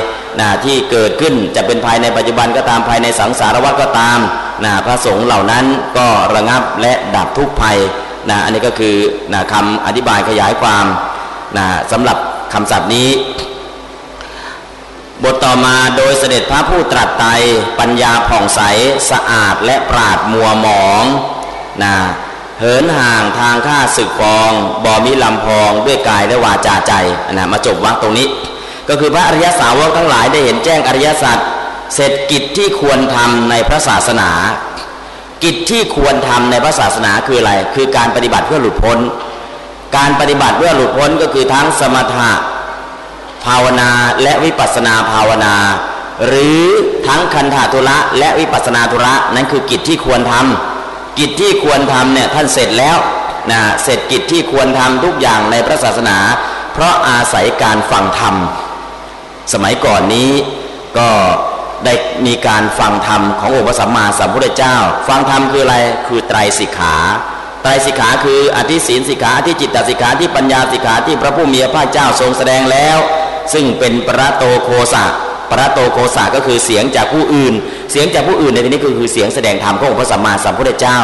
[0.40, 4.18] นะที่เกิดขึ้นจะเป็นภายในปัจจุบันก็ตามภายในสังสารวัฏก็ตาม
[4.64, 5.64] นะพระสงฆ์เหล่านั้น
[5.98, 7.78] ก็ระงับและดับทุกภัย
[8.30, 8.96] นะอันนี้ก็คือ
[9.32, 10.86] นะคำอธิบายขยายความ
[11.56, 12.18] นะสำหรับ
[12.54, 13.10] คำศัพท์นี้
[15.24, 17.24] บทต่อมาโดยเสด็จพระผู้ตรัสไต
[17.78, 18.60] ปัญญาผ่องใส
[19.10, 21.04] สะอาดและปราดมัวหมอง
[21.82, 21.94] นะ
[22.58, 24.50] เหินห่างทางข้าศึกฟอง
[24.84, 26.92] บอมิลำพองด้วยกายและวาจาใจ
[27.32, 28.28] นะมาจบวักตรงนี้
[28.88, 31.38] ก็คือพระอริยสาวกทั้งหลายได้เห็นแจ้งอริยสัจ
[31.94, 34.30] เสร็จกิจที่ควรทำในพระศาสนา
[35.44, 38.98] กิจที่ควรทำในพระศาสนาคืออะไร คือการปฏิบัติเพื่อหลุดพ้น
[39.96, 42.32] การปฏิบัติเพื่อหลุดพ้นก็คือทั้งสมถะ
[43.44, 43.90] ภาวนา
[44.22, 45.54] และวิปัสนาภาวนา
[46.26, 46.62] หรือ
[47.06, 52.96] ทั้งคันธาตุระและวิปัสนาธุระนั่นคือกิจที่ควรทำกิจที่ควรทำเนี่ยท่านเสร็จแล้ว
[53.50, 56.18] นะเสร็จกิจที่ควรทำทุกอย่างในพระศาสนา
[56.72, 58.34] เพราะอาศัยการฟังธรรม
[59.52, 60.30] สมัยก่อนนี้
[60.98, 61.08] ก็
[61.84, 61.94] ได้
[62.26, 64.76] มีการฟังธรรมขององค์พระสัมมาสัมพุทธเจ้า
[65.08, 65.76] ฟังธรรมคืออะไร
[66.06, 66.96] คือไตรสิกขา
[67.64, 72.98] ไตรสิกขาคืออธิศีลสิกขาที่จิตตสิกขาที่ปัญญาสิกขาที่พระผู้มีพระเจ้าทรงแสดงแล้ว
[73.52, 75.04] ซึ่งเป็นปรโตโคสะ
[75.50, 77.54] ปรโตโคสะก็คือเสียงจากผู้อื่น
[77.90, 80.98] เสียงจากผู้อื่นในที่นี้ก็คือเสียงแสดงธรรมของพระสัมมาสัมพุทธเจ้า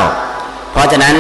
[0.73, 1.17] เพราะฉะนั้น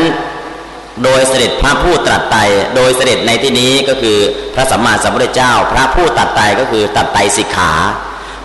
[1.02, 2.36] โดยเสด็จพระผู้ตรัสไต
[2.76, 4.18] โดยเสด็จในที่นี้ก็คือ
[4.54, 7.72] พระสัมมาสัมพุทธเจ้า พระผู้ตรัสไตก็คือตัดไตสิกขา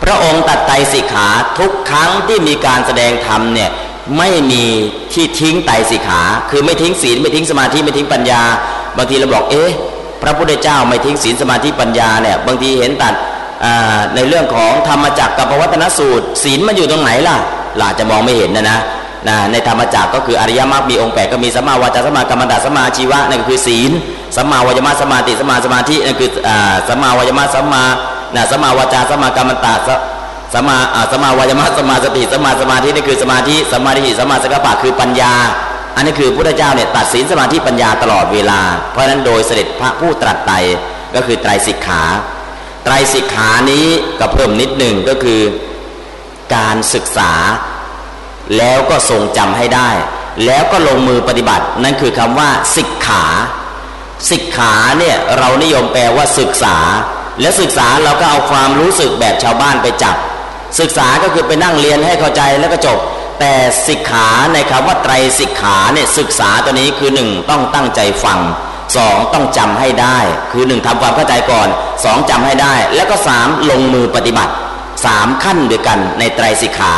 [0.03, 1.27] พระองค์ตัดไตสิกขา
[1.59, 3.69] ทุกครั้งที่มีการแสดงธรรมเนี่ย
[4.17, 4.65] ไม่มี
[5.13, 8.41] ที่ทิ้งไตสิกขา คือไม่ทิ้งศีลไม่ทิ้งสมาธิไม่ทิ้งปัญญา
[8.97, 9.71] บางทีเราบอกเอ๊ะ
[10.21, 13.13] พระพุทธเจ้าไม่ทิ้งศีลสมาธิปัญญาเนี่ยบางทีเห็นตัด
[14.15, 17.35] ในเรื่องของธรรมจักรกับปวัฒนสูตร ศีลมันอยู่ตรงไหนล่ะ
[17.77, 18.79] หลาจะมองไม่เห็นนะนะ
[19.27, 23.91] นะในธรรมจักรก็คืออริยมรรคมีองค์แปดก็มีสัมมาวาจาสัมมากรรมตสัมมาชีวะนั่นก็คือศีล
[24.35, 26.29] สัมมาวายมะสัมมาติสัมมาสมาธินั่นคือ
[26.87, 27.83] สัมมาวายมะสัมมา
[28.35, 29.67] นะสัมมาวาจาสัมมากรรมต
[30.53, 30.77] สมา
[31.11, 35.33] สมาวายมะสมาสติสมาสมาธินี่คือสมาธิสมาทิสิสมาสกปะคือปัญญา
[35.95, 40.55] อันนี้คือพระเจ้าเนี่ยตัดสินสมาธิปัญญาตลอดเวลา เพราะนั้นโดยเสด็จพระผู้ตรัสไตร
[41.15, 42.03] ก็คือไตรสิกขา
[42.83, 43.87] ไตรสิกขานี้
[44.19, 45.41] ก็เพิ่มนิดหนึ่งก็คือ
[46.55, 47.31] การศึกษา
[48.57, 49.89] แล้วก็ทรงจำให้ได้
[50.45, 53.23] แล้วก็ลงมือปฏิบัติ นั่นคือคำว่าสิกขา
[54.31, 56.77] สิกขาเนี่ยเรานิยมแปลว่าศึกษา
[57.41, 60.15] และศึกษาเราก็เอาความรู้สึกแบบชาวบ้านไปจับ
[60.79, 62.97] ศึกษาก็คือไปนั่งเรียนให้เข้าใจแล้วก็จบ
[63.39, 63.53] แต่
[63.87, 68.39] สิกขาในคำว่าไตรสิกขาเนี่ยศึกษาตัวนี้คือหนึ่งต้องตั้งใจฟัง
[68.95, 70.19] สองต้องจำให้ได้
[70.51, 71.67] คือหนึ่งทำความเข้าใจก่อน
[72.05, 74.53] สองจำให้ได้ แล้วก็สามลงมือปฏิบัติ
[75.05, 76.93] สามขั้นด้วยกันในไตรสิกขา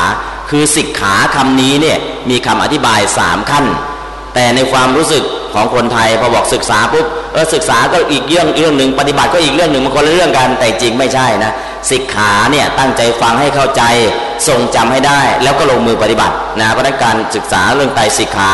[0.50, 1.98] คือสิกขาคำนี้เนี่ย
[2.30, 3.66] มีคำอธิบายสามขั้น
[4.34, 5.24] แต่ในความรู้สึก
[5.54, 11.52] ของคนไทยพอบอกศึกษาปุ๊บเออศึกษาก็อีกเรื่องเรื่องหนึ่งปฏิบัติก็อีกเรื่องหนึ่งมันคนละเรื่องกันแต่จริงไม่ใช่นะ
[11.92, 13.84] สิกขาเนี่ยตั้งใจฟังให้เข้าใจ
[14.48, 18.52] ทรงจำให้ได้ แล้วก็ลงมือปฏิบัตินะเพราะนั้นการศึกษาเรื่องไตรสิกขา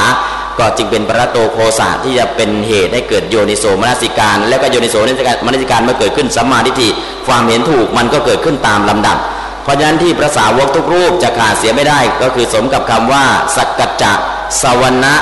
[0.59, 6.89] ก็จึงเป็นประโตโคสะที่จะเป็นเหตุให้เกิดโยนิโสมนสิการ และก็โยนิโสมนสิการเมื่อเกิดขึ้นสัมมาทิฏฐิ
[7.27, 9.17] ความเห็นถูกมันก็เกิดขึ้นตามลำดับ
[9.63, 13.25] เพราะฉะนั้นที่พระสาวกทุกรูปจะขาดเสียไม่ได้ ก็คือสมกับคำว่า
[13.55, 14.13] สักกัจจะ
[14.61, 15.15] สวนะ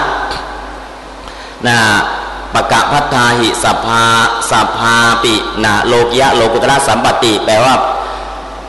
[1.67, 1.77] นะ
[2.53, 4.03] ปะกะพัฒาหิสภา
[4.51, 7.73] สภาปินะโลกยะโลกุตระสัมปติ แปลว่า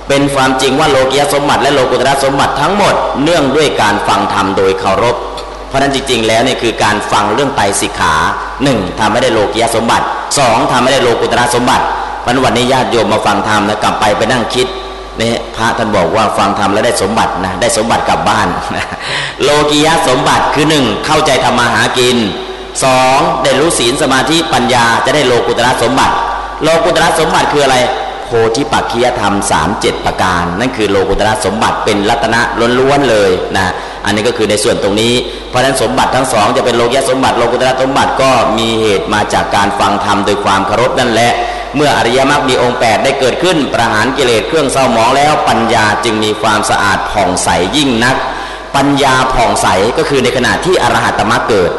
[0.09, 5.17] เป็นความจริงว่าโลกียสมบัติและโลกุตระสมบัติทั้งหมดเนื่องด้วยการฟังธรรมโดยเคารพ
[5.69, 8.15] เพราะนั้นจริง ๆ แล้วเนี่ยคือการฟังเรื่องไตรสิกขา
[8.63, 10.05] หนึ่งทำไม่ได้โลกียสมบัติ
[10.39, 11.85] สองทำไม่ได้โลกุตระสมบัติ
[12.25, 14.67] พันวันนี้ญาติโยมมาฟังธรรมแล้วกลับไปไปนั่งคิด
[15.21, 18.49] นี่พระท่านบอกว่าฟังธรรมแล้วได้สมบัตินะได้สมบัติกลับบ้าน
[19.43, 22.17] โลกียสมบัติคือหนึ่งเข้าใจธรรมาหากิน
[22.85, 26.15] สองได้รู้ศีลสมาธิปัญญาจะได้โลกุตระสมบัติ
[26.63, 27.77] โลกุตระสมบัติคืออะไร
[28.33, 32.41] พธิปักคียธรรมสามเจ็ดประการ นั่นคือโลกุตระสมบัติเป็นรัตนะ
[32.79, 33.73] ล้วนๆเลยนะ
[34.05, 35.15] อันนี้ก็คือในส่วนตรงนี้
[35.49, 41.33] เพราะฉะนั้นสมบัติทั้งสองจะเป็นโลกยสมบัติโลกุตระสมบัติก็มีเหตุมาจากการฟังธรรมโดยความเคารพนั่นแหละ
[41.77, 48.17] เมื่ออริยมรรคมีองค์ 8 ได้เกิดขึ้น ประหารกิเลสเครื่องเศร้าหมองแล้วปัญญาจึงมีความสะอาดผ่องใสยิ่งนัก
[48.77, 49.67] ปัญญาผ่องใส
[49.99, 51.71] ก็คือในขณะที่อรหัตมรรคเกิด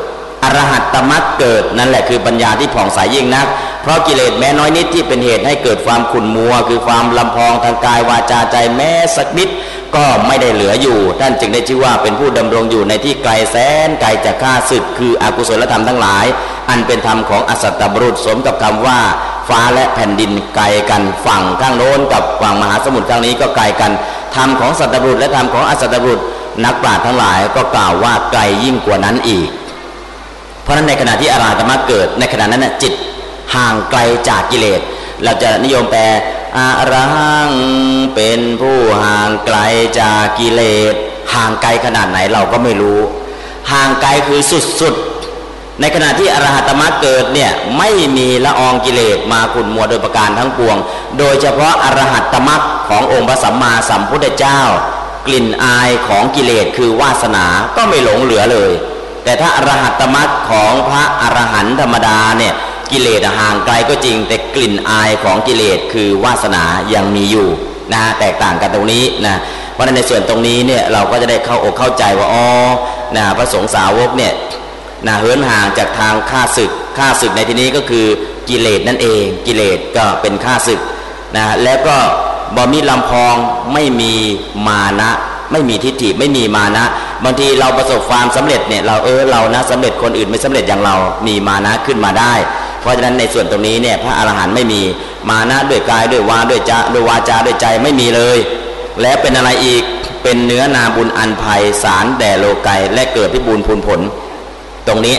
[0.43, 3.47] อรหัตตมรรคเกิดนั่นแหละคือปัญญาที่ผ่องใสยิ่งนัก
[3.81, 9.49] เพราะกิเลสแม้น้อยนิดที่เป็นเหตุให้เกิดความขุ่นมัว คือความลำพองทางกายวาจาใจแม้สักนิด
[9.95, 13.55] ก็ไม่ได้เหลืออยู่ ท่านจึงได้ชื่อว่าเป็นผู้ดำรงอยู่ในที่ไกลแส
[13.87, 16.25] นไกลจากข้าศึก คืออกุศลธรรมทั้งหลาย
[16.69, 18.99] อันเป็นธรรมของอสัตตบรุษสมกับคำว่า
[19.49, 23.91] ฟ้าและแผ่นดินไกลกันฝั่งข้างโน้นกับฝั่งมหาสมุทรข้างนี้ก็ไกลกัน
[24.35, 26.21] ธรรมของสัตตบรุษและธรรมของอสัตตบรุษ
[26.65, 29.49] นักปราชญ์ทั้งหลายก็กล่าวว่าไกลยิ่งกว่านั้นอีก
[30.63, 32.93] เพราะฉะนั้นในขณะที่อาราธรรมะเกิด ในขณะนั้นจิต
[33.55, 33.99] ห่างไกล
[34.29, 34.81] จากกิเลส
[35.23, 36.01] เราจะนิยมแปล
[36.57, 37.05] อารั
[37.47, 37.49] ง
[38.15, 39.57] เป็นผู้ห่างไกล
[39.99, 40.61] จากกิเล
[40.91, 40.93] ส
[41.33, 42.99] ห่างไกลขนาดไหนเราก็ไม่รู้
[43.71, 44.39] ห่างไกลคือ
[44.81, 50.77] สุดๆ ในขณะที่อรหัตมรรคเกิดเนี่ยไม่มีละอองกิเลสมาขุนมัวโดยประการทั้งปวง
[51.19, 54.61] โดยเฉพาะอรหัตมรรคขององค์พระสัมมาสัมพุทธเจ้า
[55.27, 57.45] กลิ่นอายของกิเลสคือวาสนา
[57.75, 58.71] ก็ไม่หลงเหลือเลย
[59.23, 62.53] แต่ถ้าอรหัตมรรคของพระอรหันต์ธรรมดาเนี่ย
[62.91, 66.63] กิเลสห่างไกลก็จริง แต่กลิ่นอายของกิเลสคือวาสนา
[66.93, 67.47] ยังมีอยู่
[67.93, 69.35] นะแตกต่างกันตรงนี้นะ
[69.73, 72.45] เพราะในส่วนตรงนี้เนี่ยเราก็จะได้เข้าอกเข้าใจว่าอ๋อ
[73.15, 74.33] นะพระสงฆ์สาวกเนี่ย
[75.07, 78.05] นะเหินห่างจากทางฆ่าศึกฆ่าศึกในที่นี้ก็คือ
[78.49, 80.79] กิเลสนั่นเอง กิเลสก็เป็นฆ่าศึก
[81.35, 81.97] นะแล้วก็
[82.55, 83.35] บอมีลำพอง
[83.73, 84.13] ไม่มี
[84.67, 85.11] มานะ
[85.53, 86.85] ไม่มีทิฏฐิไม่มีมานะ
[87.23, 90.95] บางทีเราประสบความสำเร็จเนี่ยเราเออเรานะสำเร็จคนอื่นไม่สำเร็จอย่างเรา
[91.27, 92.33] มีมานะขึ้นมาได้
[92.81, 94.81] เพราะฉะนั้นในส่วนตรงนี้เนี่ยพระอรหันต์ไม่มี
[95.29, 98.37] มานะด้วยกายด้วยวาด้วยจาด้วยวาจาด้วยใจไม่มีเลย
[99.01, 99.83] และเป็นอะไรอีก
[100.23, 103.99] เป็นเนื้อนาบุญอันภัยสารแด่โลกายและเกิดพิบูลพูนผล
[104.87, 105.15] ตรงนี้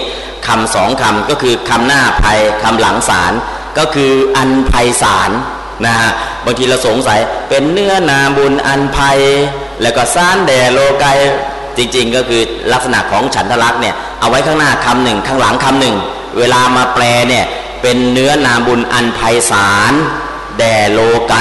[0.46, 3.32] คำสองคำก็คือคำหน้าภัยคำหลังสาร
[3.78, 5.30] ก็คืออันภัยสาร
[5.86, 6.10] นะฮะ
[6.44, 7.18] บางทีเราสงสัย
[7.48, 9.18] เป็นเนื้อนาบุญอันภัย
[9.82, 11.18] แล้วก็สารแดโลกาย
[11.76, 15.96] จริง ๆ ก็คือลักษณะของฉันทลักษณ์เนี่ยเอาไว้ข้างหน้าคำหนึ่งข้างหลังคำหนึ่ง
[16.38, 17.44] เวลามาแปลเนี่ย
[17.82, 19.20] เป็นเนื้อนามบุญอันไพ
[19.50, 19.92] ศาล
[20.58, 21.34] แด่โลไก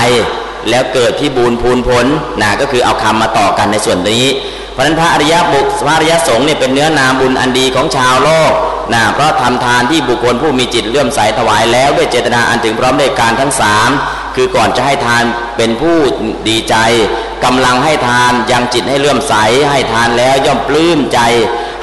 [0.70, 2.06] แล้วเกิดที่บูญพูนผล
[2.42, 4.26] นะก็คือเอาคำมาต่อกันในส่วนนี้
[4.74, 8.52] เพราะนั้นพระอริยบุคพระอริยสงฆ์เนี่ยเป็นเนื้อนามบุญอันดีของชาวโลก
[8.94, 13.90] นะเพราะทำทานที่บุคคลผู้มีจิตเลื่อมใสถวายแล้วด้วยเจตนาอันถึงพร้อมด้วยการทั้งสาม
[14.36, 15.24] คือก่อนจะให้ทาน
[15.58, 15.98] เป็นผู้
[16.50, 16.76] ดีใจ
[17.46, 19.34] กำลังให้ทานยังจิตให้เลื่อมใส
[19.70, 21.20] ให้ทานแล้วย่อมปลื้มใจ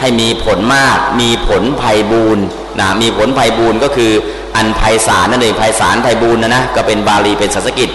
[0.01, 2.38] ให้มีผลมาก มีผลภัยบูน
[2.80, 4.12] นะมีผลภัยบูนก็คือ
[4.57, 7.90] อันภัยสารนั่นเองภัยสารภัยบูนนะนะก็เป็นบาลีเป็นสันสกิต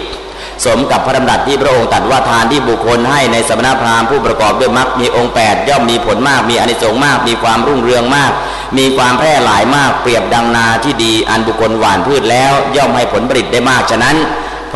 [0.64, 8.32] สมกับพระดำรัสที่พระองค์ตรัสว่าทานที่บุคคลให้ในสมณพราหมณ์ผู้ประกอบด้วยมรรคมีองค์ 8 ย่อมมีผลมาก มีอนิสงส์มาก มีความรุ่งเรืองมาก
[8.78, 14.16] มีความแพร่หลายมากเปรียบดังนาที่ดีอันบุคคลหว่านพืชแล้ว ย่อมให้ผลผลิตได้มากฉะนั้น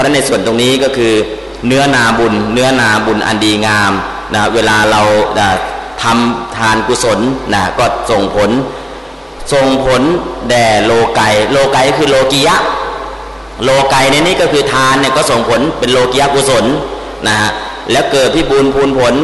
[0.01, 1.14] เพราะในส่วนตรงนี้ก็คือ
[1.66, 3.92] เนื้อนาบุญ เนื้อนาบุญอันดีงาม
[4.34, 5.03] นะเวลาเรา
[6.03, 7.20] ทำทานกุศล
[7.55, 8.51] นะก็ส่งผล
[9.53, 10.03] ส่งผล
[10.48, 11.20] แด่โลไก
[11.53, 12.57] โลไกคือโลกิยะ
[13.64, 16.64] โลไกในนี้ก็คือทานเนี่ยก็ส่งผลเป็นโลกิยากุศล
[17.26, 17.51] นะฮะ
[17.90, 19.14] แล้วเกิดพิบูลพูนผล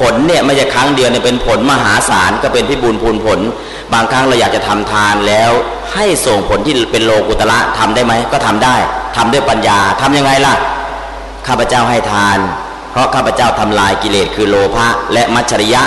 [0.00, 3.40] ผลเนี่ยไม่ใช่ครั้งเดียวเนี่ยเป็นผลมหาศาลก็เป็นพิบูลพูนผล
[3.92, 5.50] บางครั้งเราอยากจะทำทานแล้ว
[5.94, 8.76] ให้ส่งผลที่เป็นโลกุตระทำได้ไหมก็ทำได้
[9.16, 10.54] ทำด้วยปัญญาทํำยังไงล่ะ
[11.46, 12.38] ข้าพเจ้าให้ทาน
[12.90, 15.82] เพราะข้าพเจ้าทำลายกิเลสคือโลภะและมัจฉริยะ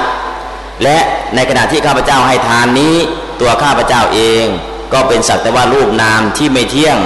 [0.83, 0.97] และ
[1.35, 2.95] ในขณะที่ข้าพเจ้าให้ทานนี้
[3.41, 4.45] ตัวข้าพเจ้าเอง
[4.93, 6.97] ก็เป็นสักแต่ว่ารูปนามที่ไม่เที่ยง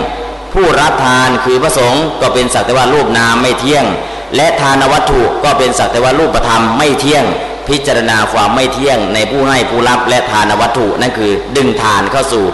[0.54, 3.86] ผู้รับทานคือพระสงฆ์ก็เป็นสักแต่ว่ารูปนามไม่เที่ยง
[4.36, 7.26] และทานวัตถุก็เป็นสักแต่ว่ารูปธรรมไม่เที่ยง
[7.68, 12.46] พิจารณาความไม่เที่ยงในผู้ให้ผู้รับและทานวัตถุนั่นคือดึงทานเข้าสู่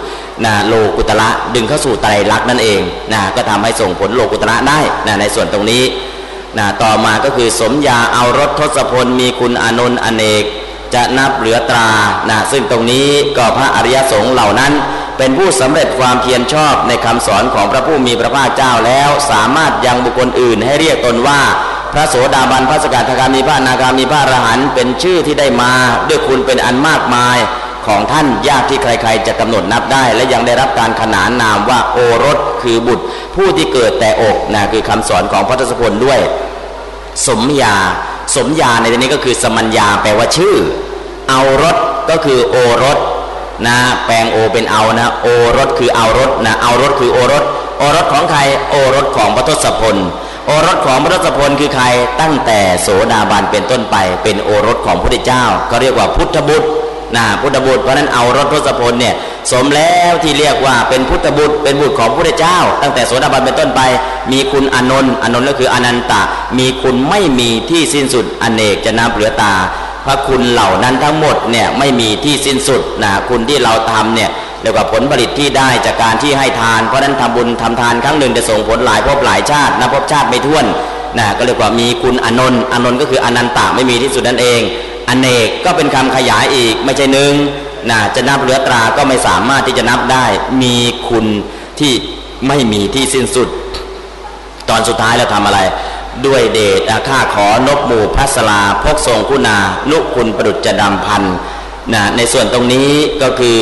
[0.44, 2.80] นะโลกุตระดึงเข้าสู่ไตรลักษณ์นั่นเอง
[3.12, 5.84] นะก็ทำให้ส่งผลโลกุตระได้นะในส่วนตรงนี้
[6.58, 10.44] นะต่อมาก็คือสมยาเอารถทศพลมีคุณอนนท์อเนก
[10.94, 11.88] จะนับเหลือตรา
[12.30, 14.72] นะซึ่งตรงนี้ก็พระอริยสงฆ์เหล่านั้น
[15.18, 21.40] เป็นผู้สำเร็จความเพียรชอบในคำสอนของพระผู้มีพระภาคเจ้าแล้ว สามารถยังบุคคลอื่นให้เรียกตนว่า
[21.92, 25.72] พระโสดาบันพระสกทาคามีพระนาคามีพระอรหันต์เป็นชื่อที่ได้มา
[26.08, 27.38] ด้วยคุณเป็นอันมากมาย
[27.88, 36.20] ของท่านยากที่ใคร ๆ จะกำหนดนับได้ และยังได้รับการขนานนามว่าโอรสคือบุตร ผู้ที่เกิดแต่อกนะคือคำสอนของพระทศพลด้วย
[37.26, 37.76] สมยา
[38.36, 40.56] สมยาในที่นี้ก็คือสมัญญาแปลว่าชื่อ
[41.28, 41.76] เอารส
[42.10, 42.98] ก็คือโอรส
[43.66, 43.76] นะ
[44.06, 45.26] แปลงโอเป็นเอานะโอ
[45.56, 47.44] รสคือเอารสนะเอารสคือโอรส
[47.78, 49.96] โอรสของใครโอรสของพระทศพล
[50.46, 51.86] โอรสของพระทศพลคือใคร
[52.20, 56.68] ตั้งแต่โสดาบันเป็นต้นไปเป็นโอรสของพระพุทธเจ้า ก็เรียกว่าพุทธบุตร
[57.14, 59.14] นะพุทธบุตรเพราะนั้นเอารถทศพลเนี่ย
[59.50, 63.80] สมแล้วที่เรียกว่าเป็นพุทธบุตรเป็นบุตรของพระเจ้า ตั้งแต่โสดาบันเป็นต้นไป
[64.32, 66.22] มีคุณอนนท์อนนท์ก็คืออนันตะ
[66.58, 69.54] มีคุณไม่มีที่สิ้นสุดอเนกจะนับเหลือตา
[70.06, 74.30] พระคุณเหล่านั้นทั้งหมดเนี่ยไม่มีที่สิ้นสุดนะคุณที่เราทำเนี่ย
[74.62, 80.66] เรียกว่าผลผลิตที่ได้จากการที่ให้ทาน เพราะนั้นทำบุญทำทานครั้งหนึ่งจะส่งผลหลายภพหลายชาตินับภพชาติไม่ท้วน
[81.18, 84.60] นะก็เรียกว่ามีคุณอนนท์อนนท์ก็คืออนันตะไม่มีที่สุดนั่นเอง
[85.08, 87.32] อเนกก็เป็นคำขยายอีกไม่ใช่หนึ่ง
[87.90, 90.26] นะจะนับเหลือตราก็ไม่สามารถที่จะนับได้
[90.62, 90.76] มี
[91.08, 91.26] คุณ
[91.80, 91.92] ที่
[92.48, 93.48] ไม่มีที่สิ้นสุด
[94.68, 95.60] ตอนสุดท้ายเราทำอะไร
[96.26, 99.58] ด้วยเดชอาฆาขอนบหมู่พัสลาพกทรงคุณา
[99.90, 101.22] นุคุณประดุจจะดำพัน
[101.92, 102.90] นะในส่วนตรงนี้
[103.22, 103.58] ก็คือ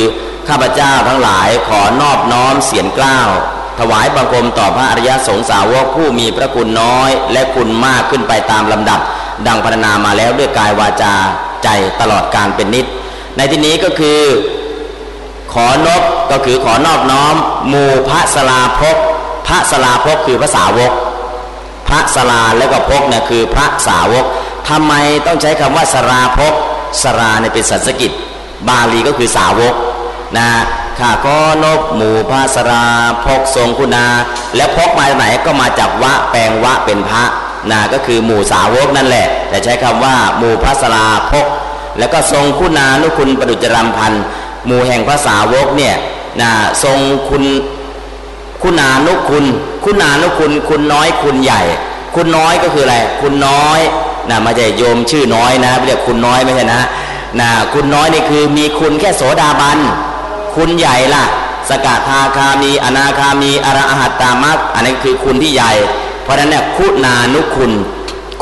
[0.48, 3.30] ข้าพเจ้าทั้งหลายขอนอบน้อมเสียงกล้าว
[3.78, 9.00] ถวายบังคมต่อพระอริยสงสาวกผู้มีพระคุณน้อย และคุณมากขึ้นไปตามลำดับ
[9.46, 11.14] ดังพรรณนามาแล้วด้วยกายวาจา
[11.64, 11.68] ใจ
[12.00, 12.86] ตลอดการเป็นนิด
[13.36, 14.20] ในที่นี้ก็คือ
[15.52, 17.34] ขอนบก็คือขอนอบน้อม
[17.68, 18.96] หมู่พระสลาพก
[19.46, 20.92] พระสลาพกคือพระสาวก
[21.88, 24.24] พระสลาแล้วก็พกเนี่ยคือพระสาวก
[24.68, 24.92] ทำไม
[25.26, 26.54] ต้องใช้คำว่าสราพก
[27.02, 28.12] สราเนี่ยเป็นสันสกิต
[28.68, 29.74] บาลีก็คือสาวก
[30.36, 30.48] นะ
[30.98, 32.84] ข้าก็นบหมู่พระสรา
[33.24, 34.06] พกทรงคุณา
[34.56, 37.24] แล้วพกมาจากไหนก็มาจากวะแปลงวะเป็นพระ
[37.70, 41.46] นะก็คือหมู่สาวกนั่นแหละ แต่ใช้คำว่าหมู่พระสราพก
[41.98, 44.12] แล้วก็ทรงคุณานุคุณประดุจรำพัน
[44.66, 45.94] หมู่แห่งพระสาวกเนี่ย
[46.40, 46.50] นะ
[46.84, 46.98] ทรง
[47.28, 47.44] คุณ
[48.62, 49.44] คุณานุคุณ
[49.84, 51.62] คุณานุคุณ คุณน้อยคุณใหญ่
[52.14, 53.80] คุณน้อยก็คืออะไร คุณน้อย
[54.28, 56.82] นะมาจะโยมชื่อน้อยนะเรียกคุณน้อยไม่ใช่นะ
[57.40, 59.78] นะคุณน้อยนี่คือมีคุณแค่โสดาบัน
[60.56, 61.24] คุณใหญ่ล่ะ
[61.68, 65.72] สกทาคามี อนาคามีอรหัตตามักอันนี้คือคุณที่ใหญ่
[66.24, 67.72] เพราะฉะนั้นเนี่ยคุณานุคุณ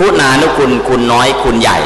[0.01, 1.79] คุณานุคุณคุณน้อยคุณใหญ่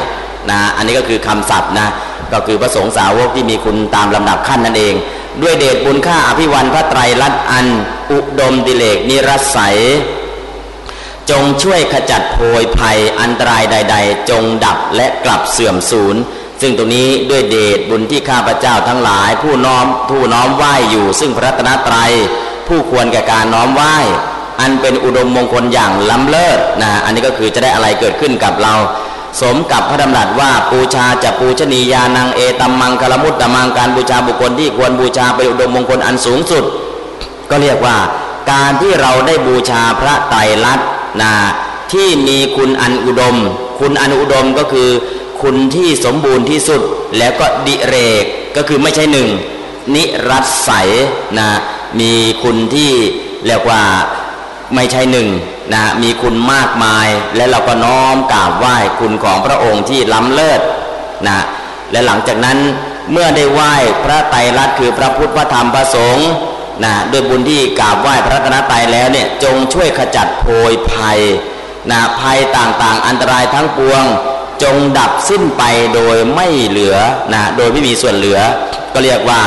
[0.49, 1.87] นะอันนี้ก็คือคำศัพท์นะ
[2.33, 4.95] ก็คือพระสงฆ์สาวกที่มีคุณตามลำดับขั้นนั่นเอง
[5.41, 7.67] ด้วยเดชบุญค่าอภิวันพระไตรลัตอัน
[8.11, 9.77] อุดมดิเลกนิรัสัย
[11.29, 16.15] จงช่วยขจัดโพยภัยอันตรายใด ๆ จงดับและกลับเสื่อมสูญ
[16.61, 22.11] ซึ่งตรงนี้ด้วยเดชบุญที่ข้าพเจ้าทั้งหลาย ผู้น้อมผู้น้อมไหว้อยู่ ซึ่งพระตนตรัย
[22.67, 23.95] ผู้ควรแก่การน้อมไหว้
[24.59, 28.73] อันเป็นอุดมมงคลอย่างล้ำเลิศนะอันนี้ก็คือจะได้อะไรเกิดขึ้นกับเรา
[29.41, 36.63] สมกับพระดำรัสว่าปูชาจะปูชนียานังเอตัมมังคลมุตตมังการบูชาบุคคลที่ควรบูชาไปอุดมมงคลอันสูงสุด
[37.49, 37.97] ก็เรียกว่า
[38.51, 40.87] การที่เราได้บูชาพระไตรลัตน์
[41.21, 41.33] นะ
[41.91, 43.35] ที่มีคุณอันอุดม
[43.79, 44.89] คุณอันอุดมก็คือ
[45.41, 46.81] คุณที่สมบูรณ์ที่สุด
[47.17, 48.23] แล้วก็ดิเรก
[48.55, 49.27] ก็คือไม่ใช่หนึ่ง
[49.95, 50.71] นิรัตใส
[51.37, 51.47] นะ
[51.99, 52.11] มี
[52.43, 52.91] คุณที่
[53.45, 53.83] เรียกว่า
[54.75, 55.27] ไม่ใช่หนึ่ง
[55.73, 60.61] นะมีคุณมากมาย และเราก็น้อมกราบไหว้คุณของพระองค์ที่ล้ำเลิศ
[61.27, 61.39] นะ
[61.91, 62.57] และหลังจากนั้น
[63.11, 66.29] เมื่อได้ไหว้พระไตรลักษณ์คือพระพุทธพระธรรมพระสงฆ์
[66.83, 71.19] นะโดยบุญที่กราบไหว้พระรัตนตรัยแล้วเนี่ยจงช่วยขจัดโพยภัย
[71.91, 74.03] นะภัยต่างๆ อันตรายทั้งปวง
[74.63, 75.63] จงดับสิ้นไป
[75.93, 76.97] โดยไม่เหลือ
[77.33, 78.39] นะโดยไม่มีส่วนเหลือ
[78.93, 79.41] ก็เรียกว่า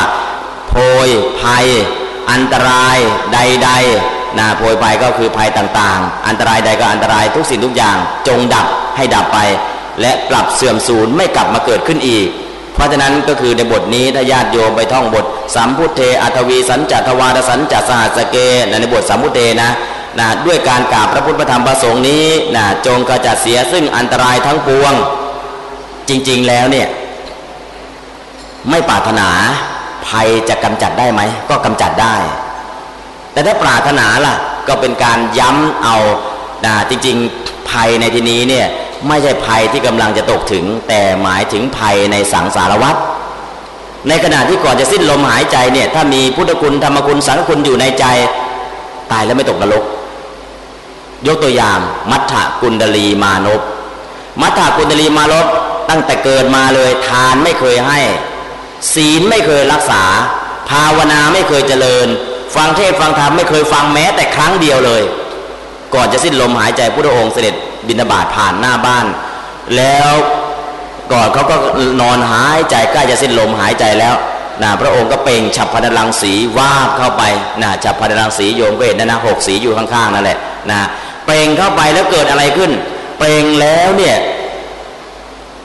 [0.68, 0.74] โพ
[1.06, 1.08] ย
[1.40, 1.66] ภัย
[2.30, 2.98] อันตราย
[3.32, 7.96] ใด ๆ นะโพยภัยก็คือภัยต่างๆ อันตรายใดก็อันตรายทุกสิ่งทุกอย่าง
[8.28, 8.66] จงดับ
[8.96, 9.38] ให้ดับไป
[10.00, 12.26] และกลับเสื่อมสูญไม่กลับมาเกิดขึ้นอีก
[12.74, 15.24] เพราะฉะนั้นก็คือในบทนี้ถ้าญาติโยมไปท่องบท
[15.54, 18.36] สัมพุทเทอัทวีสัญจัตวาดสัญจัตสหัสเก
[18.68, 19.70] ในบทสัมพุทเทนะ
[20.18, 22.26] นะด้วยการกราบพระพุทธธรรมประสงค์นี้
[22.56, 24.92] นะจงกระจัดเสียซึ่งอันตรายทั้งปวง
[26.08, 26.88] จริงๆแล้วเนี่ย
[28.70, 29.28] ไม่ปรารถนา
[30.06, 31.20] ภัยจะกำจัดได้ไหม
[31.50, 32.14] ก็กำจัดได้
[33.32, 34.36] แต่ถ้าปรารถนาล่ะ
[34.68, 35.96] ก็เป็นการย้ำเอา
[36.64, 38.66] นะจริงๆภัยในที่นี้เนี่ย
[39.08, 42.96] ไม่ใช่ภัยที่กำลังจะตกถึง แต่หมายถึงภัยในสังสารวัฏ
[44.08, 48.04] ในขณะที่ก่อนจะสิ้นลมหายใจเนี่ยถ้ามีพุทธคุณธรรมคุณสังฆคุณอยู่ในใจ
[49.12, 49.84] ตายแล้วไม่ตกนรก
[51.26, 51.78] ยกตัวอย่าง
[52.10, 53.60] มัทธกุณดลีมานพ
[54.42, 55.46] มัทธกุณดลีมานพ
[55.90, 58.00] ตั้งแต่เกิดมาเลยทานไม่เคยให้
[58.94, 60.02] ศีลไม่เคยรักษา
[60.70, 62.08] ภาวนาไม่เคยเจริญ
[62.56, 65.02] ฟังเทศฟังธรรมไม่เคยฟังแม้แต่ครั้งเดียวเลย
[65.94, 67.54] ก่อนจะสิ้นลมหายใจพุทธองค์เสด็จ
[67.88, 69.06] บินาบาตผ่านหน้าบ้าน
[69.76, 70.12] แล้ว
[71.12, 71.56] ก่อนเขาก็
[72.00, 74.14] นอนหายใจใกล้จะสิ้นลมหายใจแล้ว
[74.62, 77.22] นะพระองค์ก็เป่งฉับพันลังสีวาบเข้าไป
[77.62, 80.38] นะฉับพันลังสีโยมก็เห็นนะนะหกสีอยู่ข้างๆนั่นแหละ
[80.70, 80.78] นะ
[81.26, 82.70] เป่งเข้าไปแล้วเกิดอะไรขึ้น
[83.18, 84.16] เป่งแล้วเนี่ย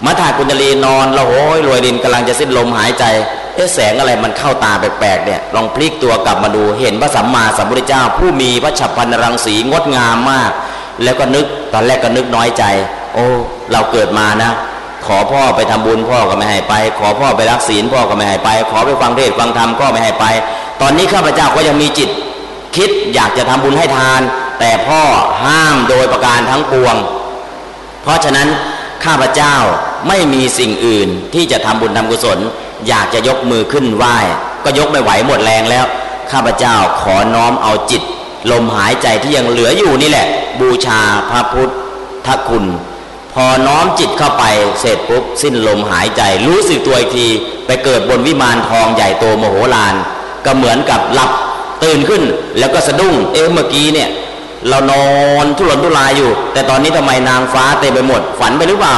[0.06, 3.06] มัทธากุณลีนอนละโหยรวยดินกำลังจะสิ้นลมหายใจ
[3.56, 10.52] เอ๊ะแสงอะไรมันเข้าตาแปลกๆเนี่ยลองพลิกตัวกลับมาดูเห็นพระสัมมาสัมพุทธเจ้า ผู้มีพระฉับพันรังสีงดงามมาก
[11.04, 12.64] แล้วก็นึกตอนแรกก็นึกน้อยใจ
[13.14, 13.26] โอ้
[13.72, 14.52] เราเกิดมานะ
[15.06, 20.26] ขอพ่อไปทำบุญพ่อก็ไม่ให้ไป ขอพ่อไปรักศีลพ่อก็ไม่ให้ไป ขอไปฟังเทศฟังธรรมก็ไม่ให้ไป
[20.82, 22.10] ตอนนี้ข้าพเจ้าก็ยังมีจิต
[22.76, 24.22] คิดอยากจะทำบุญให้ทาน
[24.60, 25.02] แต่พ่อ
[25.46, 26.96] ห้ามโดยประการทั้งปวง
[28.04, 28.48] เพราะฉะนั้น
[29.06, 29.56] ข้าพเจ้า
[30.08, 32.40] ไม่มีสิ่งอื่นที่จะทำบุญทำกุศล
[32.88, 34.18] อยากจะยกมือขึ้นไหว้
[34.64, 35.86] ก็ยกไม่ไหวหมดแรงแล้ว
[36.32, 38.02] ข้าพเจ้าขอน้อมเอาจิต
[38.52, 40.28] ลมหายใจที่ยังเหลืออยู่นี่แหละ
[40.60, 41.70] บูชาพระพุท
[42.28, 42.66] ธคุณ
[43.34, 44.44] พอน้อมจิตเข้าไป
[44.80, 47.28] เสร็จปุ๊บสิ้นลมหายใจ รู้สึกตัวอีกที
[47.66, 49.96] ไปเกิดบนวิมานทองใหญ่โตโมโหฬาร
[50.46, 51.32] ก็เหมือนกับหลับ
[51.84, 52.24] ตื่นขึ้น
[52.60, 54.10] แล้วก็สะดุ้งเอ๊ะเมื่อกี้เนี่ย
[54.70, 55.06] เรานอ
[55.44, 58.96] นทุรนทุรายอยู่ แต่ตอนนี้ทำไมนางฟ้าเต็มไปหมด ฝันไปหรือเปล่า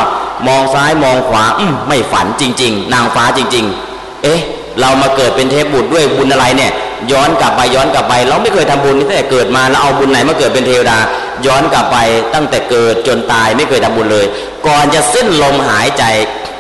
[0.47, 3.65] มองซ้ายมองขวาอืมไม่ฝันจริง ๆ นางฟ้าจริง
[3.95, 4.39] ๆ เอ๊ะ
[4.79, 6.71] เรามาเกิดเป็นเทพบุตรด้วยบุญอะไรเนี่ย
[7.11, 10.97] ย้อนกลับไปย้อนกลับไป เราไม่เคยทำบุญตั้งแต่เกิดมาแล้วเอาบุญไหนมาเกิดเป็นเทวดา
[11.45, 11.97] ย้อนกลับไป
[12.33, 14.25] ตั้งแต่เกิดจนตายไม่เคยทำบุญเลย
[14.67, 16.03] ก่อนจะสิ้นลมหายใจ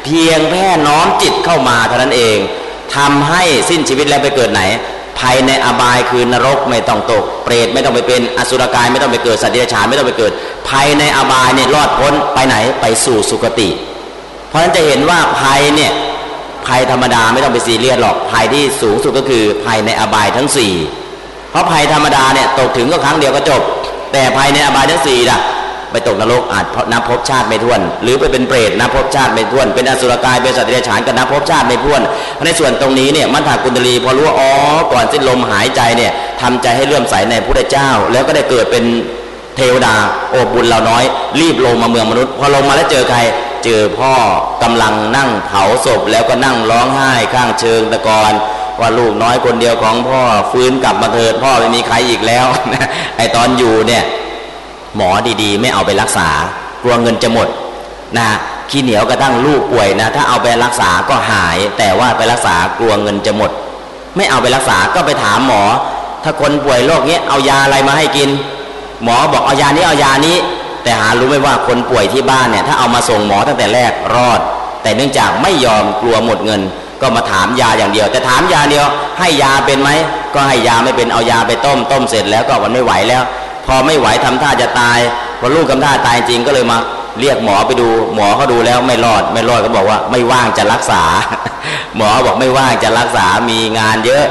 [0.03, 2.37] เพียงแค่น้อมจิตเข้ามาเท่านั้นเอง
[2.95, 4.61] ทำให้สิ้นชีวิตแล้วไปเกิดไหน
[5.19, 10.31] ภัยในอบายคือนรกไม่ต้องตก เปรตไม่ต้องไปเป็นอสุรกายไม่ต้องไปเกิดสัตว์เดรัจฉานไม่ต้องไปเกิด
[10.69, 13.69] ภัยในอบายเนี่ยรอดพ้นไปไหนไปสู่สุคติ
[14.49, 15.91] เพราะฉะนั้นจะเห็นว่าภัยเนี่ย
[16.67, 20.73] ภัยธรรมดาไม่ต้องไปซีเรียสหรอกภัยที่สูงสุดก็คือภัยในอบายทั้งสี่
[21.51, 23.61] เพราะภัยธรรมดาเนี่ยตกถึงก็ครั้งเดียวก็จบ
[24.11, 25.39] แต่ภัยในอบายทั้งสี่ล่ะ
[26.07, 32.01] ตกนรกอาจนับภพชาติไม่ท้วน หรือไปเป็นเปรตนับภพชาติไม่ท้วน เป็นอสุรกายเป็นสัตว์เดรัจฉานก็นับภพชาติไม่ท้วน
[32.45, 34.49] ในส่วนตรงนี้เนี่ยมันถากุณดลีพอรู้ว่าอ๋อ
[34.93, 38.85] ก่อนสิ้นลมหายใจเนี่ยทำใจให้เลื่อมใสในพระเจ้า แล้วก็ได้เกิดเป็น
[39.55, 39.95] เทวดา
[40.31, 41.03] โอ้บุญเราน้อย
[41.39, 43.19] รีบลงมาเมืองมนุษย์ พอลงมาแล้วเจอใคร
[43.63, 44.13] เจอพ่อ
[44.63, 48.33] กำลังนั่งเผาศพแล้วก็นั่งร้องไห้ข้างเชิงตะกอน
[48.79, 50.21] ว่าลูกน้อยคนเดียวของพ่อ
[50.51, 52.45] ฟื้นกลับมาเถิดพ่อไม่มีใครอีกแล้ว
[53.17, 54.03] ไอตอนอยู่เนี่ย
[54.95, 55.09] หมอ
[55.41, 56.29] ดีๆ ไม่เอาไปรักษา
[56.83, 57.47] กลัวเงินจะหมด
[58.17, 58.27] นะ
[58.69, 63.51] ขี้เหนียวกระทั่งลูกป่วยนะถ้าเอาไปรักษาก็หาย แต่ว่าไปรักษากลัวเงินจะหมด
[64.15, 65.63] ไม่เอาไปรักษาก็ไปถามหมอ
[66.23, 68.29] ถ้าคนป่วยโรคนี้เอายาอะไรมาให้กิน
[69.03, 70.37] หมอบอกเอายานี้เอายานี้
[70.83, 74.39] แต่หารู้ไหมว่าคนป่วยที่บ้านเนี่ยถ้าเอามาส่งหมอตั้งแต่แรกรอด
[74.83, 76.61] แต่เนื่องจากไม่ยอมกลัวหมดเงิน
[77.01, 78.85] ก็มาถามยาอย่างเดียว แต่ถามยาเดียว
[79.19, 79.89] ให้ยาเป็นไหม
[80.33, 83.23] ก็ให้ยาไม่เป็นเอายาไปต้มต้มเสร็จแล้วก็มันไม่ไหวแล้ว
[83.67, 84.99] พอไม่ไหวทำท่าจะตาย
[85.39, 86.77] พอลูกทำท่าตายจริงก็เลยมา
[87.19, 91.03] เรียกหมอไปดู หมอเขาดูแล้วไม่รอด ไม่รอดก็บอกว่าไม่ว่างจะรักษา
[91.97, 94.23] หมอบอกไม่ว่างจะรักษามีงานเยอะ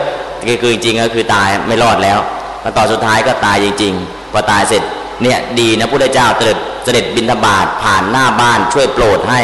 [0.62, 2.18] คือจริงก็คือตายไม่รอดแล้ว
[2.62, 4.82] แล้วตอนสุดท้ายก็ตายจริง ๆ พอตายเสร็จ
[5.22, 9.41] เนี่ยดีนะพุทธเจ้าตรัสเสด็จบิณฑบาตผ่านหน้าบ้านช่วยโปรดให้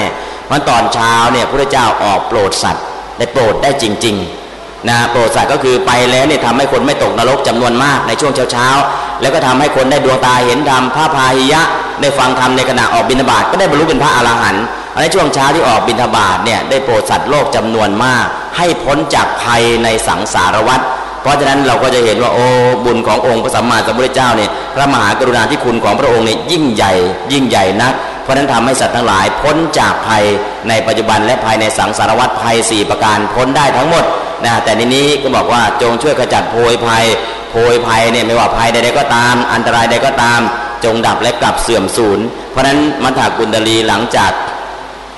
[0.47, 2.85] เพราะตอนเช้าเนี่ยพระเจ้าออกโปรดสัตว์
[3.19, 4.42] ได้โปรดได้จริง ๆ
[4.89, 11.63] นะโปรดสัตว์ก็คือไปแล้วเนี่ยทำให้คนไม่ตกนรกจำนวนมากในช่วงเช้าๆ แล้วก็ทำให้คนได้ดวงตาเห็นธรรมพระพาหิยะ
[12.01, 14.65] ได้ฟังธรรมในขณะออกบิณฑบาตก็ได้บรรลุเป็นพระอรหันต์
[15.01, 18.25] ในช่วงเช้าที่ออกบิณฑบาตเนี่ยได้โปรดสัตว์โลกจำนวนมาก
[18.57, 20.81] ให้พ้นจากภัยในสังสารวัฏ
[21.23, 22.47] เพราะฉะนั้นเราก็จะเห็นว่าโอ้
[22.85, 26.93] บุญขององค์พระสัมมาสัมพุทธเจ้าเนี่ยพระมหากรุณาธิคุณของพระองค์เนี่ยยิ่งใหญ่
[27.33, 30.25] ยิ่งใหญ่นัก เพราะนั้นทำให้สัตว์ทั้งหลายพ้นจากภัย
[30.69, 34.05] ในปัจจุบันและภายในสังสารวัฏภัย 4 ประการพ้นได้ทั้งหมด
[34.45, 37.05] นะแต่ในนี้ก็บอกว่าจงช่วยขจัดโพยภัย
[37.51, 40.41] โพยภัยเนี่ยไม่ว่าภัยใดๆก็ตาม อันตรายใดก็ตาม
[40.85, 42.19] จงดับและกลับเสื่อมสูญ
[42.51, 44.33] เพราะนั้นมัทธากุณดลีหลังจาก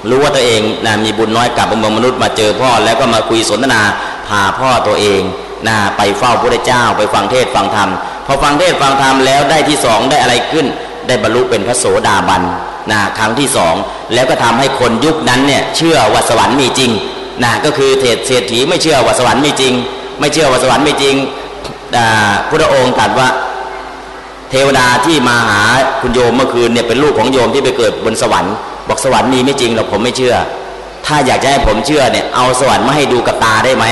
[0.09, 3.83] รู้ว่าตัวเองนะมีบุญน้อยกลับเมืองมนุษย์มาเจอพ่อแล้วก็มาคุยสนทนา
[4.29, 5.21] พาพ่อตัวเอง
[5.69, 7.91] นะไปเฝ้าพระเจ้าไปฟังเทศฟังธรรม
[8.27, 10.67] พอฟังเทศฟังธรรมแล้วได้ที่สองได้อะไรขึ้น
[11.09, 12.43] ได้บรรลุเป็นพระโสดาบัน
[12.91, 13.75] นะครั้งที่สอง
[14.15, 16.91] แล้วก็ทำให้คนยุคนั้นเนี่ยเชื่อว่าสวรรค์มีจริง
[17.43, 19.73] นะก็คือเศเศรษฐีไม่เชื่อว่าสวรรค์มีจริง
[20.21, 21.17] ไม่เชื่อว่าสวรรค์มีจริง
[22.51, 23.29] พระองค์ตรัสว่า
[24.51, 25.63] เทวดาที่มาหา
[26.01, 28.55] คุณโยมเมื่อคืนเนี่ยเป็นลูกของโยมที่ไปเกิดบนสวรรค์
[28.89, 30.35] บอกสวรรค์มีไม่จริงหรอกผมไม่เชื่อ
[31.07, 33.85] ถ้าอยากจะให้ผมเชื่อเนี่ยเอาสวรรค์มาให้ดูกับตาได้ไหม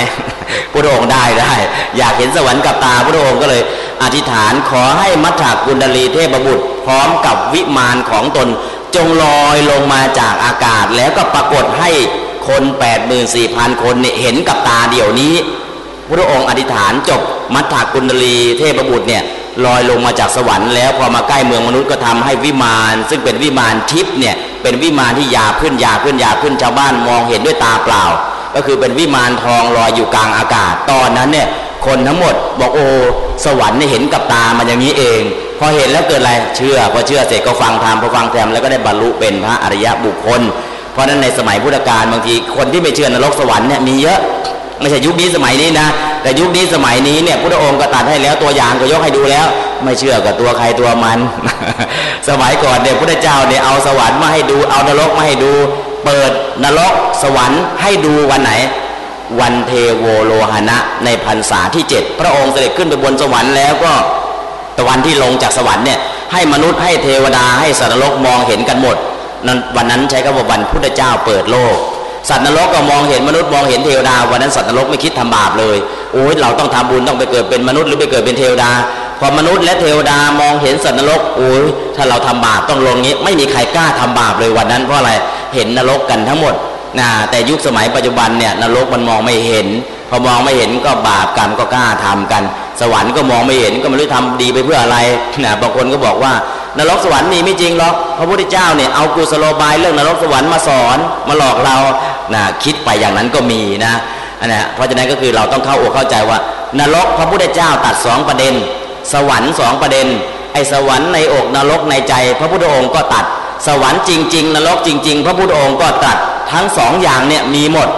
[0.72, 1.54] พระองค์ได้ได้
[1.98, 3.62] อยากเห็นสวรรค์กับตาพระองค์ก็เลย
[4.02, 8.48] อธิษฐานขอให้มัทธกุณดลีเทพบุตร พร้อมกับวิมานของตน
[8.94, 11.90] จงลอยลงมาจากอากาศ แล้วก็ปรากฏให้
[12.48, 12.62] คน
[13.22, 15.34] 84,000 คนเนี่ยเห็นกับตาเดี๋ยวนี้
[16.10, 17.20] พระองค์อธิษฐานจบ
[17.54, 19.22] มัทธกุณดลีเทพบุตรเนี่ย
[19.64, 28.04] ลอยลงมาจากสวรรค์แล้วพอมาใกล้เมืองมนุษย์ก็ทำให้วิมาน ซึ่งเป็นวิมานทิพย์เนี่ยเป็นวิมานที่ยาขึ้นยาขึ้นยาขึ้นชาวบ้านมองเห็นด้วยตาเปล่า
[28.54, 31.48] ก็คือเป็นวิมานทองลอยอยู่กลางอากาศ ตอนนั้นเนี่ย
[31.86, 32.84] คนทั้งหมด บอกโอ้
[33.44, 35.20] สวรรค์เนี่ยเห็นกับตามันอย่างนี้เอง
[35.58, 40.40] พอเห็นแล้วเกิดอะไรเชื่อพอเชื่อเสร็จก็ฟังธรรมพอฟังธรรมแล้วก็ได้บรรลุเป็นพระอริยบุคคล
[40.92, 44.18] เพราะนั้นในสมัยพุทธกาลบางทีคนที่ไม่เชื่อนรกสวรรค์เนี่ยมีเยอะ
[44.80, 45.88] ไม่ใช่ยุคนี้สมัยนี้นะ
[46.22, 49.46] แต่ยุคนี้สมัยนี้เนี่ยพระองค์ก็ตัดให้แล้วตัวอย่างก็ยกให้ดูแล้ว
[49.84, 51.18] ไม่เชื่อกับตัวใครตัวมัน
[52.28, 55.52] สมัยก่อนเนี่ยพระเจ้าเนี่ยเอาสวรรค์มาให้ดูเอานรกมาให้ดู
[56.04, 56.30] เปิด
[56.64, 58.52] นรกสวรรค์ให้ดูวันไหน
[59.40, 63.92] วันเทโวโลหณะในพรรษาที่เจ็ดพระองค์เสด็จขึ้นไปบนสวรรค์แล้วก็
[64.78, 65.98] ตะวันที่ลงจากสวรรค์เนี่ย
[66.32, 68.96] ให้มนุษย์ให้เทวดาให้สัตว์นรกมองเห็นกันหมด
[69.46, 71.76] นั้นวันนั้นใช้คำว่าวันพุทธเจ้าเปิดโลก
[72.28, 75.76] สัตว์นรกก็มองเห็นมนุษย์มองเห็นเทวดา วันนั้นสัตว์นรกไม่คิดทำบาปเลย
[76.12, 78.70] โอ้ยเราต้องทำบุญต้องไปเกิดเป็นมนุษย์หรือไปเกิดเป็นเทวดา
[79.20, 81.64] พอมนุษย์และเทวดามองเห็นสัตว์นรกโอ้ย
[81.96, 85.12] ถ้าเราทำบาปต้องลงนี้ ไม่มีใครกล้าทำบาปเลยวันนั้นเพราะอะไร
[85.54, 86.54] เห็นนรกกันทั้งหมด
[86.98, 89.66] นะแต่ยุคสมัยปัจจุบันเนี่ยนรกมันมองไม่เห็น
[90.10, 92.42] พอมองไม่เห็นก็บาปกรรมก็กล้าทำกัน
[92.80, 94.98] สวรรค์ก็มองไม่เห็นก็ไม่รู้ทำดีไปเพื่ออะไร
[95.44, 96.32] นะบางคนก็บอกว่า
[96.78, 101.76] นรกสวรรค์มีไม่จริงหรอกพระพุทธเจ้าเนี่ยเอากุศโลบายเรื่องนรกสวรรค์มาสอนมาหลอกเรา
[102.34, 103.92] นะคิดไปอย่างนั้นก็มีนะ
[104.40, 106.38] อันนี้เพราะฉะนั้นก็คือเราต้องเข้าอกเข้าใจว่า
[106.80, 108.54] นรกพระพุทธเจ้าตัดสองประเด็น
[109.12, 110.06] สวรรค์สองประเด็น
[110.52, 113.24] ไอ้สวรรค์ในอกนรกในใจ พระพุทธองค์ก็ตัด
[113.66, 116.18] สวรรค์จริง ๆ นรกจริง ๆ พระพุทธองค์ก็ตัด
[116.52, 117.88] ทั้งสองอย่างเนี่ยมีหมด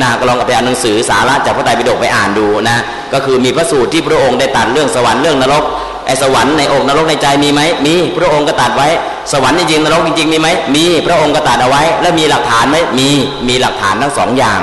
[0.00, 2.76] นะก็ลองไปอ่านหนังสือสาระจากพระไตรปิฎกไปอ่านดูนะ
[3.12, 5.64] ก็คือมีพระสูตรที่พระองค์ได้ตัดเรื่องสวรรค์เรื่องนรก
[6.06, 8.88] ไอ้สวรรค์ในอกนรกในใจมีไหมมีพระองค์ก็ตัดไว้
[9.32, 13.08] สวรรค์จริงนรกจริงมีไหมมีพระองค์ก็ตัดเอาไว้ แล้วมีหลักฐานไหมมี
[13.48, 14.60] มีหลักฐานทั้งสองอย่าง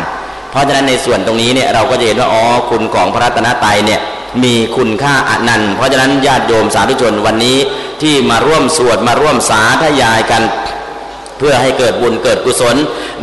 [0.51, 3.99] เพราะฉะนั้นในส่วนตรงนี้เนี่ยเราก็จะเห็นว่าอ๋อคุณของพระรัตนตรัยเนี่ย
[4.43, 7.57] มีคุณค่าอนันต์เพราะฉะนั้นญาติโยมสาธุชนวันนี้
[8.01, 10.41] ที่มาร่วมสวดมาร่วมสาธยายกัน
[11.38, 12.75] เพื่อให้เกิดบุญเกิดกุศล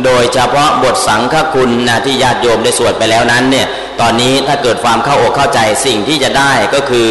[0.05, 3.67] โดยเฉพาะบทสังฆคุณนะที่ญาติโยมได้สวดไปแล้วนั้นเนี่ย
[4.01, 7.07] ตอนนี้ถ้าเกิดความเข้าอกเข้าใจสิ่งที่จะได้ก็คือ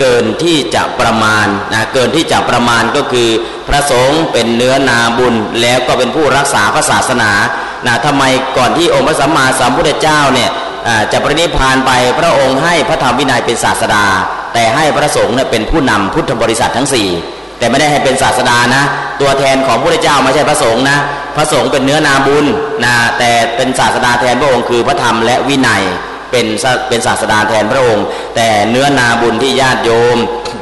[0.00, 3.28] เกินที่จะประมาณนะเกินที่จะประมาณก็คือ
[3.68, 7.30] พระสงฆ์เป็นเนื้อนาบุญแล้วก็เป็นผู้รักษาพระศาสนา
[7.86, 8.24] นะทำไม
[8.58, 10.50] ก่อนที่องค์พระสัมมาสัมพุทธเจ้าเนี่ย
[11.12, 11.90] จะปรินิพานไป
[12.20, 14.04] พระองค์ให้พระธรรมวินัยเป็นศาสดา
[14.54, 17.08] แต่ให้พระสงฆ์เนี่ยเป็นผู้นำพุทธบริษัททั้งสี่
[17.58, 18.82] แต่ไม่ได้ให้เป็นศาสดานะ
[19.20, 20.98] ตัวแทนของพระเจ้าไม่ใช่พระสงฆ์นะ
[21.36, 22.46] พระสงฆ์เป็นเนื้อนาบุญ
[22.84, 25.82] นะแต่เป็นศาสดาแทนพระองค์คือพระธรรมและวินัย
[26.30, 26.46] เป็น
[26.88, 28.04] เป็นศาสดาแทนพระองค์
[28.36, 30.16] แต่เนื้อนาบุญที่ญาติโยม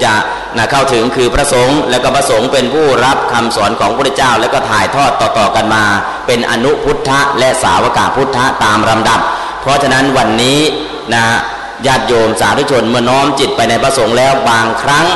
[0.04, 0.14] จะ
[0.56, 5.84] นะเข้าถึงคือพระสงฆ์แล้วก็พระสงฆ์เป็นผู้รับคำสอนของพระเจ้า แล้วก็ถ่ายทอดต่อๆกันมา
[6.26, 9.20] เป็นอนุพุทธะและสาวกาพุทธะตามลำดับ
[9.60, 10.60] เพราะฉะนั้นวันนี้
[11.14, 11.24] นะ
[11.86, 15.06] ญาติโยมสาธุชนเมื่อน้อมจิตไปในพระสงฆ์แล้วบางครั้ง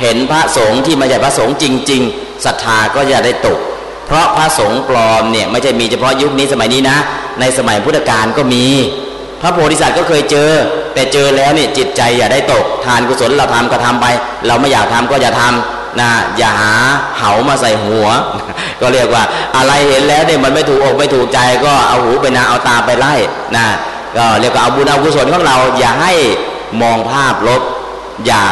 [0.00, 3.58] เห็นพระสงฆ์ที่ไม่ใช่พระสงฆ์จริง ๆศรัทธาก็จะได้ตก
[4.06, 6.98] เพราะพระสงฆ์ปลอมเนี่ยไม่ใช่มีเฉพาะยุคนี้สมัยนี้นะ
[7.40, 8.66] ในสมัยพุทธกาลก็มี
[9.40, 10.50] พระโพธิสัตว์ก็เคยเจอ
[10.94, 14.06] แต่เจอแล้วเนี่ยจิตใจอย่าได้ตก ทานกุศลเราทำก็ทำไป
[14.46, 16.72] เราไม่อยากทำก็อย่าทำนะอย่าหา
[17.18, 18.06] เหามาใส่หัว
[18.80, 19.22] ก็เรียกว่า
[19.56, 23.14] อะไรเห็นแล้วเนี่ยมันไม่ถูกอกไม่ถูกใจก็เอาหูไปนาเอาตาไปไล่
[23.56, 23.66] นะ
[24.16, 26.12] ก็เรียกว่าเอาบุญเอากุศลของเราอย่าให้
[26.82, 27.62] มองภาพลบ
[28.26, 28.42] อย่า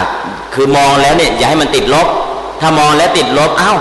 [0.54, 2.06] คือมองแล้วเนี่ยอย่าให้มันติดลบ
[2.60, 3.72] ถ้ามองแล้วติดลบเอ้า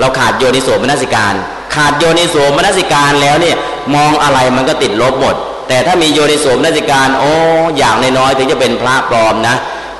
[0.00, 1.34] เราขาดโยนิโสมนสิการ
[1.74, 3.56] ขาดโยนิโสมนสิการแล้วเนี่ย
[3.94, 5.34] มองอะไรมันก็ติดลบหมด
[5.68, 7.30] แต่ถ้ามีโยนิโสมนสิการโอ้
[7.78, 9.56] อย่างน้อยๆถึงจะเป็นพระปลอมนะ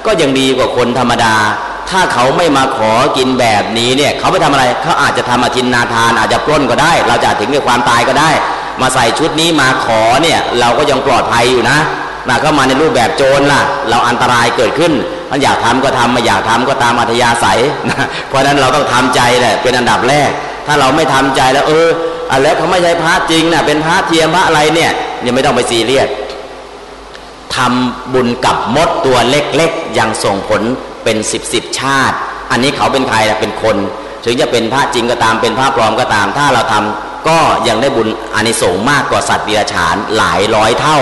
[0.06, 1.34] ก็ยังดีกว่าคนธรรมดา
[1.90, 8.30] ถ้าเขาไม่มาขอกินแบบนี้เนี่ยเขาไปทำอะไรเขาอาจจะทำอาทินนาทาน อาจจะปล้นก็ได้ เราจะถึงกับความตายก็ได้
[8.80, 11.78] มาใส่ชุดนี้มาขอเนี่ยเราก็ยังปลอดภัยอยู่นะ
[12.28, 14.92] นะเข้ามาในรูปแบบโจรล่ะ เราอันตรายเกิดขึ้น
[15.30, 17.60] มันอยากทำก็ทำไม่อยากทำก็ตามอัธยาศัย
[17.90, 20.30] นะเพราะฉะนั้นเราต้องทำใจแหละเป็นอันดับแรก
[20.66, 21.88] ถ้าเราไม่ทำใจแล้ว เออ
[22.30, 24.92] อะแล้วเขาไม่ใช่พระจริงนะเป็นพระเทียมพระอะไรเนี่ย
[25.24, 26.08] ยังไม่ต้องไปซีเรียส
[27.56, 30.62] ทำบุญกับมดตัวเล็กๆ ยังส่งผล
[31.04, 32.16] เป็นสิบสิบชาติ
[32.50, 33.76] อันนี้เขาเป็นใครเป็นคน
[34.24, 40.98] ถึงจะเป็นพระจริงก็ตามเป็นพระปลอมก็ตาม ถ้าเราทำก็ยังได้บุญอานิสงส์มากกว่าสัตว์เดรัจฉานหลายร้อยเท่า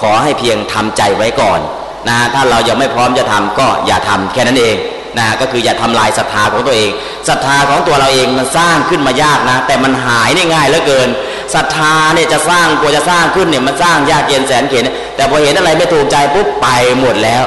[0.00, 1.60] ขอให้เพียงทำใจไว้ก่อน
[2.08, 4.76] นะถ้าเรายังไม่พร้อมจะทำก็อย่าทำแค่นั้นเอง
[5.18, 6.90] นะก็คืออย่าทำลายศรัทธาของตัวเอง
[7.28, 11.08] ศรัทธาของตัวเราเองมันสร้างขึ้นมายากนะ แต่มันหายได้ง่ายเหลือเกิน
[11.54, 14.84] ศรัทธาเนี่ยจะสร้างกลัวจะสร้างขึ้นเนี่ยมันสร้างยากเย็นแสนเข็น
[15.16, 16.66] แต่พอเห็นอะไรไม่ถูกใจปุ๊บไป
[17.00, 17.44] หมดแล้ว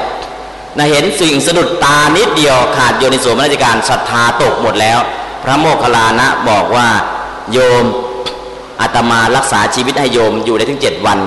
[0.76, 4.98] นะเห็นสิ่งสะดุดตานิดเดียวขาดโยนิโสมนสิการศรัทธาตกหมดแล้ว
[5.42, 6.88] พระโมคคัลลานะบอกว่า
[7.52, 7.84] โยม
[8.80, 11.18] อาตมารักษาชีวิตให้โยมอยู่ได้ถึงเจ็ดวัน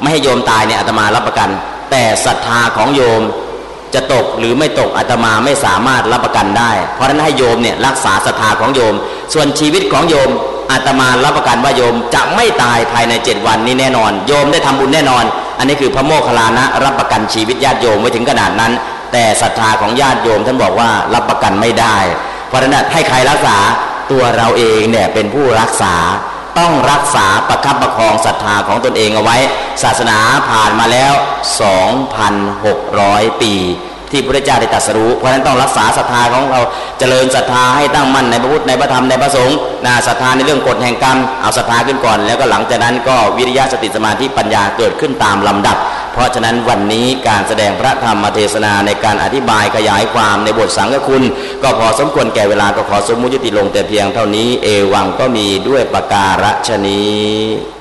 [0.00, 1.50] ไม่ให้โยมตายเนี่ยอาตมารับประกัน
[1.96, 3.22] แต่ศรัทธาของโยม
[3.94, 8.94] จะตกหรือไม่ตกอาตมาไม่สามารถรับประกันได้ เพราะฉะนั้นให้โยมเนี่ยรักษาศรัทธาของโยม
[9.34, 10.30] ส่วนชีวิตของโยม
[10.72, 15.24] อาตมารับประกันว่าโยมจะไม่ตายภายในเจ็ดวันนี้แน่นอน โยมได้ทำบุญแน่นอน
[15.58, 18.72] อันนี้คือพระโมคคัลลานะรับประกันชีวิตญาติโยมไว้ถึงขนาดนั้น
[19.12, 21.96] แต่ศรัทธาของญาติโยมท่านบอกว่ารับประกันไม่ได้
[22.48, 23.56] เพราะฉะนั้นให้ใครรักษา
[24.10, 25.94] ตัวเราเองเนี่ยเป็นผู้รักษา
[26.58, 29.36] ต้องรักษาประคับประคองศรัทธาของตนเองเอาไว้
[29.82, 30.18] ศาสนา
[30.50, 31.12] ผ่านมาแล้ว
[33.26, 33.54] 2,600 ปี
[34.14, 36.60] ที่พระเจ้าได้ตรัสรู้ เพราะฉะนั้นต้องรักษาศรัทธาของเรา
[36.98, 39.56] เจริญศรัทธาให้ตั้งมั่นในพระพุทธในพระธรรมในพระสงฆ์
[39.86, 45.76] นาศรัทธาในเรื่องกฎแห่งกรรมเอาศรัทธาขึ้นก่อน แล้วก็หลังจากนั้นก็วิริยะสติสมาธิปัญญาเกิดขึ้นตามลำดับ
[46.12, 51.22] เพราะฉะนั้นวันนี้การแสดงพระธรรมเทศนาในการอธิบายขยายความในบทสังฆคุณ
[51.62, 57.73] ก็พอสมควรแก่เวลาก็ขอสมมุติลงแต่เพียงเท่านี้เอวังก็มีด้วยประการฉนี้